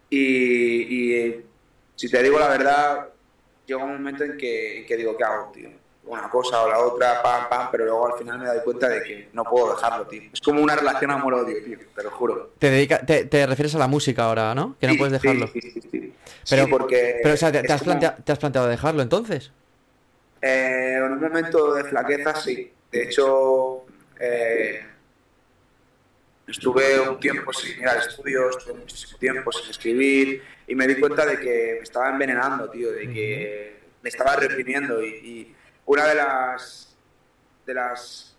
Y, 0.09 0.19
y 0.19 1.45
si 1.95 2.09
te 2.09 2.21
digo 2.21 2.39
la 2.39 2.49
verdad, 2.49 3.07
llega 3.65 3.83
un 3.83 3.93
momento 3.93 4.23
en 4.23 4.37
que, 4.37 4.85
digo, 4.97 5.15
¿qué 5.17 5.23
hago, 5.23 5.51
tío? 5.53 5.69
Una 6.05 6.29
cosa 6.29 6.63
o 6.63 6.69
la 6.69 6.79
otra, 6.79 7.21
pam, 7.23 7.47
pam, 7.49 7.69
pero 7.71 7.85
luego 7.85 8.07
al 8.07 8.19
final 8.19 8.37
me 8.37 8.45
doy 8.45 8.59
cuenta 8.65 8.89
de 8.89 9.03
que 9.03 9.29
no 9.31 9.43
puedo 9.45 9.73
dejarlo, 9.73 10.05
tío. 10.05 10.21
Es 10.33 10.41
como 10.41 10.61
una 10.61 10.75
relación 10.75 11.11
amor-odio, 11.11 11.63
tío, 11.63 11.77
te 11.95 12.03
lo 12.03 12.11
juro. 12.11 12.51
Te, 12.59 12.69
dedica, 12.69 13.05
te, 13.05 13.45
refieres 13.47 13.73
a 13.75 13.79
la 13.79 13.87
música 13.87 14.25
ahora, 14.25 14.53
¿no? 14.53 14.75
Que 14.81 14.87
no 14.87 14.95
puedes 14.97 15.13
dejarlo. 15.13 15.47
Sí, 15.47 15.61
sí, 15.61 15.81
sí. 15.89 16.13
Pero, 16.49 16.67
porque 16.67 17.19
pero 17.23 17.35
o 17.35 17.37
sea, 17.37 17.51
¿te, 17.53 17.71
has 17.71 17.83
planteado, 18.39 18.67
dejarlo 18.67 19.01
entonces? 19.01 19.51
Eh, 20.45 20.95
en 20.97 21.03
un 21.03 21.21
momento 21.21 21.73
de 21.73 21.85
flaqueza, 21.85 22.35
sí. 22.35 22.69
De 22.91 23.03
hecho, 23.03 23.85
eh, 24.19 24.85
estuve 26.45 26.99
un 26.99 27.17
tiempo 27.17 27.53
sin 27.53 27.79
ir 27.79 27.87
al 27.87 27.99
estudio, 27.99 28.49
estuve 28.49 28.73
muchísimo 28.73 29.17
tiempo 29.17 29.53
sin 29.53 29.69
escribir 29.69 30.43
y 30.67 30.75
me 30.75 30.85
di 30.85 30.99
cuenta 30.99 31.25
de 31.25 31.39
que 31.39 31.75
me 31.77 31.83
estaba 31.83 32.09
envenenando, 32.09 32.69
tío, 32.69 32.91
de 32.91 33.09
que 33.09 33.79
me 34.01 34.09
estaba 34.09 34.35
reprimiendo 34.35 35.01
y, 35.01 35.55
una 35.85 36.07
de 36.07 36.15
las 36.15 36.95
de 37.65 37.73
las 37.73 38.35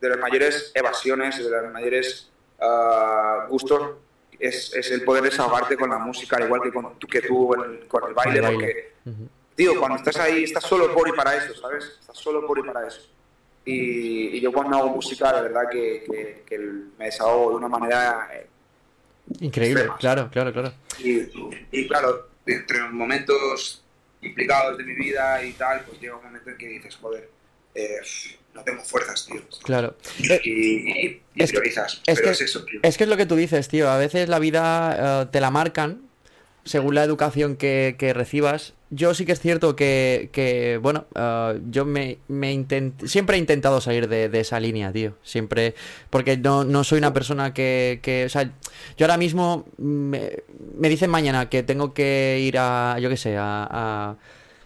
de 0.00 0.08
las 0.08 0.18
mayores 0.18 0.72
evasiones, 0.74 1.42
de 1.42 1.50
los 1.50 1.72
mayores 1.72 2.30
uh, 2.60 3.48
gustos 3.48 3.96
es, 4.38 4.74
es, 4.74 4.90
el 4.90 5.02
poder 5.02 5.22
desahogarte 5.22 5.76
con 5.76 5.88
la 5.88 5.98
música, 5.98 6.36
al 6.36 6.44
igual 6.44 6.60
que, 6.62 6.72
con, 6.72 6.98
que 6.98 7.22
tú 7.22 7.54
con 7.88 8.08
el 8.08 8.14
baile, 8.14 8.42
porque, 8.42 8.92
tío, 9.54 9.78
cuando 9.78 9.98
estás 9.98 10.16
ahí, 10.16 10.44
estás 10.44 10.64
solo 10.64 10.92
por 10.94 11.08
y 11.08 11.12
para 11.12 11.36
eso, 11.36 11.54
¿sabes? 11.54 11.84
Estás 12.00 12.16
solo 12.18 12.46
por 12.46 12.58
y 12.58 12.62
para 12.62 12.86
eso. 12.86 13.00
Y, 13.64 14.40
yo 14.40 14.52
cuando 14.52 14.76
hago 14.76 14.90
música, 14.90 15.32
la 15.32 15.40
verdad 15.40 15.62
que, 15.70 16.42
que, 16.46 16.58
me 16.98 17.06
desahogo 17.06 17.50
de 17.50 17.56
una 17.56 17.68
manera 17.68 18.28
eh, 18.32 18.46
Increíble, 19.40 19.88
claro, 19.98 20.28
claro, 20.30 20.52
claro. 20.52 20.72
Y, 20.98 21.88
claro, 21.88 22.28
entre 22.46 22.78
los 22.80 22.92
momentos 22.92 23.82
implicados 24.20 24.78
de 24.78 24.84
mi 24.84 24.94
vida 24.94 25.42
y 25.42 25.52
tal, 25.52 25.82
pues 25.86 26.00
llega 26.00 26.16
un 26.16 26.24
momento 26.24 26.50
en 26.50 26.58
que 26.58 26.68
dices, 26.68 26.96
joder, 26.96 27.30
eh, 27.74 28.00
no 28.54 28.62
tengo 28.62 28.82
fuerzas, 28.84 29.26
tío. 29.26 29.42
Claro. 29.62 29.96
Y, 30.44 31.20
es 31.34 31.50
priorizas. 31.50 32.02
es 32.06 32.20
pero 32.20 32.30
es 32.30 32.40
eso, 32.40 32.64
tío. 32.64 32.80
Es 32.82 32.96
que 32.96 33.04
es 33.04 33.10
lo 33.10 33.16
que 33.16 33.26
tú 33.26 33.34
dices, 33.34 33.68
tío. 33.68 33.90
A 33.90 33.98
veces 33.98 34.28
la 34.28 34.38
vida 34.38 35.22
eh, 35.22 35.26
te 35.30 35.40
la 35.40 35.50
marcan 35.50 36.02
según 36.64 36.94
la 36.94 37.02
educación 37.02 37.56
que, 37.56 37.96
que 37.98 38.12
recibas 38.12 38.73
yo 38.90 39.14
sí 39.14 39.24
que 39.24 39.32
es 39.32 39.40
cierto 39.40 39.74
que, 39.76 40.78
bueno, 40.82 41.06
uh, 41.16 41.58
yo 41.70 41.84
me, 41.84 42.18
me 42.28 42.64
siempre 43.04 43.36
he 43.36 43.40
intentado 43.40 43.80
salir 43.80 44.08
de, 44.08 44.30
esa 44.38 44.60
línea, 44.60 44.92
tío. 44.92 45.14
Siempre, 45.22 45.74
porque 46.10 46.36
no, 46.36 46.64
no 46.64 46.84
soy 46.84 46.98
una 46.98 47.12
persona 47.12 47.52
que, 47.54 48.00
que, 48.02 48.26
o 48.26 48.28
sea, 48.28 48.44
yo 48.96 49.06
ahora 49.06 49.16
mismo 49.16 49.66
me, 49.78 50.42
me 50.76 50.88
dicen 50.88 51.10
mañana 51.10 51.48
que 51.48 51.62
tengo 51.62 51.94
que 51.94 52.40
ir 52.42 52.56
a, 52.58 52.98
yo 53.00 53.08
qué 53.08 53.16
sé, 53.16 53.36
a 53.38 54.16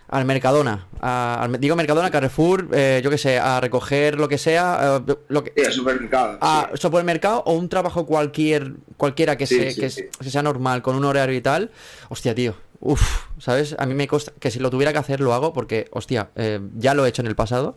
al 0.08 0.24
Mercadona, 0.24 0.86
al, 1.00 1.60
digo 1.60 1.76
Mercadona, 1.76 2.10
Carrefour, 2.10 2.68
eh, 2.72 3.00
yo 3.04 3.10
qué 3.10 3.18
sé, 3.18 3.38
a 3.38 3.60
recoger 3.60 4.18
lo 4.18 4.26
que 4.26 4.38
sea, 4.38 5.02
eh, 5.06 5.14
lo 5.28 5.44
que, 5.44 5.52
sí, 5.54 5.66
al 5.66 5.72
supermercado. 5.72 6.38
A 6.40 6.70
supermercado 6.74 7.42
o 7.44 7.52
un 7.52 7.68
trabajo 7.68 8.06
cualquier, 8.06 8.72
cualquiera 8.96 9.36
que, 9.36 9.46
que, 9.46 9.90
sea 10.30 10.42
normal, 10.42 10.80
con 10.80 10.96
un 10.96 11.04
horario 11.04 11.36
y 11.36 11.42
tal. 11.42 11.70
Hostia, 12.08 12.34
tío, 12.34 12.54
uff, 12.80 13.26
¿sabes? 13.38 13.74
A 13.78 13.86
mí 13.86 13.94
me 13.94 14.06
consta 14.06 14.32
que 14.38 14.50
si 14.50 14.58
lo 14.58 14.70
tuviera 14.70 14.92
que 14.92 14.98
hacer 14.98 15.20
lo 15.20 15.34
hago 15.34 15.52
porque, 15.52 15.88
hostia, 15.90 16.30
eh, 16.36 16.60
ya 16.76 16.94
lo 16.94 17.04
he 17.04 17.08
hecho 17.08 17.22
en 17.22 17.28
el 17.28 17.36
pasado. 17.36 17.76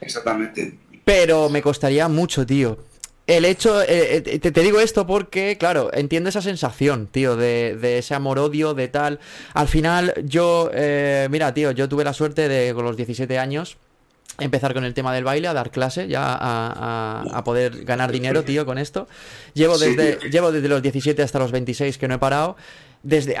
Exactamente. 0.00 0.78
Pero 1.04 1.48
me 1.48 1.62
costaría 1.62 2.08
mucho, 2.08 2.44
tío. 2.44 2.78
El 3.26 3.44
hecho, 3.44 3.82
eh, 3.82 4.22
eh, 4.24 4.38
te, 4.38 4.60
digo 4.60 4.78
esto 4.78 5.04
porque, 5.04 5.56
claro, 5.58 5.90
entiendo 5.92 6.28
esa 6.28 6.40
sensación, 6.40 7.08
tío, 7.08 7.36
de, 7.36 7.76
de 7.76 7.98
ese 7.98 8.14
amor-odio, 8.14 8.72
de 8.72 8.86
tal. 8.86 9.18
Al 9.52 9.66
final, 9.66 10.14
yo, 10.24 10.70
eh, 10.72 11.26
mira, 11.28 11.52
tío, 11.52 11.72
yo 11.72 11.88
tuve 11.88 12.04
la 12.04 12.12
suerte 12.12 12.48
de, 12.48 12.72
con 12.72 12.84
los 12.84 12.96
17 12.96 13.36
años, 13.36 13.78
empezar 14.38 14.74
con 14.74 14.84
el 14.84 14.94
tema 14.94 15.12
del 15.12 15.24
baile, 15.24 15.48
a 15.48 15.54
dar 15.54 15.72
clase, 15.72 16.06
ya 16.06 16.22
a, 16.22 17.24
a, 17.32 17.42
poder 17.42 17.84
ganar 17.84 18.12
dinero, 18.12 18.44
tío, 18.44 18.64
con 18.64 18.78
esto. 18.78 19.08
Llevo 19.54 19.76
desde, 19.76 20.30
llevo 20.30 20.52
desde 20.52 20.68
los 20.68 20.80
17 20.80 21.20
hasta 21.20 21.40
los 21.40 21.50
26 21.50 21.98
que 21.98 22.06
no 22.06 22.14
he 22.14 22.18
parado 22.18 22.56
desde 23.02 23.36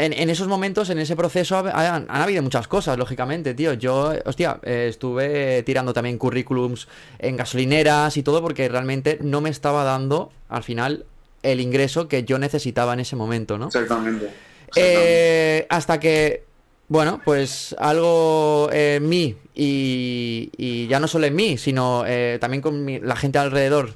en, 0.00 0.30
esos 0.30 0.48
momentos, 0.48 0.88
en 0.88 0.98
ese 0.98 1.14
proceso, 1.14 1.58
han, 1.58 2.06
habido 2.08 2.42
muchas 2.42 2.66
cosas, 2.66 2.96
lógicamente, 2.96 3.52
tío. 3.54 3.74
Yo, 3.74 4.14
hostia, 4.24 4.58
eh, 4.62 4.86
estuve 4.88 5.62
tirando 5.62 5.92
también 5.92 6.16
currículums 6.16 6.88
en 7.18 7.36
gasolineras 7.36 8.16
y 8.16 8.22
todo 8.22 8.40
porque 8.40 8.68
realmente 8.68 9.18
no 9.20 9.42
me 9.42 9.50
estaba 9.50 9.84
dando, 9.84 10.32
al 10.48 10.62
final, 10.62 11.04
el 11.42 11.60
ingreso 11.60 12.08
que 12.08 12.24
yo 12.24 12.38
necesitaba 12.38 12.94
en 12.94 13.00
ese 13.00 13.14
momento, 13.14 13.58
¿no? 13.58 13.66
Exactamente. 13.66 14.30
Eh, 14.74 15.66
hasta 15.68 16.00
que, 16.00 16.44
bueno, 16.88 17.20
pues 17.22 17.76
algo 17.78 18.70
en 18.72 19.06
mí 19.06 19.36
y, 19.54 20.86
ya 20.88 20.98
no 20.98 21.08
solo 21.08 21.26
en 21.26 21.34
mí, 21.34 21.58
sino 21.58 22.04
eh, 22.06 22.38
también 22.40 22.62
con 22.62 22.86
la 23.06 23.16
gente 23.16 23.38
alrededor, 23.38 23.94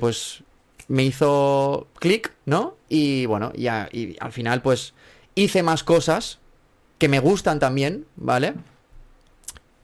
pues 0.00 0.42
me 0.88 1.04
hizo 1.04 1.88
clic, 1.98 2.32
¿no? 2.46 2.76
Y 2.88 3.26
bueno, 3.26 3.52
ya, 3.54 3.88
y 3.92 4.16
al 4.18 4.32
final 4.32 4.62
pues 4.62 4.94
hice 5.42 5.62
más 5.62 5.84
cosas 5.84 6.38
que 6.98 7.08
me 7.08 7.18
gustan 7.18 7.58
también, 7.58 8.06
¿vale? 8.16 8.54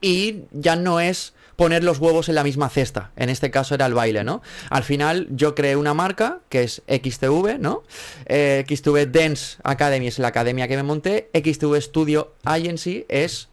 Y 0.01 0.43
ya 0.51 0.75
no 0.75 0.99
es 0.99 1.33
poner 1.55 1.83
los 1.83 1.97
huevos 1.97 2.29
en 2.29 2.35
la 2.35 2.43
misma 2.43 2.69
cesta. 2.69 3.11
En 3.15 3.29
este 3.29 3.49
caso 3.49 3.73
era 3.73 3.87
el 3.87 3.95
baile, 3.95 4.23
¿no? 4.23 4.43
Al 4.69 4.83
final 4.83 5.27
yo 5.31 5.55
creé 5.55 5.75
una 5.75 5.95
marca 5.95 6.39
que 6.49 6.63
es 6.63 6.83
XTV, 6.87 7.57
¿no? 7.59 7.83
Eh, 8.27 8.63
XTV 8.69 9.11
Dance 9.11 9.57
Academy 9.63 10.07
es 10.07 10.19
la 10.19 10.27
academia 10.27 10.67
que 10.67 10.75
me 10.75 10.83
monté. 10.83 11.29
XTV 11.33 11.81
Studio 11.81 12.35
Agency 12.45 13.05
es 13.09 13.49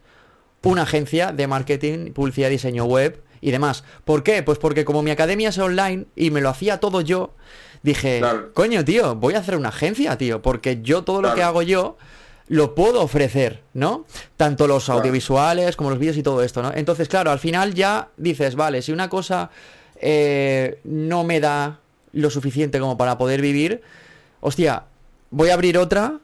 una 0.61 0.83
agencia 0.83 1.31
de 1.31 1.47
marketing, 1.47 2.11
publicidad, 2.13 2.51
diseño 2.51 2.85
web 2.85 3.24
y 3.45 3.51
demás. 3.51 3.83
¿Por 4.05 4.23
qué? 4.23 4.41
Pues 4.41 4.57
porque 4.57 4.85
como 4.85 5.03
mi 5.03 5.11
academia 5.11 5.49
es 5.49 5.57
online 5.59 6.07
y 6.15 6.31
me 6.31 6.41
lo 6.41 6.49
hacía 6.49 6.79
todo 6.79 7.01
yo, 7.01 7.35
dije, 7.83 8.19
coño, 8.55 8.83
tío, 8.83 9.13
voy 9.13 9.35
a 9.35 9.39
hacer 9.39 9.55
una 9.55 9.69
agencia, 9.69 10.17
tío, 10.17 10.41
porque 10.41 10.81
yo 10.81 11.03
todo 11.03 11.21
lo 11.21 11.35
que 11.35 11.43
hago 11.43 11.61
yo 11.61 11.95
lo 12.47 12.73
puedo 12.73 13.03
ofrecer, 13.03 13.61
¿no? 13.75 14.05
Tanto 14.35 14.65
los 14.65 14.89
audiovisuales 14.89 15.75
como 15.75 15.91
los 15.91 15.99
vídeos 15.99 16.17
y 16.17 16.23
todo 16.23 16.41
esto, 16.41 16.63
¿no? 16.63 16.71
Entonces, 16.73 17.07
claro, 17.07 17.29
al 17.29 17.37
final 17.37 17.75
ya 17.75 18.09
dices, 18.17 18.55
vale, 18.55 18.81
si 18.81 18.91
una 18.91 19.09
cosa 19.09 19.51
eh, 20.01 20.79
no 20.83 21.23
me 21.23 21.39
da 21.39 21.81
lo 22.13 22.31
suficiente 22.31 22.79
como 22.79 22.97
para 22.97 23.19
poder 23.19 23.41
vivir, 23.41 23.83
hostia, 24.41 24.85
voy 25.29 25.49
a 25.49 25.53
abrir 25.53 25.77
otra 25.77 26.17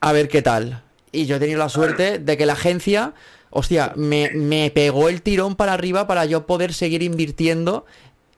a 0.00 0.12
ver 0.12 0.28
qué 0.28 0.42
tal. 0.42 0.82
Y 1.12 1.24
yo 1.24 1.36
he 1.36 1.38
tenido 1.38 1.58
la 1.58 1.70
suerte 1.70 2.18
de 2.18 2.36
que 2.36 2.44
la 2.44 2.52
agencia, 2.52 3.14
hostia, 3.50 3.92
me, 3.96 4.30
me 4.30 4.70
pegó 4.70 5.08
el 5.08 5.22
tirón 5.22 5.56
para 5.56 5.72
arriba 5.72 6.06
para 6.06 6.24
yo 6.24 6.46
poder 6.46 6.72
seguir 6.72 7.02
invirtiendo 7.02 7.86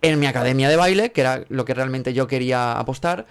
en 0.02 0.18
mi 0.18 0.26
academia 0.26 0.68
de 0.68 0.76
baile, 0.76 1.12
que 1.12 1.20
era 1.20 1.44
lo 1.48 1.64
que 1.64 1.74
realmente 1.74 2.12
yo 2.14 2.26
quería 2.26 2.78
apostar. 2.78 3.26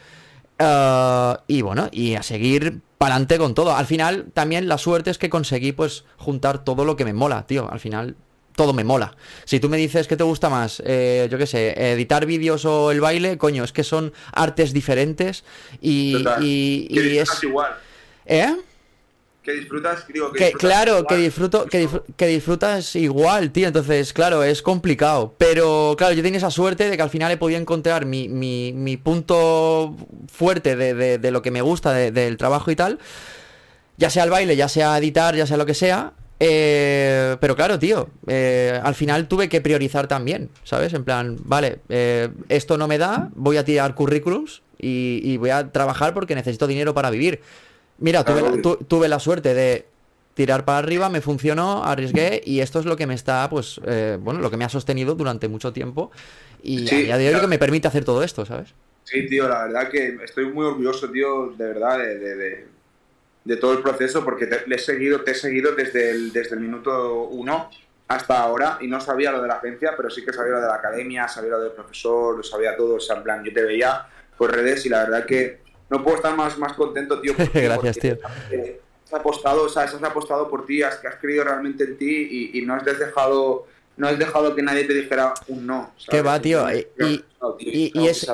Eh, 0.60 1.34
y 1.48 1.62
bueno, 1.62 1.90
y 1.92 2.16
a 2.16 2.24
seguir 2.24 2.82
para 2.98 3.16
adelante 3.16 3.38
con 3.38 3.54
todo. 3.54 3.76
Al 3.76 3.86
final, 3.86 4.28
también 4.34 4.68
la 4.68 4.78
suerte 4.78 5.10
es 5.10 5.18
que 5.18 5.30
conseguí, 5.30 5.72
pues, 5.72 6.04
juntar 6.18 6.64
todo 6.64 6.86
lo 6.86 6.96
que 6.96 7.06
me 7.06 7.14
mola, 7.14 7.48
tío. 7.48 7.72
Al 7.72 7.80
final, 7.80 8.16
todo 8.56 8.74
me 8.74 8.84
mola. 8.84 9.16
Si 9.46 9.60
tú 9.60 9.70
me 9.70 9.78
dices 9.78 10.08
que 10.08 10.18
te 10.18 10.24
gusta 10.24 10.50
más, 10.50 10.84
eh, 10.86 11.28
yo 11.32 11.38
qué 11.38 11.48
sé, 11.48 11.94
editar 11.94 12.26
vídeos 12.26 12.66
o 12.66 12.92
el 12.92 13.00
baile, 13.00 13.38
coño, 13.38 13.64
es 13.64 13.72
que 13.72 13.86
son 13.86 14.12
artes 14.34 14.74
diferentes 14.74 15.46
y, 15.82 16.18
y, 16.42 17.18
es... 17.18 17.30
igual. 17.42 17.72
¿Eh? 18.26 18.54
Que 19.50 19.60
disfrutas, 19.60 20.06
digo, 20.08 20.32
que, 20.32 20.52
claro, 20.52 21.06
que 21.06 21.16
disfruto, 21.16 21.66
que, 21.66 22.28
disfrutas 22.28 22.96
igual, 22.96 23.52
tío. 23.52 23.68
Entonces, 23.68 24.14
claro, 24.14 24.44
es 24.44 24.62
complicado. 24.62 25.34
Pero, 25.38 25.96
claro, 25.98 26.14
yo 26.14 26.22
tenía 26.22 26.38
esa 26.38 26.52
suerte 26.52 26.88
de 26.90 26.96
que 26.96 27.02
al 27.02 27.10
final 27.10 27.32
he 27.32 27.38
podido 27.38 27.60
encontrar 27.60 28.06
mi, 28.06 28.30
mi, 28.30 28.74
mi 28.74 28.98
punto 28.98 29.96
fuerte 30.32 30.76
de, 30.76 31.18
de, 31.18 31.32
lo 31.32 31.42
que 31.42 31.50
me 31.50 31.62
gusta 31.62 31.94
del 31.94 32.38
trabajo 32.38 32.70
y 32.70 32.76
tal. 32.76 33.00
Ya 33.98 34.10
sea 34.10 34.24
el 34.24 34.30
baile, 34.30 34.56
ya 34.56 34.70
sea 34.70 34.98
editar, 34.98 35.36
ya 35.36 35.48
sea 35.48 35.58
lo 35.58 35.66
que 35.66 35.74
sea. 35.74 36.14
Eh, 36.40 37.36
pero 37.42 37.56
claro, 37.56 37.80
tío, 37.80 38.10
eh, 38.28 38.80
al 38.82 38.96
final 38.96 39.28
tuve 39.28 39.50
que 39.50 39.62
priorizar 39.62 40.08
también, 40.08 40.50
¿sabes? 40.64 40.94
En 40.94 41.04
plan, 41.04 41.38
vale, 41.44 41.80
eh, 41.90 42.30
esto 42.48 42.78
no 42.78 42.88
me 42.88 42.98
da, 42.98 43.30
voy 43.36 43.58
a 43.58 43.66
tirar 43.66 43.94
currículums 43.94 44.62
y, 44.78 45.20
y 45.24 45.36
voy 45.38 45.50
a 45.50 45.72
trabajar 45.72 46.14
porque 46.14 46.36
necesito 46.36 46.68
dinero 46.68 46.94
para 46.94 47.10
vivir. 47.10 47.42
Mira, 48.00 48.24
tuve, 48.24 49.08
la, 49.08 49.20
suerte 49.20 49.54
de 49.54 49.86
tirar 50.34 50.64
para 50.64 50.78
arriba, 50.78 51.10
me 51.10 51.22
funcionó, 51.22 51.84
arriesgué 51.84 52.42
y 52.46 52.62
esto 52.62 52.80
es 52.80 52.86
lo 52.86 52.96
que 52.96 53.06
me 53.08 53.14
está, 53.14 53.50
pues, 53.50 53.82
eh, 53.86 54.18
bueno, 54.20 54.40
lo 54.40 54.50
que 54.50 54.58
me 54.58 54.66
ha 54.66 54.70
sostenido 54.70 55.16
durante 55.16 55.48
mucho 55.48 55.74
tiempo 55.74 56.12
y 56.64 56.88
a 56.88 57.18
día 57.18 57.18
de 57.18 57.28
hoy 57.28 57.34
lo 57.34 57.42
que 57.42 57.48
me 57.48 57.60
permite 57.60 57.88
hacer 57.88 58.06
todo 58.06 58.24
esto, 58.24 58.46
¿sabes? 58.46 58.74
Sí, 59.04 59.28
tío, 59.28 59.50
la 59.50 59.66
verdad 59.66 59.90
que 59.90 60.20
estoy 60.24 60.46
muy 60.46 60.66
orgulloso, 60.66 61.10
tío, 61.10 61.54
de 61.58 61.66
verdad, 61.66 61.98
de, 61.98 63.58
todo 63.58 63.74
el 63.74 63.80
proceso 63.80 64.24
porque 64.24 64.46
te, 64.46 64.74
he 64.74 64.78
seguido, 64.78 65.22
te 65.22 65.32
he 65.32 65.36
seguido 65.36 65.74
desde 65.74 66.12
el, 66.12 66.32
desde 66.32 66.56
el 66.56 66.62
minuto 66.62 67.24
uno 67.24 67.70
hasta 68.08 68.40
ahora 68.40 68.78
y 68.82 68.88
no 68.88 69.02
sabía 69.02 69.32
lo 69.32 69.42
de 69.42 69.48
la 69.48 69.56
agencia, 69.56 69.94
pero 69.98 70.10
sí 70.10 70.24
que 70.24 70.32
sabía 70.32 70.54
lo 70.54 70.62
de 70.62 70.68
la 70.68 70.76
academia, 70.76 71.28
sabía 71.28 71.52
lo 71.52 71.62
del 71.62 71.72
profesor, 71.72 72.46
sabía 72.46 72.76
todo, 72.76 72.96
o 72.96 73.00
sea, 73.00 73.18
en 73.18 73.24
plan, 73.24 73.44
yo 73.44 73.54
te 73.54 73.64
veía 73.64 74.06
por 74.38 74.52
redes 74.52 74.86
y 74.86 74.90
la 74.90 75.04
verdad 75.04 75.26
que 75.26 75.69
no 75.90 76.04
puedo 76.04 76.18
estar 76.18 76.36
más, 76.36 76.58
más 76.58 76.74
contento, 76.74 77.20
tío. 77.20 77.34
Gracias, 77.54 77.98
tío. 77.98 78.18
Has 79.06 79.14
apostado, 79.14 79.64
o 79.64 79.70
sea, 79.70 79.84
has 79.84 80.04
apostado 80.04 80.50
por 80.50 80.66
ti, 80.66 80.84
has, 80.84 81.04
has 81.04 81.16
creído 81.16 81.44
realmente 81.44 81.84
en 81.84 81.98
ti 81.98 82.52
y, 82.54 82.62
no 82.62 82.76
has 82.76 82.86
dejado 82.86 83.68
no 83.98 84.08
has 84.08 84.18
dejado 84.18 84.56
que 84.56 84.62
nadie 84.62 84.86
te 84.86 84.94
dijera 84.94 85.34
un 85.48 85.68
no. 85.68 85.92
¿Qué 86.10 86.22
va, 86.22 86.40
tío? 86.40 86.66
Y, 86.72 87.92
es, 88.08 88.32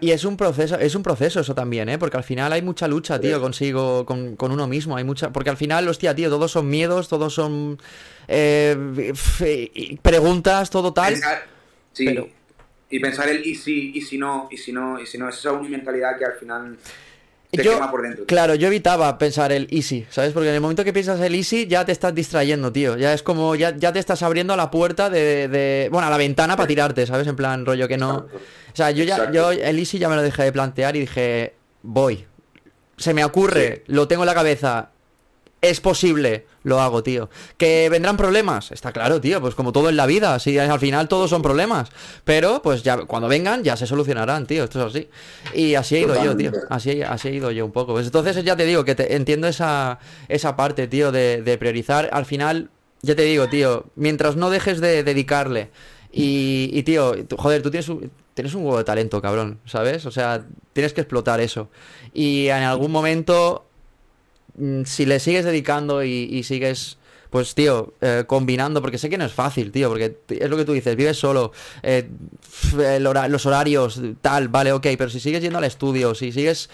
y 0.00 0.10
es 0.10 0.24
un 0.24 0.38
proceso, 0.38 0.78
es 0.78 0.94
un 0.94 1.02
proceso 1.02 1.40
eso 1.40 1.54
también, 1.54 1.90
¿eh? 1.90 1.98
Porque 1.98 2.16
al 2.16 2.24
final 2.24 2.50
hay 2.52 2.62
mucha 2.62 2.88
lucha, 2.88 3.20
tío, 3.20 3.38
consigo, 3.38 4.06
con, 4.06 4.36
con, 4.36 4.52
uno 4.52 4.66
mismo. 4.66 4.96
Hay 4.96 5.04
mucha. 5.04 5.30
Porque 5.32 5.50
al 5.50 5.58
final, 5.58 5.86
hostia, 5.88 6.14
tío, 6.14 6.30
todos 6.30 6.52
son 6.52 6.70
miedos, 6.70 7.08
todos 7.08 7.34
son 7.34 7.78
eh, 8.26 9.12
preguntas, 10.00 10.70
todo 10.70 10.94
tal. 10.94 11.16
Sí 11.92 12.32
y 12.90 13.00
pensar 13.00 13.28
el 13.28 13.44
y 13.46 13.54
si, 13.54 13.92
y 13.94 14.00
si 14.00 14.18
no, 14.18 14.48
y 14.50 14.56
si 14.56 14.72
no, 14.72 15.00
y 15.00 15.06
si 15.06 15.18
no, 15.18 15.28
es 15.28 15.38
esa 15.38 15.52
mentalidad 15.52 16.18
que 16.18 16.24
al 16.24 16.34
final 16.34 16.76
te 17.50 17.62
quema 17.62 17.90
por 17.90 18.02
dentro. 18.02 18.26
Claro, 18.26 18.54
yo 18.54 18.68
evitaba 18.68 19.18
pensar 19.18 19.52
el 19.52 19.66
easy, 19.70 20.06
¿sabes? 20.10 20.32
Porque 20.32 20.48
en 20.48 20.54
el 20.54 20.60
momento 20.60 20.84
que 20.84 20.92
piensas 20.92 21.20
el 21.20 21.34
easy 21.34 21.66
ya 21.66 21.84
te 21.84 21.92
estás 21.92 22.14
distrayendo, 22.14 22.72
tío. 22.72 22.96
Ya 22.96 23.12
es 23.12 23.22
como, 23.22 23.54
ya, 23.54 23.76
ya 23.76 23.92
te 23.92 23.98
estás 23.98 24.22
abriendo 24.22 24.52
a 24.52 24.56
la 24.56 24.70
puerta 24.70 25.10
de, 25.10 25.48
de 25.48 25.88
bueno, 25.90 26.06
a 26.06 26.10
la 26.10 26.16
ventana 26.16 26.56
para 26.56 26.66
tirarte, 26.66 27.06
¿sabes? 27.06 27.26
En 27.26 27.36
plan, 27.36 27.64
rollo 27.64 27.88
que 27.88 27.96
no... 27.96 28.16
O 28.16 28.76
sea, 28.76 28.90
yo 28.90 29.04
ya, 29.04 29.30
yo 29.32 29.52
el 29.52 29.78
easy 29.78 29.98
ya 29.98 30.08
me 30.08 30.16
lo 30.16 30.22
dejé 30.22 30.44
de 30.44 30.52
plantear 30.52 30.96
y 30.96 31.00
dije, 31.00 31.54
voy. 31.82 32.26
Se 32.98 33.14
me 33.14 33.24
ocurre, 33.24 33.84
lo 33.86 34.06
tengo 34.06 34.22
en 34.22 34.26
la 34.26 34.34
cabeza, 34.34 34.90
es 35.62 35.80
posible, 35.80 36.46
lo 36.62 36.80
hago, 36.80 37.02
tío. 37.02 37.30
¿Que 37.56 37.88
vendrán 37.88 38.16
problemas? 38.16 38.70
Está 38.72 38.92
claro, 38.92 39.20
tío, 39.20 39.40
pues 39.40 39.54
como 39.54 39.72
todo 39.72 39.88
en 39.88 39.96
la 39.96 40.06
vida, 40.06 40.38
si 40.38 40.58
al 40.58 40.78
final 40.78 41.08
todos 41.08 41.30
son 41.30 41.42
problemas. 41.42 41.90
Pero, 42.24 42.60
pues 42.62 42.82
ya 42.82 42.98
cuando 42.98 43.28
vengan, 43.28 43.64
ya 43.64 43.76
se 43.76 43.86
solucionarán, 43.86 44.46
tío, 44.46 44.64
esto 44.64 44.80
es 44.80 44.94
así. 44.94 45.08
Y 45.54 45.74
así 45.74 45.96
he 45.96 46.00
ido 46.00 46.22
yo, 46.22 46.36
tío. 46.36 46.52
Así, 46.68 47.02
así 47.02 47.28
he 47.28 47.34
ido 47.34 47.50
yo 47.50 47.64
un 47.64 47.72
poco. 47.72 47.94
Pues 47.94 48.06
entonces 48.06 48.42
ya 48.44 48.56
te 48.56 48.64
digo 48.64 48.84
que 48.84 48.94
te, 48.94 49.16
entiendo 49.16 49.48
esa, 49.48 49.98
esa 50.28 50.56
parte, 50.56 50.86
tío, 50.88 51.10
de, 51.10 51.56
priorizar. 51.58 52.10
Al 52.12 52.26
final, 52.26 52.70
ya 53.02 53.16
te 53.16 53.22
digo, 53.22 53.48
tío, 53.48 53.86
mientras 53.96 54.36
no 54.36 54.50
dejes 54.50 54.80
de 54.80 55.02
dedicarle. 55.02 55.70
Y, 56.12 56.70
y 56.72 56.82
tío, 56.82 57.14
joder, 57.36 57.62
tú 57.62 57.70
tienes 57.70 57.88
un, 57.88 58.10
tienes 58.34 58.54
un 58.54 58.64
huevo 58.64 58.78
de 58.78 58.84
talento, 58.84 59.20
cabrón, 59.22 59.60
¿sabes? 59.64 60.04
O 60.04 60.10
sea, 60.10 60.44
tienes 60.74 60.92
que 60.92 61.00
explotar 61.00 61.40
eso. 61.40 61.70
Y 62.12 62.48
en 62.48 62.62
algún 62.62 62.92
momento 62.92 63.65
si 64.84 65.06
le 65.06 65.20
sigues 65.20 65.44
dedicando 65.44 66.02
y, 66.04 66.42
sigues 66.42 66.98
pues 67.30 67.54
tío, 67.54 67.92
eh, 68.00 68.24
combinando, 68.26 68.80
porque 68.80 68.98
sé 68.98 69.10
que 69.10 69.18
no 69.18 69.24
es 69.24 69.32
fácil, 69.32 69.72
tío, 69.72 69.88
porque 69.88 70.16
es 70.28 70.48
lo 70.48 70.56
que 70.56 70.64
tú 70.64 70.72
dices, 70.72 70.96
vives 70.96 71.18
solo, 71.18 71.52
eh, 71.82 72.08
los 73.00 73.46
horarios, 73.46 74.00
tal, 74.22 74.48
vale, 74.48 74.72
ok, 74.72 74.86
pero 74.96 75.10
si 75.10 75.20
sigues 75.20 75.42
yendo 75.42 75.58
al 75.58 75.64
estudio, 75.64 76.14
si 76.14 76.32
sigues 76.32 76.70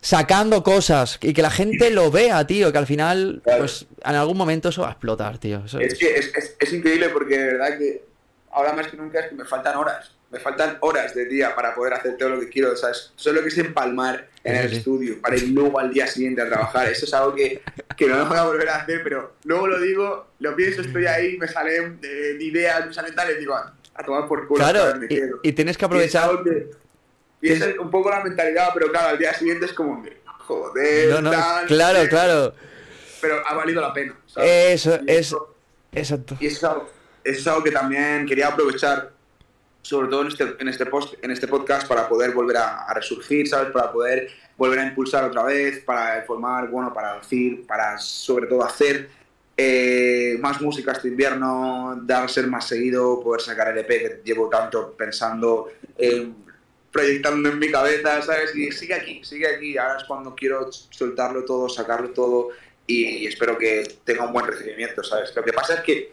sacando 0.00 0.62
cosas 0.62 1.18
y 1.20 1.34
que 1.34 1.42
la 1.42 1.50
gente 1.50 1.90
lo 1.90 2.10
vea, 2.10 2.46
tío, 2.46 2.72
que 2.72 2.78
al 2.78 2.86
final, 2.86 3.42
pues 3.44 3.86
en 4.04 4.14
algún 4.14 4.36
momento 4.36 4.70
eso 4.70 4.82
va 4.82 4.88
a 4.88 4.92
explotar, 4.92 5.38
tío. 5.38 5.62
es, 5.64 5.98
que 5.98 6.14
es, 6.58 6.72
increíble 6.72 7.10
porque 7.10 7.36
de 7.36 7.46
verdad 7.52 7.78
que 7.78 8.04
ahora 8.52 8.72
más 8.72 8.88
que 8.88 8.96
nunca 8.96 9.20
es 9.20 9.28
que 9.28 9.34
me 9.34 9.44
faltan 9.44 9.76
horas 9.76 10.12
me 10.30 10.38
faltan 10.38 10.78
horas 10.80 11.14
de 11.14 11.26
día 11.26 11.54
para 11.54 11.74
poder 11.74 11.94
hacer 11.94 12.16
todo 12.16 12.30
lo 12.30 12.40
que 12.40 12.48
quiero, 12.48 12.76
¿sabes? 12.76 13.12
Solo 13.16 13.42
que 13.42 13.48
es 13.48 13.58
empalmar 13.58 14.28
en 14.44 14.56
el 14.56 14.72
estudio 14.72 15.20
para 15.20 15.36
ir 15.36 15.48
luego 15.48 15.78
al 15.80 15.92
día 15.92 16.06
siguiente 16.06 16.40
a 16.40 16.48
trabajar. 16.48 16.88
Eso 16.88 17.04
es 17.04 17.12
algo 17.12 17.34
que, 17.34 17.62
que 17.96 18.06
no 18.06 18.24
voy 18.26 18.38
a 18.38 18.44
volver 18.44 18.68
a 18.68 18.76
hacer, 18.76 19.02
pero 19.02 19.34
luego 19.44 19.66
lo 19.66 19.80
digo, 19.80 20.28
lo 20.38 20.54
pienso, 20.54 20.82
estoy 20.82 21.06
ahí, 21.06 21.36
me 21.36 21.48
salen 21.48 21.98
eh, 22.02 22.36
ideas, 22.40 22.86
me 22.86 22.94
salen 22.94 23.14
tal, 23.14 23.30
y 23.32 23.40
digo, 23.40 23.54
a, 23.54 23.74
tomar 24.06 24.28
por 24.28 24.46
culo. 24.46 24.64
Claro, 24.64 25.00
y, 25.42 25.52
tienes 25.52 25.76
que 25.76 25.84
aprovechar. 25.84 26.30
Y 27.42 27.52
es, 27.52 27.78
un 27.78 27.90
poco 27.90 28.10
la 28.10 28.22
mentalidad, 28.22 28.68
pero 28.72 28.90
claro, 28.90 29.08
al 29.08 29.18
día 29.18 29.34
siguiente 29.34 29.66
es 29.66 29.72
como, 29.72 30.04
joder, 30.38 31.22
no, 31.22 31.30
claro, 31.66 32.08
claro. 32.08 32.54
Pero 33.20 33.46
ha 33.46 33.54
valido 33.54 33.80
la 33.80 33.92
pena. 33.92 34.16
Eso, 34.36 34.98
eso, 35.06 35.54
exacto. 35.92 36.36
Y 36.38 36.46
eso 36.46 36.88
es 37.24 37.46
algo 37.46 37.64
que 37.64 37.72
también 37.72 38.26
quería 38.26 38.48
aprovechar 38.48 39.10
sobre 39.82 40.08
todo 40.08 40.22
en 40.22 40.28
este, 40.28 40.56
en 40.58 40.68
este, 40.68 40.86
post, 40.86 41.14
en 41.22 41.30
este 41.30 41.48
podcast, 41.48 41.88
para 41.88 42.08
poder 42.08 42.32
volver 42.32 42.58
a, 42.58 42.92
resurgir, 42.94 43.48
¿sabes? 43.48 43.72
Para 43.72 43.92
poder 43.92 44.28
volver 44.56 44.78
a 44.80 44.86
impulsar 44.86 45.24
otra 45.24 45.44
vez, 45.44 45.80
para 45.80 46.22
formar, 46.22 46.68
bueno, 46.68 46.92
para 46.92 47.18
decir, 47.18 47.66
para 47.66 47.98
sobre 47.98 48.46
todo 48.46 48.64
hacer 48.64 49.08
eh, 49.56 50.36
más 50.40 50.60
música 50.60 50.92
este 50.92 51.08
invierno, 51.08 51.98
dar 52.02 52.30
ser 52.30 52.46
más 52.46 52.68
seguido, 52.68 53.20
poder 53.22 53.40
sacar 53.40 53.68
el 53.68 53.78
EP 53.78 53.88
que 53.88 54.20
llevo 54.24 54.48
tanto 54.48 54.92
pensando, 54.92 55.68
proyectando 56.92 57.48
en 57.48 57.58
mi 57.58 57.70
cabeza, 57.70 58.20
¿sabes? 58.22 58.54
Y 58.54 58.70
sigue 58.72 58.94
aquí, 58.94 59.24
sigue 59.24 59.46
aquí. 59.46 59.78
Ahora 59.78 59.96
es 59.98 60.04
cuando 60.04 60.34
quiero 60.34 60.70
soltarlo 60.72 61.44
todo, 61.44 61.68
sacarlo 61.68 62.10
todo 62.10 62.50
y, 62.86 63.04
y 63.04 63.26
espero 63.26 63.56
que 63.56 63.98
tenga 64.04 64.26
un 64.26 64.32
buen 64.32 64.46
recibimiento, 64.46 65.02
¿sabes? 65.02 65.34
Lo 65.34 65.42
que 65.42 65.52
pasa 65.52 65.74
es 65.74 65.80
que, 65.80 66.12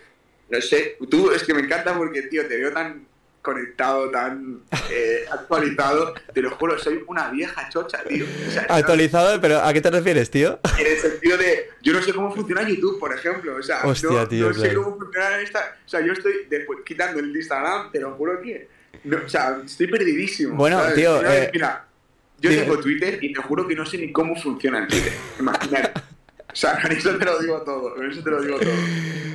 no 0.49 0.61
sé, 0.61 0.97
tú 1.09 1.31
es 1.31 1.43
que 1.43 1.53
me 1.53 1.61
encanta 1.61 1.97
porque, 1.97 2.23
tío, 2.23 2.47
te 2.47 2.57
veo 2.57 2.71
tan 2.71 3.06
conectado, 3.47 4.11
tan 4.11 4.59
eh, 4.91 5.25
actualizado. 5.31 6.13
Te 6.33 6.41
lo 6.41 6.51
juro, 6.51 6.77
soy 6.77 7.01
una 7.07 7.31
vieja 7.31 7.69
chocha, 7.69 8.03
tío. 8.03 8.25
O 8.25 8.51
sea, 8.51 8.65
Actualizado, 8.69 9.39
pero 9.39 9.61
¿a 9.61 9.71
qué 9.71 9.79
te 9.79 9.89
refieres, 9.89 10.29
tío? 10.29 10.59
En 10.77 10.85
el 10.85 10.97
sentido 10.97 11.37
de, 11.37 11.69
yo 11.81 11.93
no 11.93 12.01
sé 12.01 12.13
cómo 12.13 12.35
funciona 12.35 12.67
YouTube, 12.67 12.99
por 12.99 13.15
ejemplo. 13.15 13.55
O 13.55 13.63
sea, 13.63 13.85
Hostia, 13.85 14.09
no, 14.11 14.27
tío, 14.27 14.49
no 14.49 14.53
sé 14.53 14.73
cómo 14.73 14.97
funciona 14.97 15.39
esta. 15.39 15.77
O 15.85 15.89
sea, 15.89 16.01
yo 16.01 16.11
estoy 16.11 16.33
después 16.49 16.79
quitando 16.85 17.21
el 17.21 17.33
Instagram, 17.33 17.89
te 17.91 18.01
lo 18.01 18.15
juro 18.15 18.41
que. 18.41 18.67
no, 19.05 19.17
o 19.25 19.29
sea, 19.29 19.61
estoy 19.65 19.87
perdidísimo. 19.87 20.55
Bueno, 20.55 20.79
¿sabes? 20.79 20.95
tío, 20.95 21.17
Mira, 21.19 21.43
eh, 21.43 21.49
mira, 21.53 21.87
yo 22.39 22.49
tengo 22.49 22.77
Twitter 22.79 23.19
y 23.21 23.31
te 23.31 23.41
juro 23.41 23.65
que 23.65 23.75
no 23.75 23.85
sé 23.85 23.97
ni 23.97 24.11
cómo 24.11 24.35
funciona 24.35 24.79
el 24.79 24.87
Twitter. 24.87 25.13
Imagínate. 25.39 26.06
O 26.57 26.59
sea, 26.59 26.79
con 26.81 26.91
eso 26.91 27.15
te 27.15 27.23
lo 27.25 27.37
digo 27.37 27.61
todo. 27.61 27.93
Con 27.93 28.11
eso 28.11 28.23
te 28.23 28.31
lo 28.31 28.41
digo 28.41 28.57
todo. 28.59 28.71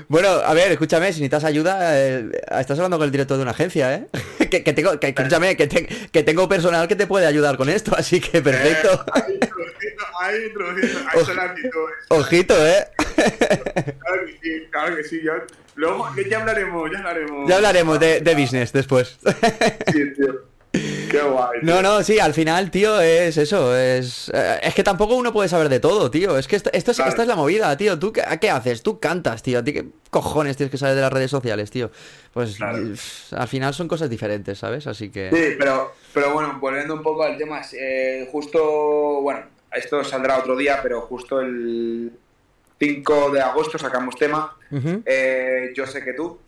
Bueno, 0.08 0.28
a 0.28 0.52
ver, 0.54 0.72
escúchame, 0.72 1.06
si 1.12 1.20
necesitas 1.20 1.44
ayuda, 1.44 1.96
eh, 1.96 2.28
estás 2.58 2.72
hablando 2.78 2.98
con 2.98 3.04
el 3.04 3.12
director 3.12 3.36
de 3.36 3.42
una 3.44 3.52
agencia, 3.52 3.94
¿eh? 3.94 4.08
que, 4.50 4.64
que 4.64 4.72
tengo, 4.72 4.98
que, 4.98 5.08
escúchame, 5.10 5.56
que, 5.56 5.68
te- 5.68 5.86
que 5.86 6.22
tengo 6.24 6.48
personal 6.48 6.88
que 6.88 6.96
te 6.96 7.06
puede 7.06 7.26
ayudar 7.26 7.56
con 7.56 7.68
esto, 7.68 7.92
así 7.96 8.20
que 8.20 8.42
perfecto. 8.42 9.04
Eh, 9.14 9.20
ahí 9.22 9.34
introduciendo, 10.46 10.98
ahí. 10.98 11.18
Ahí 11.20 11.24
son 11.24 11.38
actitudes. 11.38 11.94
Ojito, 12.08 12.66
¿eh? 12.66 12.88
Claro 14.00 14.26
que 14.26 14.38
sí, 14.42 14.66
claro 14.70 14.96
que 14.96 15.04
sí. 15.04 15.20
Yo, 15.22 15.32
luego, 15.76 16.08
ya 16.28 16.40
hablaremos, 16.40 16.90
ya 16.90 16.98
hablaremos. 16.98 17.48
ya 17.48 17.56
hablaremos 17.56 18.00
de, 18.00 18.20
de 18.20 18.34
business 18.34 18.72
después. 18.72 19.16
Sí, 19.92 20.12
tío. 20.16 20.50
Qué 20.72 21.20
guay. 21.20 21.60
tío. 21.60 21.74
No, 21.74 21.82
no, 21.82 22.02
sí, 22.02 22.18
al 22.18 22.32
final, 22.32 22.70
tío, 22.70 22.98
es 23.00 23.36
eso, 23.36 23.76
es... 23.76 24.30
eh, 24.32 24.58
Es 24.62 24.74
que 24.74 24.82
tampoco 24.82 25.14
uno 25.16 25.30
puede 25.32 25.48
saber 25.48 25.68
de 25.68 25.80
todo, 25.80 26.10
tío. 26.10 26.38
Es 26.38 26.48
que 26.48 26.56
esto, 26.56 26.70
esto 26.72 26.90
es, 26.92 26.96
Claro. 26.96 27.10
esta 27.10 27.22
es 27.22 27.28
la 27.28 27.36
movida, 27.36 27.76
tío. 27.76 27.98
¿Tú 27.98 28.12
qué, 28.12 28.22
qué 28.40 28.48
haces? 28.48 28.82
Tú 28.82 28.98
cantas, 28.98 29.42
tío. 29.42 29.58
¿A 29.58 29.64
ti 29.64 29.74
qué 29.74 29.84
cojones 30.08 30.56
tienes 30.56 30.70
que 30.70 30.78
saber 30.78 30.94
de 30.94 31.02
las 31.02 31.12
redes 31.12 31.30
sociales, 31.30 31.70
tío? 31.70 31.90
Pues 32.32 32.56
Claro. 32.56 32.78
al 33.36 33.48
final 33.48 33.74
son 33.74 33.86
cosas 33.88 34.08
diferentes, 34.08 34.58
¿sabes? 34.58 34.86
Así 34.86 35.10
que... 35.10 35.28
Sí, 35.30 35.56
pero, 35.58 35.92
pero 36.14 36.32
bueno, 36.32 36.56
volviendo 36.58 36.94
un 36.94 37.02
poco 37.02 37.22
al 37.24 37.36
tema, 37.36 37.60
eh, 37.78 38.26
justo, 38.32 39.20
bueno, 39.20 39.40
esto 39.72 40.02
saldrá 40.04 40.38
otro 40.38 40.56
día, 40.56 40.80
pero 40.82 41.02
justo 41.02 41.40
el 41.42 42.12
5 42.78 43.30
de 43.30 43.40
agosto 43.42 43.78
sacamos 43.78 44.16
tema, 44.16 44.56
eh, 45.04 45.70
Yo 45.74 45.86
sé 45.86 46.02
que 46.02 46.14
tú, 46.14 46.38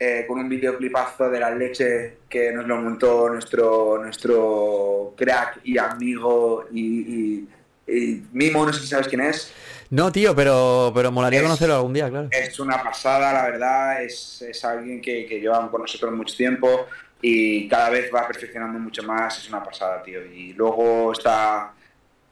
eh, 0.00 0.24
con 0.28 0.38
un 0.38 0.48
videoclipazo 0.48 1.28
de 1.28 1.40
la 1.40 1.50
leche 1.50 2.18
que 2.28 2.52
nos 2.52 2.66
lo 2.66 2.76
montó 2.76 3.28
nuestro, 3.28 3.98
nuestro 4.02 5.14
crack 5.16 5.60
y 5.64 5.76
amigo 5.78 6.66
y, 6.72 6.80
y- 6.82 7.48
y 7.90 8.22
Mimo, 8.32 8.66
no 8.66 8.72
sé 8.72 8.80
si 8.82 8.86
sabes 8.88 9.08
quién 9.08 9.22
es. 9.22 9.50
No, 9.90 10.12
tío, 10.12 10.36
pero, 10.36 10.92
pero 10.94 11.10
molaría 11.10 11.38
Es- 11.40 11.44
conocerlo 11.46 11.76
algún 11.76 11.94
día, 11.94 12.10
claro. 12.10 12.28
Es 12.30 12.60
una 12.60 12.82
pasada, 12.82 13.32
la 13.32 13.44
verdad. 13.44 14.02
Es, 14.02 14.42
es 14.42 14.62
alguien 14.64 15.00
que, 15.00 15.24
que 15.24 15.40
lleva 15.40 15.70
con 15.70 15.80
nosotros 15.80 16.12
mucho 16.12 16.36
tiempo 16.36 16.86
y 17.22 17.66
cada 17.66 17.88
vez 17.88 18.10
va 18.14 18.26
perfeccionando 18.26 18.78
mucho 18.78 19.02
más. 19.04 19.38
Es 19.38 19.48
una 19.48 19.64
pasada, 19.64 20.02
tío. 20.02 20.22
Y 20.26 20.52
luego 20.52 21.12
está, 21.12 21.72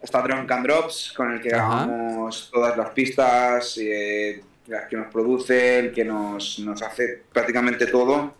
está 0.02 0.20
Drunk 0.20 0.50
and 0.52 0.66
Drops, 0.66 1.14
con 1.16 1.32
el 1.32 1.40
que 1.40 1.54
Ajá. 1.54 1.86
grabamos 1.86 2.50
todas 2.52 2.76
las 2.76 2.90
pistas, 2.90 3.78
eh, 3.80 4.42
las 4.68 4.86
que 4.86 4.96
nos 4.96 5.12
produce, 5.12 5.78
el 5.78 5.92
que 5.92 6.04
nos, 6.04 6.58
nos 6.60 6.82
hace 6.82 7.22
prácticamente 7.32 7.86
todo. 7.86 8.34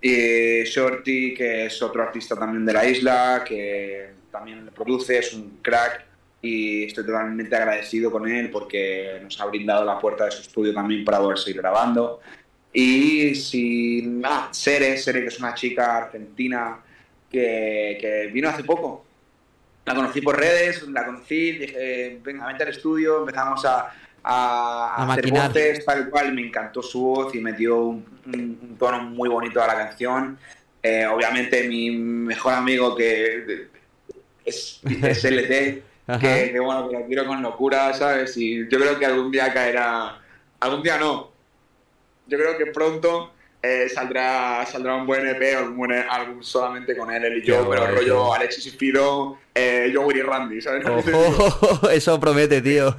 Y 0.00 0.64
Shorty, 0.64 1.34
que 1.34 1.66
es 1.66 1.82
otro 1.82 2.02
artista 2.02 2.34
también 2.34 2.64
de 2.64 2.72
la 2.72 2.84
isla, 2.86 3.44
que 3.46 4.10
también 4.30 4.64
le 4.64 4.70
produce, 4.70 5.18
es 5.18 5.34
un 5.34 5.58
crack 5.62 6.06
y 6.42 6.84
estoy 6.84 7.04
totalmente 7.04 7.54
agradecido 7.54 8.10
con 8.10 8.26
él 8.26 8.50
porque 8.50 9.20
nos 9.22 9.38
ha 9.40 9.46
brindado 9.46 9.84
la 9.84 9.98
puerta 9.98 10.24
de 10.24 10.30
su 10.30 10.42
estudio 10.42 10.72
también 10.72 11.04
para 11.04 11.18
poder 11.18 11.38
seguir 11.38 11.60
grabando. 11.60 12.20
Y 12.72 13.34
si, 13.34 14.20
ah, 14.24 14.48
Sere, 14.52 14.96
Sere, 14.96 15.20
que 15.20 15.28
es 15.28 15.38
una 15.38 15.54
chica 15.54 15.98
argentina 15.98 16.78
que, 17.30 17.98
que 18.00 18.30
vino 18.32 18.48
hace 18.48 18.64
poco. 18.64 19.04
La 19.84 19.94
conocí 19.94 20.20
por 20.20 20.38
redes, 20.38 20.86
la 20.88 21.04
conocí, 21.04 21.52
dije, 21.52 22.20
venga, 22.22 22.46
vente 22.46 22.62
al 22.62 22.68
estudio, 22.70 23.20
empezamos 23.20 23.64
a, 23.64 23.92
a, 24.22 24.94
A 24.96 25.12
hacer 25.12 25.24
maquinar. 25.24 25.48
voces, 25.48 25.84
tal 25.84 26.10
cual, 26.10 26.32
me 26.34 26.46
encantó 26.46 26.82
su 26.82 27.00
voz 27.02 27.34
y 27.34 27.40
me 27.40 27.52
dio 27.52 27.76
un, 27.84 28.04
un- 28.26 28.58
un 28.62 28.76
tono 28.78 29.02
muy 29.02 29.28
bonito 29.28 29.62
a 29.62 29.66
la 29.66 29.74
canción. 29.74 30.38
Eh, 30.82 31.06
obviamente 31.06 31.68
mi 31.68 31.90
mejor 31.90 32.54
amigo 32.54 32.94
que 32.96 33.68
es, 34.44 34.80
es 34.84 35.24
LT, 35.24 35.82
que, 36.20 36.50
que, 36.52 36.58
bueno, 36.60 36.88
que 36.88 36.98
lo 36.98 37.06
quiero 37.06 37.26
con 37.26 37.42
locura, 37.42 37.92
¿sabes? 37.94 38.36
Y 38.36 38.68
yo 38.68 38.78
creo 38.78 38.98
que 38.98 39.06
algún 39.06 39.30
día 39.30 39.52
caerá, 39.52 40.18
algún 40.58 40.82
día 40.82 40.98
no, 40.98 41.30
yo 42.26 42.38
creo 42.38 42.56
que 42.58 42.66
pronto 42.66 43.32
eh, 43.62 43.88
saldrá, 43.88 44.64
saldrá 44.66 44.96
un 44.96 45.06
buen 45.06 45.26
EP 45.26 45.58
o 45.60 45.64
un 45.66 45.76
buen 45.76 45.92
álbum 45.92 46.42
solamente 46.42 46.96
con 46.96 47.10
él, 47.12 47.24
él 47.24 47.38
y 47.38 47.42
Qué 47.44 47.52
yo, 47.52 47.68
pero 47.68 47.82
guay, 47.82 47.94
rollo 47.94 48.04
tío. 48.04 48.32
Alexis 48.32 48.66
y 48.66 48.70
Fido, 48.70 49.38
eh, 49.54 49.90
yo 49.92 50.02
Willy 50.02 50.22
Randy, 50.22 50.60
¿sabes? 50.60 50.84
Eso 51.92 52.18
promete, 52.18 52.62
tío. 52.62 52.94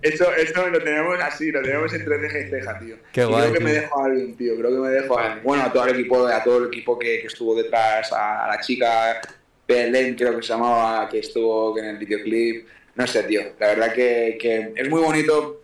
Eso, 0.00 0.32
eso 0.34 0.68
lo 0.68 0.78
tenemos 0.82 1.18
así, 1.20 1.50
lo 1.50 1.60
tenemos 1.62 1.92
entre 1.92 2.18
ceja 2.20 2.38
y 2.38 2.50
ceja, 2.50 2.78
tío. 2.78 2.96
Qué 3.12 3.22
y 3.22 3.24
guay, 3.24 3.50
creo 3.50 3.52
que 3.52 3.58
tío. 3.58 3.66
me 3.66 3.72
dejo 3.72 4.00
a 4.00 4.04
alguien, 4.06 4.36
tío. 4.36 4.56
Creo 4.56 4.70
que 4.70 4.78
me 4.78 4.88
dejo 4.88 5.18
a 5.18 5.40
Bueno, 5.42 5.64
a 5.64 5.72
todo 5.72 5.84
el 5.86 5.94
equipo, 5.98 6.26
a 6.26 6.42
todo 6.42 6.58
el 6.58 6.66
equipo 6.68 6.98
que, 6.98 7.20
que 7.20 7.26
estuvo 7.26 7.54
detrás, 7.54 8.12
a, 8.12 8.44
a 8.46 8.48
la 8.48 8.60
chica 8.60 9.20
Belén, 9.68 10.14
creo 10.14 10.36
que 10.36 10.42
se 10.42 10.48
llamaba, 10.52 11.08
que 11.08 11.18
estuvo 11.18 11.76
en 11.78 11.86
el 11.86 11.98
videoclip. 11.98 12.66
No 12.94 13.06
sé, 13.06 13.24
tío. 13.24 13.42
La 13.58 13.68
verdad 13.68 13.92
que, 13.92 14.38
que 14.40 14.72
es 14.74 14.88
muy 14.88 15.02
bonito 15.02 15.60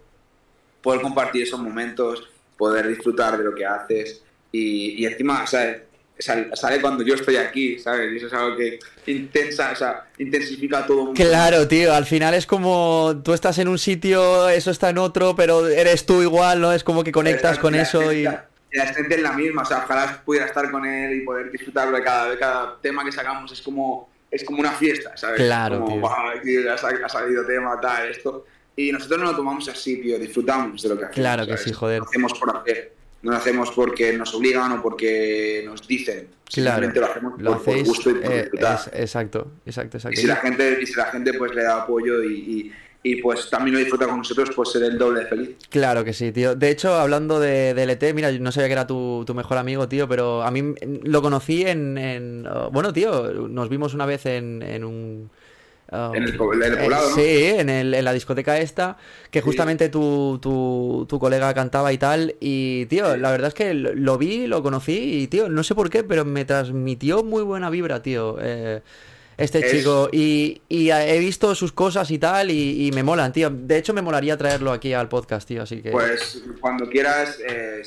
poder 0.82 1.00
compartir 1.00 1.44
esos 1.44 1.61
momentos, 1.61 2.28
poder 2.59 2.88
disfrutar 2.88 3.38
de 3.38 3.44
lo 3.44 3.55
que 3.55 3.64
haces. 3.64 4.22
Y, 4.53 5.03
y 5.03 5.07
encima, 5.07 5.46
¿sabes? 5.46 5.82
Sale, 6.18 6.50
sale 6.55 6.80
cuando 6.80 7.03
yo 7.03 7.14
estoy 7.14 7.36
aquí, 7.36 7.78
¿sabes? 7.80 8.12
Y 8.12 8.16
eso 8.18 8.26
es 8.28 8.32
algo 8.34 8.57
que 8.57 8.78
intensa, 9.07 9.72
o 9.72 9.76
sea, 9.76 10.05
intensifica 10.18 10.86
todo. 10.86 11.12
Claro, 11.14 11.66
tío, 11.66 11.92
al 11.92 12.05
final 12.07 12.34
es 12.34 12.46
como 12.46 13.20
tú 13.24 13.32
estás 13.32 13.59
en 13.59 13.66
un 13.66 13.78
sitio, 13.78 14.48
eso 14.48 14.70
está 14.70 14.90
en 14.90 14.98
otro, 14.98 15.34
pero 15.34 15.66
eres 15.66 16.07
tú 16.07 16.22
igual, 16.22 16.61
¿no? 16.61 16.72
Es 16.72 16.84
como 16.84 17.03
que 17.03 17.11
conectas 17.11 17.59
con 17.59 17.72
La 17.74 17.82
eso 17.82 18.12
y... 18.12 18.24
esencia- 18.24 18.46
y 18.70 18.76
la 18.78 18.84
esencia 18.84 19.16
es 19.16 19.22
la 19.22 19.32
misma, 19.32 19.62
o 19.62 19.64
sea, 19.66 19.78
ojalá 19.84 20.22
pudiera 20.24 20.46
estar 20.46 20.70
con 20.70 20.86
él 20.86 21.14
y 21.16 21.20
poder 21.26 21.50
disfrutarlo 21.50 21.94
de 21.96 22.03
cada, 22.05 22.30
de 22.30 22.38
cada 22.38 22.78
tema 22.80 23.05
que 23.05 23.12
sacamos, 23.12 23.50
es 23.53 23.61
como, 23.61 24.09
es 24.30 24.44
como 24.44 24.61
una 24.61 24.72
fiesta, 24.72 25.14
¿sabes? 25.16 25.40
Claro, 25.42 25.80
como, 25.80 25.88
tío. 25.92 26.00
"Guau, 26.00 26.40
tío, 26.42 26.72
ha, 26.72 26.78
sal- 26.78 27.03
ha 27.05 27.09
salido 27.09 27.44
tema, 27.44 27.78
tal, 27.80 28.09
esto. 28.11 28.46
Y 28.76 28.90
nosotros 28.92 29.18
no 29.18 29.26
lo 29.32 29.36
tomamos 29.36 29.68
así, 29.68 30.00
tío, 30.00 30.18
disfrutamos 30.18 30.80
de 30.80 30.88
lo 30.88 30.94
que 30.96 31.05
hacemos. 31.05 31.14
Claro 31.16 31.42
que 31.44 31.53
¿sabes? 31.53 31.64
sí, 31.64 31.72
joder. 31.72 31.98
Lo 31.98 32.05
hacemos 32.07 32.32
por 32.38 32.57
hacer, 32.57 32.92
no 33.23 33.31
lo 33.31 33.37
hacemos 33.37 33.70
porque 33.70 34.12
nos 34.16 34.35
obligan 34.35 34.73
o 34.73 34.83
porque 34.83 35.62
nos 35.64 35.87
dicen. 35.87 36.29
Claro, 36.53 36.83
Simplemente 36.83 37.01
lo 37.01 37.07
hacemos 37.07 37.41
lo 37.41 37.62
por, 37.62 37.85
gusto 37.85 38.11
y 38.11 38.14
por 38.14 38.33
eh, 38.33 38.41
disfrutar. 38.43 38.75
es- 38.93 39.01
exacto, 39.01 39.51
exacto, 39.64 39.97
Y 39.97 39.99
exacto. 39.99 40.20
si 40.20 40.27
la 40.27 40.37
gente, 40.37 40.79
y 40.83 40.87
si 40.87 40.95
la 40.97 41.07
gente 41.07 41.33
pues 41.35 41.55
le 41.55 41.62
da 41.62 41.83
apoyo 41.83 42.23
y, 42.23 42.35
y- 42.35 42.73
y, 43.05 43.16
pues 43.20 43.51
también 43.51 43.75
lo 43.75 43.81
disfruta 43.81 44.07
con 44.07 44.18
nosotros, 44.18 44.51
pues 44.55 44.70
seré 44.70 44.87
el 44.87 44.97
doble 44.97 45.20
de 45.20 45.27
feliz. 45.27 45.51
Claro 45.70 46.05
que 46.05 46.12
sí, 46.12 46.31
tío. 46.31 46.55
De 46.55 46.70
hecho, 46.70 46.95
hablando 46.95 47.41
de, 47.41 47.75
de 47.75 47.83
LT, 47.83 48.14
mira, 48.14 48.31
yo 48.31 48.39
no 48.39 48.53
sabía 48.53 48.68
que 48.68 48.75
era 48.75 48.87
tu, 48.87 49.25
tu 49.27 49.35
mejor 49.35 49.59
amigo, 49.59 49.89
tío, 49.89 50.07
pero 50.09 50.43
a 50.45 50.53
mí 50.53 50.73
lo 51.03 51.20
conocí 51.20 51.62
en... 51.66 51.99
en, 51.99 52.47
uh, 52.47 52.70
bueno, 52.70 52.93
tío, 52.93 53.33
nos 53.49 53.68
vimos 53.68 53.95
una 53.95 54.07
vez 54.07 54.27
en, 54.27 54.62
en 54.62 54.85
un... 54.85 55.31
um, 55.93 56.14
En 56.14 56.22
el 56.22 56.36
po- 56.36 56.53
en 56.55 56.62
el 56.62 56.74
eh, 56.74 56.76
poblado, 56.82 57.11
¿no? 57.11 57.14
Sí, 57.16 57.45
en, 57.45 57.68
el- 57.68 57.95
en 57.95 58.05
la 58.05 58.12
discoteca 58.12 58.59
esta, 58.59 58.97
que 59.30 59.40
Sí. 59.40 59.45
justamente 59.45 59.88
tu, 59.88 60.38
tu, 60.40 61.07
tu 61.09 61.18
colega 61.18 61.53
cantaba 61.55 61.93
y 61.93 61.99
tal. 61.99 62.34
Y, 62.40 62.86
tío, 62.86 63.16
la 63.16 63.30
verdad 63.30 63.49
es 63.49 63.55
que 63.55 63.74
lo 63.74 63.95
lo 63.95 64.18
vi, 64.18 64.47
lo 64.47 64.62
conocí 64.62 65.22
y, 65.22 65.26
tío, 65.28 65.49
no 65.49 65.62
sé 65.62 65.74
por 65.74 65.90
qué, 65.90 66.03
pero 66.05 66.24
me 66.24 66.45
transmitió 66.45 67.22
muy 67.22 67.43
buena 67.43 67.70
vibra, 67.70 68.03
tío. 68.03 68.36
eh, 68.40 68.80
este 69.38 69.61
Es- 69.61 69.72
chico. 69.72 70.09
Y, 70.12 70.61
y 70.68 70.90
he 70.90 71.18
visto 71.18 71.55
sus 71.55 71.72
cosas 71.72 72.11
y 72.11 72.18
tal 72.18 72.51
y, 72.51 72.86
y 72.86 72.93
me 72.93 73.03
molan, 73.03 73.32
tío. 73.32 73.51
De 73.51 73.78
hecho, 73.78 73.93
me 73.95 74.03
molaría 74.03 74.36
traerlo 74.36 74.72
aquí 74.72 74.93
al 74.93 75.09
podcast, 75.09 75.49
tío, 75.49 75.62
así 75.62 75.80
que... 75.82 75.90
Pues 75.90 76.43
cuando 76.61 76.88
quieras, 76.88 77.38
eh, 77.40 77.82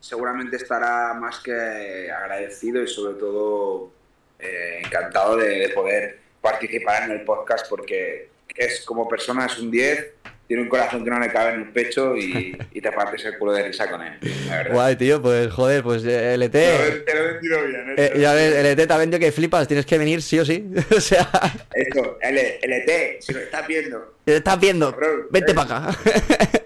seguramente 0.00 0.56
estará 0.56 1.14
más 1.14 1.38
que 1.40 2.10
agradecido 2.10 2.82
y 2.82 2.88
sobre 2.88 3.14
todo 3.14 3.90
eh, 4.38 4.82
encantado 4.84 5.36
de, 5.36 5.48
de 5.60 5.68
poder 5.70 6.18
participar 6.42 7.04
en 7.04 7.12
el 7.12 7.22
podcast 7.22 7.66
porque 7.70 8.28
es 8.54 8.82
como 8.82 9.08
persona 9.08 9.46
es 9.46 9.58
un 9.58 9.70
10, 9.70 10.06
tiene 10.46 10.64
un 10.64 10.68
corazón 10.68 11.02
que 11.04 11.10
no 11.10 11.18
le 11.18 11.30
cabe 11.32 11.54
en 11.54 11.60
el 11.62 11.68
pecho 11.70 12.14
y, 12.16 12.54
y 12.72 12.80
te 12.82 12.92
partes 12.92 13.24
el 13.24 13.38
culo 13.38 13.52
de 13.52 13.62
risa 13.68 13.88
con 13.90 14.02
él, 14.02 14.18
la 14.48 14.56
verdad. 14.58 14.72
Guay, 14.74 14.96
tío, 14.96 15.22
pues 15.22 15.50
joder, 15.50 15.82
pues 15.82 16.04
eh, 16.04 16.34
LT. 16.36 16.50
Te 16.52 16.78
lo 16.78 16.84
he- 16.84 16.90
te 17.00 17.14
lo 17.14 17.20
he 17.20 17.32
vendido 17.32 17.64
bien, 17.66 17.90
¿eh? 17.90 17.94
eh, 17.96 18.12
ya 18.20 18.34
ves, 18.34 18.54
LT 18.76 18.86
te 18.86 18.92
ha 18.92 18.98
vendido 18.98 19.20
que 19.20 19.32
flipas, 19.32 19.66
tienes 19.66 19.86
que 19.86 19.96
venir 19.96 20.20
sí 20.20 20.38
o 20.40 20.44
sí. 20.44 20.68
o 20.96 21.00
sea, 21.00 21.30
Eso, 21.74 22.18
L- 22.20 22.58
LT, 22.62 23.22
si 23.22 23.32
lo 23.32 23.40
estás 23.40 23.66
viendo. 23.66 24.14
te 24.24 24.36
estás 24.36 24.60
viendo. 24.60 24.94
Vente 25.30 25.52
eh. 25.52 25.54
para 25.54 25.86
acá. 25.88 25.98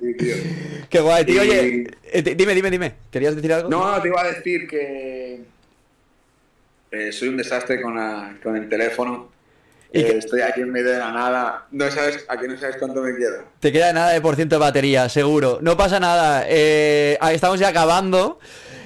Sí, 0.00 0.14
tío. 0.16 0.34
Qué 0.88 1.00
guay, 1.00 1.24
tío. 1.26 1.44
Y- 1.44 1.48
Oye, 1.50 2.22
di- 2.22 2.34
dime, 2.34 2.54
dime, 2.54 2.70
dime. 2.70 2.94
¿Querías 3.10 3.34
decir 3.36 3.52
algo? 3.52 3.68
No, 3.68 4.00
te 4.00 4.08
iba 4.08 4.22
a 4.22 4.28
decir 4.32 4.66
que 4.66 5.40
eh, 6.90 7.12
soy 7.12 7.28
un 7.28 7.36
desastre 7.36 7.80
con, 7.80 7.96
la- 7.96 8.36
con 8.42 8.56
el 8.56 8.68
teléfono. 8.68 9.28
¿Y 9.92 10.00
Eh? 10.00 10.18
Estoy 10.18 10.42
aquí 10.42 10.60
en 10.60 10.70
medio 10.70 10.90
de 10.90 10.98
la 10.98 11.10
nada. 11.12 11.66
No 11.70 11.90
sabes, 11.90 12.24
a 12.28 12.36
que 12.36 12.46
no 12.46 12.58
sabes 12.58 12.76
cuánto 12.78 13.00
me 13.00 13.16
queda. 13.16 13.44
Te 13.58 13.72
queda 13.72 13.92
nada 13.92 14.10
de 14.10 14.20
por 14.20 14.36
ciento 14.36 14.56
de 14.56 14.60
batería, 14.60 15.08
seguro. 15.08 15.58
No 15.62 15.76
pasa 15.78 15.98
nada. 15.98 16.44
eh, 16.46 17.16
ah, 17.22 17.32
estamos 17.32 17.58
ya 17.58 17.68
acabando. 17.68 18.38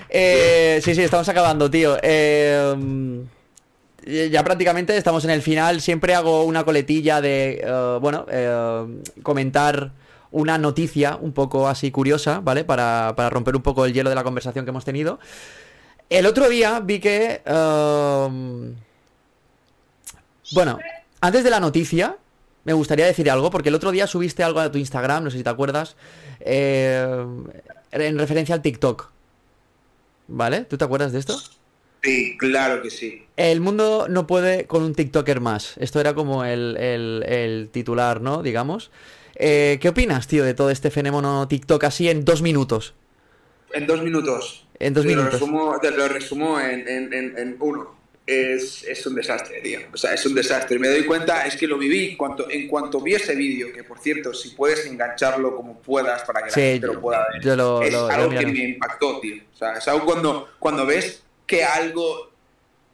Eh, 0.08 0.80
sí, 0.84 0.94
sí, 0.94 1.02
estamos 1.02 1.28
acabando, 1.28 1.68
tío. 1.70 1.96
Eh, 2.02 2.74
ya 4.30 4.42
prácticamente 4.44 4.96
estamos 4.96 5.24
en 5.24 5.30
el 5.30 5.42
final. 5.42 5.80
Siempre 5.80 6.14
hago 6.14 6.44
una 6.44 6.64
coletilla 6.64 7.20
de, 7.20 7.62
eh, 7.64 7.98
bueno, 8.00 8.26
eh, 8.30 8.86
comentar 9.22 9.92
una 10.30 10.56
noticia 10.58 11.16
un 11.20 11.32
poco 11.32 11.68
así 11.68 11.90
curiosa, 11.90 12.40
¿vale? 12.42 12.64
Para, 12.64 13.14
para, 13.16 13.28
romper 13.30 13.54
un 13.56 13.62
poco 13.62 13.84
el 13.84 13.92
hielo 13.92 14.08
de 14.08 14.16
la 14.16 14.24
conversación 14.24 14.64
que 14.64 14.70
hemos 14.70 14.84
tenido. 14.84 15.18
El 16.12 16.26
otro 16.26 16.50
día 16.50 16.78
vi 16.80 17.00
que... 17.00 17.40
Eh, 17.42 18.74
bueno, 20.52 20.78
antes 21.22 21.42
de 21.42 21.48
la 21.48 21.58
noticia, 21.58 22.18
me 22.64 22.74
gustaría 22.74 23.06
decir 23.06 23.30
algo, 23.30 23.48
porque 23.48 23.70
el 23.70 23.74
otro 23.74 23.90
día 23.92 24.06
subiste 24.06 24.42
algo 24.42 24.60
a 24.60 24.70
tu 24.70 24.76
Instagram, 24.76 25.24
no 25.24 25.30
sé 25.30 25.38
si 25.38 25.42
te 25.42 25.48
acuerdas, 25.48 25.96
eh, 26.40 27.24
en 27.92 28.18
referencia 28.18 28.54
al 28.54 28.60
TikTok. 28.60 29.08
¿Vale? 30.28 30.66
¿Tú 30.66 30.76
te 30.76 30.84
acuerdas 30.84 31.12
de 31.12 31.18
esto? 31.20 31.40
Sí, 32.02 32.36
claro 32.36 32.82
que 32.82 32.90
sí. 32.90 33.24
El 33.38 33.62
mundo 33.62 34.06
no 34.10 34.26
puede 34.26 34.66
con 34.66 34.82
un 34.82 34.94
TikToker 34.94 35.40
más. 35.40 35.78
Esto 35.78 35.98
era 35.98 36.12
como 36.12 36.44
el, 36.44 36.76
el, 36.76 37.24
el 37.26 37.70
titular, 37.72 38.20
¿no? 38.20 38.42
Digamos. 38.42 38.90
Eh, 39.36 39.78
¿Qué 39.80 39.88
opinas, 39.88 40.26
tío, 40.26 40.44
de 40.44 40.52
todo 40.52 40.68
este 40.68 40.90
fenómeno 40.90 41.48
TikTok 41.48 41.84
así 41.84 42.10
en 42.10 42.26
dos 42.26 42.42
minutos? 42.42 42.92
En 43.72 43.86
dos 43.86 44.02
minutos. 44.02 44.66
En 44.82 44.92
dos 44.94 45.04
te 45.04 45.10
minutos. 45.10 45.32
Lo 45.34 45.38
resumo, 45.38 45.78
te 45.80 45.90
lo 45.92 46.08
resumo 46.08 46.60
en, 46.60 46.88
en, 46.88 47.12
en, 47.12 47.38
en 47.38 47.56
uno. 47.60 48.02
Es, 48.26 48.84
es, 48.84 49.06
un 49.06 49.14
desastre, 49.14 49.60
tío. 49.60 49.80
O 49.92 49.96
sea, 49.96 50.14
es 50.14 50.26
un 50.26 50.34
desastre. 50.34 50.78
Me 50.78 50.88
doy 50.88 51.04
cuenta, 51.04 51.46
es 51.46 51.56
que 51.56 51.66
lo 51.66 51.78
viví 51.78 52.10
en 52.10 52.16
cuanto, 52.16 52.50
en 52.50 52.66
cuanto 52.68 53.00
vi 53.00 53.14
ese 53.14 53.34
vídeo, 53.34 53.72
que 53.72 53.84
por 53.84 53.98
cierto, 54.00 54.34
si 54.34 54.50
puedes 54.50 54.86
engancharlo 54.86 55.54
como 55.56 55.80
puedas 55.80 56.22
para 56.24 56.42
que 56.42 56.50
sí, 56.50 56.60
la 56.60 56.66
gente 56.66 56.86
lo 56.88 57.00
pueda 57.00 57.26
ver. 57.32 57.42
Yo 57.42 57.56
lo, 57.56 57.82
es 57.82 57.92
lo, 57.92 58.08
algo 58.08 58.32
lo 58.32 58.40
que 58.40 58.46
me 58.46 58.58
impactó, 58.64 59.20
tío. 59.20 59.42
O 59.52 59.56
sea, 59.56 59.74
es 59.74 59.86
algo 59.88 60.04
cuando, 60.04 60.48
cuando 60.58 60.84
ves 60.84 61.22
que 61.46 61.62
algo 61.64 62.32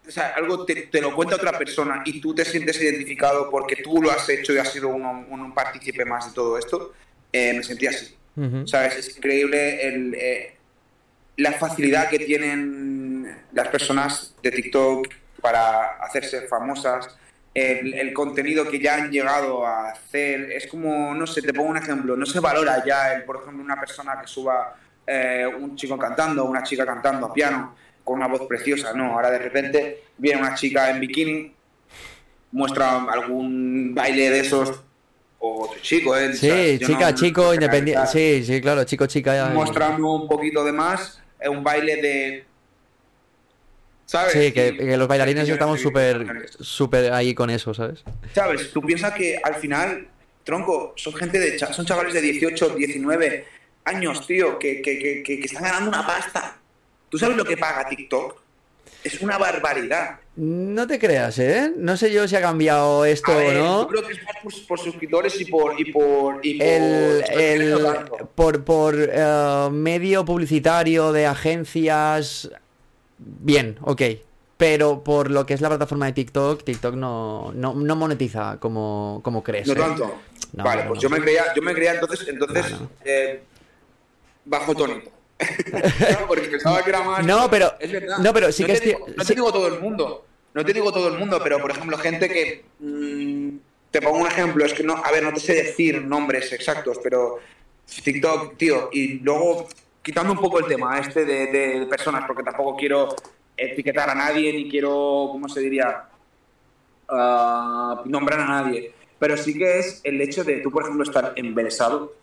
o 0.07 0.11
sea, 0.11 0.29
algo 0.37 0.65
te, 0.65 0.75
te, 0.75 1.01
lo 1.03 1.15
cuenta 1.15 1.37
otra 1.37 1.57
persona 1.59 2.03
y 2.07 2.21
tú 2.21 2.35
te 2.35 2.45
sientes 2.45 2.81
identificado 2.81 3.51
porque 3.51 3.77
tú 3.77 4.01
lo 4.03 4.11
has 4.11 4.27
hecho 4.31 4.55
y 4.55 4.59
has 4.59 4.73
sido 4.73 4.89
un, 4.89 5.05
un, 5.05 5.41
un 5.41 5.55
partícipe 5.55 6.05
más 6.07 6.27
de 6.29 6.35
todo 6.35 6.57
esto, 6.59 6.95
eh, 7.31 7.53
me 7.53 7.63
sentí 7.63 7.87
así. 7.87 8.15
Uh 8.37 8.41
-huh. 8.43 8.67
¿Sabes? 8.67 8.97
Es 8.97 9.17
increíble 9.17 9.87
el, 9.87 10.15
eh, 10.15 10.58
la 11.39 11.53
facilidad 11.53 12.11
que 12.11 12.19
tienen 12.19 13.37
las 13.53 13.69
personas 13.69 14.35
de 14.43 14.51
TikTok 14.51 15.09
para 15.41 15.97
hacerse 16.01 16.43
famosas, 16.43 17.17
el, 17.55 17.95
el, 17.95 18.13
contenido 18.13 18.69
que 18.69 18.81
ya 18.81 18.97
han 18.97 19.11
llegado 19.11 19.65
a 19.65 19.91
hacer. 19.91 20.53
Es 20.53 20.67
como, 20.67 21.15
no 21.15 21.27
sé, 21.27 21.41
te 21.43 21.55
pongo 21.55 21.71
un 21.71 21.77
ejemplo, 21.77 22.17
no 22.17 22.27
se 22.27 22.41
valora 22.41 22.85
ya, 22.85 23.15
el, 23.15 23.23
por 23.23 23.37
ejemplo, 23.37 23.63
una 23.63 23.79
persona 23.79 24.21
que 24.21 24.27
suba 24.27 24.77
eh, 25.07 25.47
un 25.47 25.77
chico 25.77 25.97
cantando, 25.97 26.45
una 26.45 26.63
chica 26.63 26.85
cantando 26.85 27.27
a 27.27 27.33
piano 27.33 27.75
con 28.03 28.17
una 28.17 28.27
voz 28.27 28.47
preciosa, 28.49 28.93
no, 28.93 29.13
ahora 29.13 29.31
de 29.31 29.39
repente 29.39 30.03
viene 30.17 30.41
una 30.41 30.55
chica 30.55 30.91
en 30.91 30.99
bikini, 30.99 31.55
muestra 32.53 33.05
algún 33.05 33.95
baile 33.95 34.31
de 34.31 34.41
esos, 34.41 34.83
o 35.39 35.67
otro 35.67 35.79
chico, 35.81 36.17
¿eh? 36.17 36.35
Sí, 36.35 36.49
¿sabes? 36.49 36.81
chica, 36.81 37.11
no, 37.11 37.17
chico, 37.17 37.43
no 37.43 37.55
independiente, 37.55 38.07
sí, 38.09 38.45
sí, 38.45 38.61
claro, 38.61 38.83
chico, 38.85 39.07
chica. 39.07 39.35
Ya, 39.35 39.55
mostrando 39.55 40.11
un 40.11 40.27
poquito 40.27 40.65
de 40.65 40.73
más, 40.73 41.21
un 41.47 41.63
baile 41.63 41.97
de... 41.97 42.45
¿Sabes? 44.07 44.33
Sí, 44.33 44.53
que, 44.53 44.77
que 44.77 44.97
los 44.97 45.07
bailarines 45.07 45.49
estamos 45.49 45.81
súper 45.81 46.49
súper 46.61 47.13
ahí 47.13 47.35
con 47.35 47.51
eso, 47.51 47.75
¿sabes? 47.75 48.03
¿Sabes? 48.35 48.73
Tú 48.73 48.81
piensas 48.81 49.13
que 49.13 49.39
al 49.43 49.57
final, 49.57 50.09
tronco, 50.45 50.95
son 50.97 51.15
gente 51.15 51.39
de... 51.39 51.59
Son 51.59 51.85
chavales 51.85 52.15
de 52.15 52.23
18, 52.23 52.71
19 52.71 53.45
años, 53.85 54.27
tío, 54.27 54.59
que, 54.59 54.81
que, 54.81 54.99
que, 54.99 55.23
que 55.23 55.41
están 55.45 55.63
ganando 55.63 55.91
una 55.91 56.07
pasta 56.07 56.59
¿Tú 57.09 57.19
sabes 57.19 57.37
lo 57.37 57.45
que 57.45 57.57
paga 57.57 57.89
TikTok? 57.89 58.41
Es 59.15 59.21
una 59.23 59.39
barbaridad. 59.39 60.21
No 60.37 60.87
te 60.87 60.99
creas, 60.99 61.39
¿eh? 61.39 61.73
No 61.77 61.97
sé 61.97 62.13
yo 62.13 62.29
si 62.29 62.37
ha 62.37 62.41
cambiado 62.41 63.05
esto 63.05 63.35
ver, 63.35 63.57
o 63.57 63.61
no. 63.61 63.83
Yo 63.83 63.89
creo 63.89 64.07
que 64.07 64.13
es 64.13 64.23
más 64.23 64.37
por, 64.43 64.67
por, 64.67 64.79
suscriptores 64.79 65.41
y 65.41 65.45
por. 65.47 65.81
Y 65.81 65.93
por, 65.93 66.47
y 66.47 66.59
por 66.59 66.67
el, 66.67 67.25
el, 67.33 67.79
por, 68.35 68.65
por 68.65 68.95
uh, 68.95 69.71
medio 69.71 70.25
publicitario 70.25 71.13
de 71.13 71.27
agencias. 71.27 72.51
Bien, 73.19 73.79
ok. 73.81 74.03
Pero 74.57 75.03
por 75.03 75.31
lo 75.31 75.47
que 75.47 75.55
es 75.55 75.61
la 75.61 75.69
plataforma 75.69 76.07
de 76.07 76.13
TikTok, 76.13 76.65
TikTok 76.65 76.95
no, 76.95 77.53
no, 77.55 77.75
no 77.75 77.97
monetiza 77.97 78.59
como, 78.61 79.21
como 79.25 79.43
crees. 79.43 79.69
No 79.69 79.75
¿eh? 79.75 79.77
tanto. 79.77 80.15
No, 80.53 80.65
vale, 80.65 80.85
pues 80.85 81.01
yo 81.01 81.11
me 81.11 81.21
creía, 81.21 81.55
yo 81.55 81.63
me 81.63 81.75
creía 81.75 81.95
entonces, 81.95 82.27
entonces 82.29 82.75
eh, 83.05 83.43
bajo 84.45 84.75
tónico. 84.75 85.18
No, 86.21 86.27
porque 86.27 86.49
pensaba 86.49 86.83
que 86.83 86.91
era 86.91 87.03
más. 87.03 87.25
No, 87.25 87.49
pero. 87.51 87.75
Es 87.79 87.93
verdad. 87.93 88.19
No, 88.19 88.33
pero 88.33 88.51
sí 88.53 88.63
no 88.63 88.67
que 88.67 88.73
te 88.75 88.79
es 88.79 88.85
digo, 88.85 89.07
No 89.17 89.25
te 89.25 89.35
digo 89.35 89.53
todo 89.53 89.69
el 89.69 89.81
mundo. 89.81 90.25
No 90.55 90.65
te 90.65 90.73
digo 90.73 90.93
todo 90.93 91.09
el 91.09 91.19
mundo, 91.19 91.41
pero 91.43 91.61
por 91.61 91.71
ejemplo, 91.71 91.97
gente 91.99 92.29
que. 92.29 92.65
Mmm, 92.81 93.57
te 93.91 94.03
pongo 94.03 94.19
un 94.19 94.27
ejemplo, 94.27 94.65
es 94.65 94.73
que 94.73 94.83
no. 94.83 94.97
A 94.97 95.11
ver, 95.13 95.23
no 95.23 95.33
te 95.33 95.41
sé 95.41 95.55
decir 95.55 96.03
nombres 96.03 96.53
exactos, 96.53 96.99
pero. 97.03 97.39
TikTok, 98.05 98.57
tío, 98.57 98.91
y 98.93 99.21
luego. 99.21 99.69
Quitando 100.03 100.33
un 100.33 100.39
poco 100.39 100.59
el 100.59 100.67
tema 100.67 100.99
este 100.99 101.25
de, 101.27 101.47
de 101.49 101.87
personas, 101.87 102.25
porque 102.27 102.43
tampoco 102.43 102.77
quiero 102.77 103.15
etiquetar 103.57 104.09
a 104.09 104.15
nadie, 104.15 104.53
ni 104.53 104.69
quiero. 104.71 105.29
¿Cómo 105.31 105.49
se 105.49 105.61
diría? 105.61 106.05
Uh, 107.09 108.09
nombrar 108.09 108.41
a 108.41 108.47
nadie. 108.47 108.93
Pero 109.19 109.37
sí 109.37 109.57
que 109.57 109.79
es 109.79 110.01
el 110.05 110.21
hecho 110.21 110.45
de 110.45 110.59
tú, 110.59 110.71
por 110.71 110.85
ejemplo, 110.85 111.05
estar 111.05 111.33
embelesado 111.37 112.15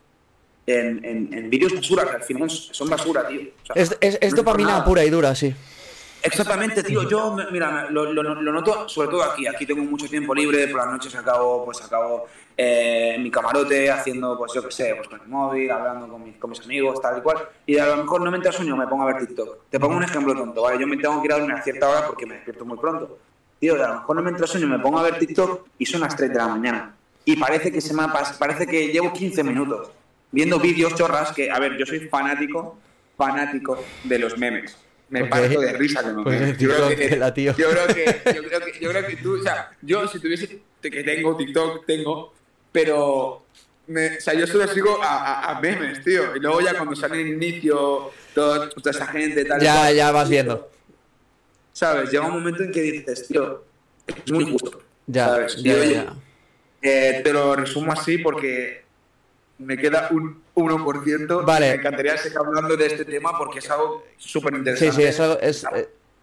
en, 0.67 1.05
en, 1.05 1.33
en 1.33 1.49
vídeos 1.49 1.73
basura, 1.75 2.05
que 2.05 2.15
al 2.15 2.23
final 2.23 2.49
son 2.49 2.89
basura, 2.89 3.27
tío. 3.27 3.41
O 3.41 3.65
sea, 3.65 3.75
es, 3.75 3.97
es, 4.01 4.17
es 4.21 4.31
no 4.31 4.37
dopamina 4.37 4.83
pura 4.83 5.03
y 5.03 5.09
dura, 5.09 5.35
sí. 5.35 5.53
Exactamente, 6.25 6.81
tío. 6.81 7.07
Yo, 7.07 7.35
mira, 7.51 7.87
lo, 7.91 8.11
lo, 8.11 8.23
lo, 8.23 8.51
noto 8.51 8.89
sobre 8.89 9.09
todo 9.09 9.23
aquí. 9.23 9.45
Aquí 9.45 9.65
tengo 9.65 9.83
mucho 9.83 10.07
tiempo 10.07 10.33
libre, 10.33 10.67
por 10.67 10.81
las 10.81 10.91
noches 10.91 11.13
acabo, 11.13 11.65
pues 11.65 11.83
acabo 11.83 12.25
eh, 12.57 13.13
en 13.15 13.23
mi 13.23 13.29
camarote 13.29 13.91
haciendo, 13.91 14.35
pues 14.35 14.51
yo 14.53 14.63
qué 14.63 14.71
sé, 14.71 14.95
pues 14.95 15.07
con 15.07 15.21
el 15.21 15.27
móvil, 15.27 15.69
hablando 15.69 16.07
con 16.07 16.23
mis, 16.23 16.35
con 16.37 16.49
mis 16.49 16.61
amigos, 16.61 16.99
tal 16.99 17.19
y 17.19 17.21
cual. 17.21 17.37
Y 17.67 17.77
a 17.77 17.85
lo 17.85 17.97
mejor 17.97 18.21
no 18.21 18.31
me 18.31 18.37
entra 18.37 18.51
sueño, 18.51 18.75
me 18.75 18.87
pongo 18.87 19.03
a 19.03 19.13
ver 19.13 19.19
TikTok. 19.19 19.65
Te 19.69 19.79
pongo 19.79 19.97
un 19.97 20.03
ejemplo 20.03 20.33
tonto, 20.33 20.63
¿vale? 20.63 20.79
Yo 20.79 20.87
me 20.87 20.97
tengo 20.97 21.21
que 21.21 21.27
ir 21.27 21.33
a 21.33 21.37
dormir 21.37 21.55
a 21.55 21.61
cierta 21.61 21.89
hora 21.89 22.07
porque 22.07 22.25
me 22.25 22.35
despierto 22.35 22.65
muy 22.65 22.77
pronto. 22.77 23.19
Tío, 23.59 23.75
a 23.75 23.87
lo 23.87 23.95
mejor 23.95 24.15
no 24.15 24.21
me 24.23 24.31
entra 24.31 24.47
sueño, 24.47 24.67
me 24.67 24.79
pongo 24.79 24.97
a 24.97 25.03
ver 25.03 25.19
TikTok 25.19 25.67
y 25.77 25.85
son 25.85 26.01
las 26.01 26.15
3 26.15 26.31
de 26.31 26.35
la 26.35 26.47
mañana. 26.47 26.95
Y 27.23 27.35
parece 27.35 27.71
que 27.71 27.81
se 27.81 27.93
me 27.93 28.03
ha 28.03 28.13
parece 28.39 28.65
que 28.65 28.87
llevo 28.87 29.13
15 29.13 29.43
minutos 29.43 29.89
viendo 30.31 30.59
vídeos 30.59 30.95
chorras 30.95 31.31
que, 31.31 31.49
a 31.49 31.59
ver, 31.59 31.77
yo 31.77 31.85
soy 31.85 32.01
fanático, 32.07 32.77
fanático 33.17 33.83
de 34.03 34.19
los 34.19 34.37
memes. 34.37 34.77
Me 35.09 35.21
okay. 35.21 35.29
parto 35.29 35.61
de 35.61 35.73
risa 35.73 36.01
con 36.01 36.15
los 36.15 36.23
pues 36.23 36.39
memes. 36.39 36.57
Yo 36.57 36.69
creo, 36.69 36.89
que, 36.89 37.15
la, 37.15 37.33
tío. 37.33 37.55
Yo, 37.55 37.69
creo 37.69 37.87
que, 37.87 38.21
yo, 38.35 38.43
creo 38.43 38.59
que, 38.59 38.79
yo 38.79 38.89
creo 38.89 39.07
que 39.07 39.15
tú, 39.17 39.39
o 39.39 39.41
sea, 39.41 39.71
yo 39.81 40.07
si 40.07 40.19
tuviese, 40.19 40.61
que 40.81 41.03
tengo 41.03 41.35
TikTok, 41.37 41.85
tengo, 41.85 42.33
pero, 42.71 43.45
me, 43.87 44.17
o 44.17 44.21
sea, 44.21 44.33
yo 44.33 44.47
solo 44.47 44.67
sigo 44.67 45.01
a, 45.01 45.17
a, 45.17 45.57
a, 45.57 45.61
memes, 45.61 46.03
tío. 46.03 46.35
Y 46.35 46.39
luego 46.39 46.61
ya 46.61 46.75
cuando 46.75 46.95
sale 46.95 47.21
el 47.21 47.27
inicio, 47.27 48.11
toda 48.33 48.69
esa 48.85 49.07
gente, 49.07 49.45
tal. 49.45 49.61
Ya, 49.61 49.75
cual, 49.75 49.95
ya 49.95 50.11
vas 50.11 50.29
viendo. 50.29 50.69
¿Sabes? 51.71 52.09
Llega 52.11 52.25
un 52.25 52.33
momento 52.33 52.63
en 52.63 52.71
que 52.71 52.81
dices, 52.81 53.27
tío, 53.27 53.63
es 54.07 54.31
muy 54.31 54.51
justo. 54.51 54.81
Ya, 55.07 55.27
¿sabes? 55.27 55.61
ya, 55.61 55.85
y, 55.85 55.93
ya. 55.93 56.15
Eh, 56.81 57.21
te 57.23 57.33
lo 57.33 57.55
resumo 57.55 57.91
así 57.91 58.17
porque 58.19 58.84
me 59.57 59.77
queda 59.77 60.09
un 60.11 60.41
1%. 60.55 61.45
Vale. 61.45 61.69
Me 61.69 61.75
encantaría 61.75 62.17
seguir 62.17 62.37
hablando 62.37 62.75
de 62.75 62.87
este 62.87 63.05
tema 63.05 63.37
porque 63.37 63.59
es 63.59 63.69
algo 63.69 64.03
súper 64.17 64.53
interesante. 64.55 64.93
Sí, 64.93 65.01
sí, 65.01 65.07
es 65.07 65.19
algo, 65.19 65.39
es, 65.39 65.65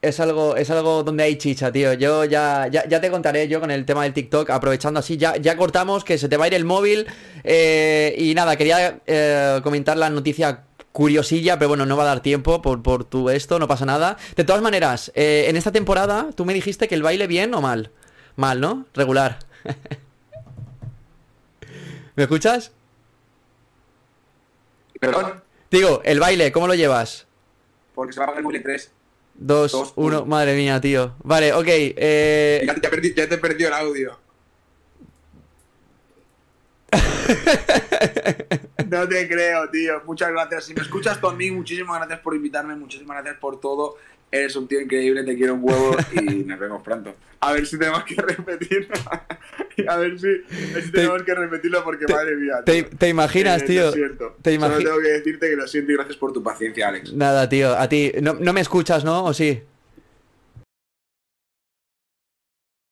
es, 0.02 0.20
algo, 0.20 0.56
es 0.56 0.70
algo 0.70 1.02
donde 1.02 1.24
hay 1.24 1.36
chicha, 1.36 1.72
tío. 1.72 1.94
Yo 1.94 2.24
ya, 2.24 2.68
ya, 2.68 2.86
ya, 2.86 3.00
te 3.00 3.10
contaré 3.10 3.48
yo 3.48 3.60
con 3.60 3.70
el 3.70 3.84
tema 3.84 4.02
del 4.02 4.12
TikTok, 4.12 4.50
aprovechando 4.50 5.00
así, 5.00 5.16
ya, 5.16 5.36
ya 5.36 5.56
cortamos, 5.56 6.04
que 6.04 6.18
se 6.18 6.28
te 6.28 6.36
va 6.36 6.44
a 6.44 6.48
ir 6.48 6.54
el 6.54 6.64
móvil. 6.64 7.06
Eh, 7.44 8.14
y 8.18 8.34
nada, 8.34 8.56
quería 8.56 9.00
eh, 9.06 9.60
comentar 9.62 9.96
la 9.96 10.10
noticia 10.10 10.64
curiosilla, 10.92 11.58
pero 11.58 11.70
bueno, 11.70 11.86
no 11.86 11.96
va 11.96 12.02
a 12.02 12.06
dar 12.06 12.20
tiempo 12.20 12.60
por, 12.60 12.82
por 12.82 13.04
tu 13.04 13.30
esto, 13.30 13.58
no 13.58 13.66
pasa 13.66 13.86
nada. 13.86 14.18
De 14.36 14.44
todas 14.44 14.60
maneras, 14.60 15.10
eh, 15.14 15.46
en 15.48 15.56
esta 15.56 15.72
temporada, 15.72 16.28
tú 16.34 16.44
me 16.44 16.52
dijiste 16.52 16.86
que 16.86 16.94
el 16.94 17.02
baile 17.02 17.26
bien 17.26 17.54
o 17.54 17.62
mal. 17.62 17.90
Mal, 18.36 18.60
¿no? 18.60 18.86
Regular. 18.94 19.38
¿Me 22.14 22.24
escuchas? 22.24 22.72
¿Perdón? 25.02 25.42
Digo, 25.68 26.00
el 26.04 26.20
baile, 26.20 26.52
¿cómo 26.52 26.68
lo 26.68 26.76
llevas? 26.76 27.26
Porque 27.92 28.12
se 28.12 28.20
va 28.20 28.26
a 28.26 28.28
pagar 28.28 28.54
el 28.54 28.62
3. 28.62 28.92
2, 29.34 29.94
1, 29.96 30.26
madre 30.26 30.54
mía, 30.54 30.80
tío. 30.80 31.16
Vale, 31.24 31.52
ok. 31.52 31.66
Eh... 31.66 32.62
Ya, 32.64 32.76
ya, 32.80 32.88
perdí, 32.88 33.12
ya 33.12 33.28
te 33.28 33.36
perdió 33.36 33.66
el 33.66 33.74
audio. 33.74 34.16
no 38.88 39.08
te 39.08 39.28
creo, 39.28 39.68
tío. 39.70 40.02
Muchas 40.06 40.30
gracias. 40.30 40.66
Si 40.66 40.74
me 40.74 40.82
escuchas 40.82 41.20
tú 41.20 41.26
a 41.26 41.34
mí, 41.34 41.50
muchísimas 41.50 41.98
gracias 41.98 42.20
por 42.20 42.36
invitarme, 42.36 42.76
muchísimas 42.76 43.16
gracias 43.16 43.40
por 43.40 43.58
todo. 43.58 43.96
Eres 44.30 44.54
un 44.54 44.68
tío 44.68 44.80
increíble, 44.80 45.24
te 45.24 45.36
quiero 45.36 45.54
un 45.54 45.64
huevo 45.64 45.96
y 46.12 46.20
nos 46.44 46.60
vemos 46.60 46.80
pronto. 46.80 47.12
A 47.40 47.52
ver 47.54 47.66
si 47.66 47.76
tenemos 47.76 48.04
que 48.04 48.14
repetir 48.14 48.88
A 49.88 49.96
ver 49.96 50.18
si, 50.18 50.26
a 50.26 50.74
ver 50.74 50.82
si 50.84 50.92
tenemos 50.92 51.22
que 51.22 51.34
repetirlo 51.34 51.82
porque 51.84 52.06
madre 52.06 52.36
mía. 52.36 52.62
Te, 52.64 52.82
tío. 52.82 52.98
te 52.98 53.08
imaginas, 53.08 53.62
Eh, 53.62 53.66
tío. 53.66 53.84
Lo 53.86 53.92
siento. 53.92 54.36
Te 54.42 54.54
Solo 54.58 54.66
imagi- 54.76 54.84
tengo 54.84 55.00
que 55.00 55.08
decirte 55.08 55.48
que 55.50 55.56
lo 55.56 55.66
siento 55.66 55.92
y 55.92 55.94
gracias 55.94 56.16
por 56.16 56.32
tu 56.32 56.42
paciencia, 56.42 56.88
Alex. 56.88 57.12
Nada, 57.12 57.48
tío, 57.48 57.76
a 57.76 57.88
ti. 57.88 58.12
No, 58.20 58.34
no 58.34 58.52
me 58.52 58.60
escuchas, 58.60 59.04
¿no? 59.04 59.24
¿O 59.24 59.32
sí? 59.34 59.62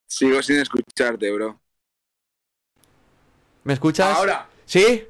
Sigo 0.07 0.41
sin 0.43 0.57
escucharte, 0.59 1.31
bro. 1.31 1.59
¿Me 3.63 3.73
escuchas? 3.73 4.15
Ahora, 4.17 4.47
¿Sí? 4.65 5.03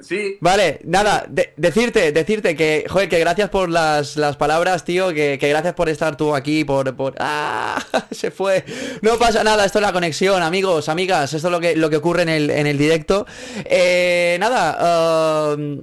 Sí. 0.00 0.36
Vale, 0.40 0.80
nada, 0.84 1.26
de- 1.28 1.52
decirte, 1.56 2.12
decirte 2.12 2.54
que, 2.56 2.84
joder, 2.88 3.08
que 3.08 3.18
gracias 3.18 3.50
por 3.50 3.68
las, 3.68 4.16
las 4.16 4.36
palabras, 4.36 4.84
tío, 4.84 5.08
que, 5.14 5.38
que 5.40 5.48
gracias 5.48 5.74
por 5.74 5.88
estar 5.88 6.16
tú 6.16 6.34
aquí, 6.34 6.64
por, 6.64 6.94
por... 6.96 7.14
¡Ah! 7.18 7.82
Se 8.10 8.30
fue. 8.30 8.64
No 9.02 9.18
pasa 9.18 9.44
nada, 9.44 9.64
esto 9.64 9.78
es 9.78 9.82
la 9.84 9.92
conexión, 9.92 10.42
amigos, 10.42 10.88
amigas, 10.88 11.32
esto 11.34 11.48
es 11.48 11.52
lo 11.52 11.60
que, 11.60 11.76
lo 11.76 11.90
que 11.90 11.96
ocurre 11.96 12.22
en 12.22 12.28
el, 12.28 12.50
en 12.50 12.66
el 12.66 12.78
directo. 12.78 13.26
Eh, 13.64 14.36
nada, 14.40 15.54
um, 15.56 15.82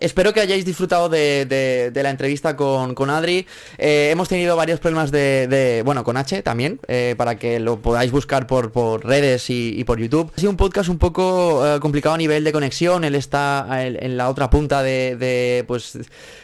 Espero 0.00 0.32
que 0.32 0.40
hayáis 0.40 0.64
disfrutado 0.64 1.08
de, 1.10 1.44
de- 1.92 2.00
la 2.02 2.08
entrevista 2.08 2.56
con, 2.56 2.94
con 2.94 3.10
Adri. 3.10 3.46
Eh, 3.76 4.08
hemos 4.10 4.28
tenido 4.28 4.56
varios 4.56 4.80
problemas 4.80 5.10
de, 5.10 5.82
bueno, 5.84 6.02
con 6.04 6.16
H 6.16 6.40
también, 6.42 6.80
eh, 6.88 7.14
para 7.18 7.38
que 7.38 7.60
lo 7.60 7.80
podáis 7.80 8.10
buscar 8.10 8.46
por, 8.46 8.72
por 8.72 9.04
redes 9.04 9.50
y, 9.50 9.84
por 9.84 9.98
YouTube. 10.00 10.32
Ha 10.34 10.40
sido 10.40 10.50
un 10.50 10.56
podcast 10.56 10.88
un 10.88 10.96
poco 10.98 11.62
eh, 11.66 11.78
complicado 11.80 12.14
a 12.14 12.18
nivel 12.18 12.42
de 12.44 12.52
conexión. 12.52 13.04
Él 13.04 13.14
está 13.14 13.66
en, 13.84 14.16
la 14.16 14.30
otra 14.30 14.48
punta 14.48 14.82
de, 14.82 15.64
pues, 15.68 15.98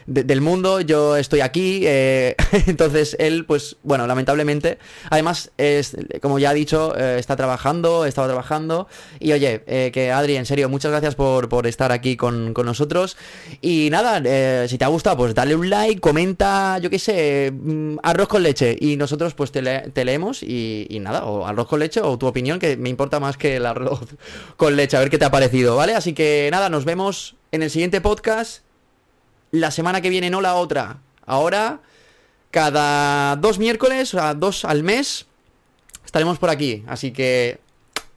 de- 0.07 0.25
del 0.25 0.43
mundo. 0.43 0.83
Yo 0.83 1.17
estoy 1.17 1.41
aquí. 1.41 1.85
entonces 1.87 3.17
él, 3.19 3.47
pues, 3.47 3.77
bueno, 3.83 4.07
lamentablemente. 4.07 4.77
Además, 5.09 5.51
es, 5.57 5.97
como 6.21 6.39
ya 6.39 6.51
ha 6.51 6.55
dicho, 6.55 6.95
está 6.95 7.37
trabajando, 7.37 8.05
estaba 8.05 8.27
trabajando. 8.27 8.87
Y 9.19 9.33
oye, 9.33 9.63
que 9.93 10.13
Adri, 10.13 10.37
en 10.37 10.45
serio, 10.45 10.69
muchas 10.69 10.91
gracias 10.91 11.15
por, 11.15 11.49
por 11.49 11.67
estar 11.67 11.93
aquí 11.93 12.19
con, 12.19 12.53
con 12.53 12.67
nosotros. 12.67 13.17
Y 13.61 13.89
nada, 13.91 14.21
eh, 14.25 14.67
si 14.69 14.79
te 14.79 14.85
ha 14.85 14.89
gustado, 14.89 15.17
pues 15.17 15.35
dale 15.35 15.55
un 15.55 15.69
like, 15.71 16.01
comenta, 16.01 16.79
yo 16.79 16.91
qué 16.91 16.99
sé, 16.99 17.53
mm, 17.53 17.99
arroz 18.03 18.29
con 18.29 18.43
leche. 18.43 18.77
Y 18.81 18.97
nosotros 18.97 19.35
pues 19.35 19.53
te, 19.53 19.63
le- 19.63 19.91
te 19.91 20.05
leemos 20.05 20.43
y, 20.43 20.87
y 20.91 20.99
nada, 21.01 21.25
o 21.25 21.47
arroz 21.47 21.67
con 21.69 21.81
leche 21.81 22.01
o 22.01 22.19
tu 22.19 22.27
opinión, 22.27 22.59
que 22.59 22.77
me 22.77 22.89
importa 22.89 23.21
más 23.21 23.37
que 23.37 23.57
el 23.57 23.67
arroz 23.67 24.01
con 24.57 24.77
leche, 24.77 24.97
a 24.97 25.01
ver 25.01 25.11
qué 25.11 25.19
te 25.19 25.25
ha 25.25 25.31
parecido, 25.31 25.77
¿vale? 25.77 25.95
Así 25.95 26.13
que 26.13 26.49
nada, 26.51 26.69
nos 26.69 26.85
vemos 26.85 27.37
en 27.53 27.63
el 27.63 27.71
siguiente 27.71 28.01
podcast. 28.01 28.63
La 29.53 29.71
semana 29.71 30.01
que 30.01 30.11
viene, 30.11 30.29
no 30.31 30.41
la 30.41 30.55
otra. 30.57 30.99
Ahora, 31.25 31.81
cada 32.51 33.37
dos 33.37 33.59
miércoles, 33.59 34.13
o 34.15 34.19
sea, 34.19 34.35
dos 34.35 34.65
al 34.65 34.83
mes, 34.83 35.27
estaremos 36.05 36.39
por 36.39 36.51
aquí. 36.51 36.85
Así 36.87 37.13
que 37.13 37.59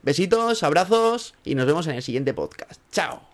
besitos, 0.02 0.64
abrazos 0.64 1.36
y 1.44 1.56
nos 1.56 1.66
vemos 1.66 1.86
en 1.88 1.96
el 1.96 2.04
siguiente 2.04 2.34
podcast. 2.34 2.82
Chao. 2.92 3.29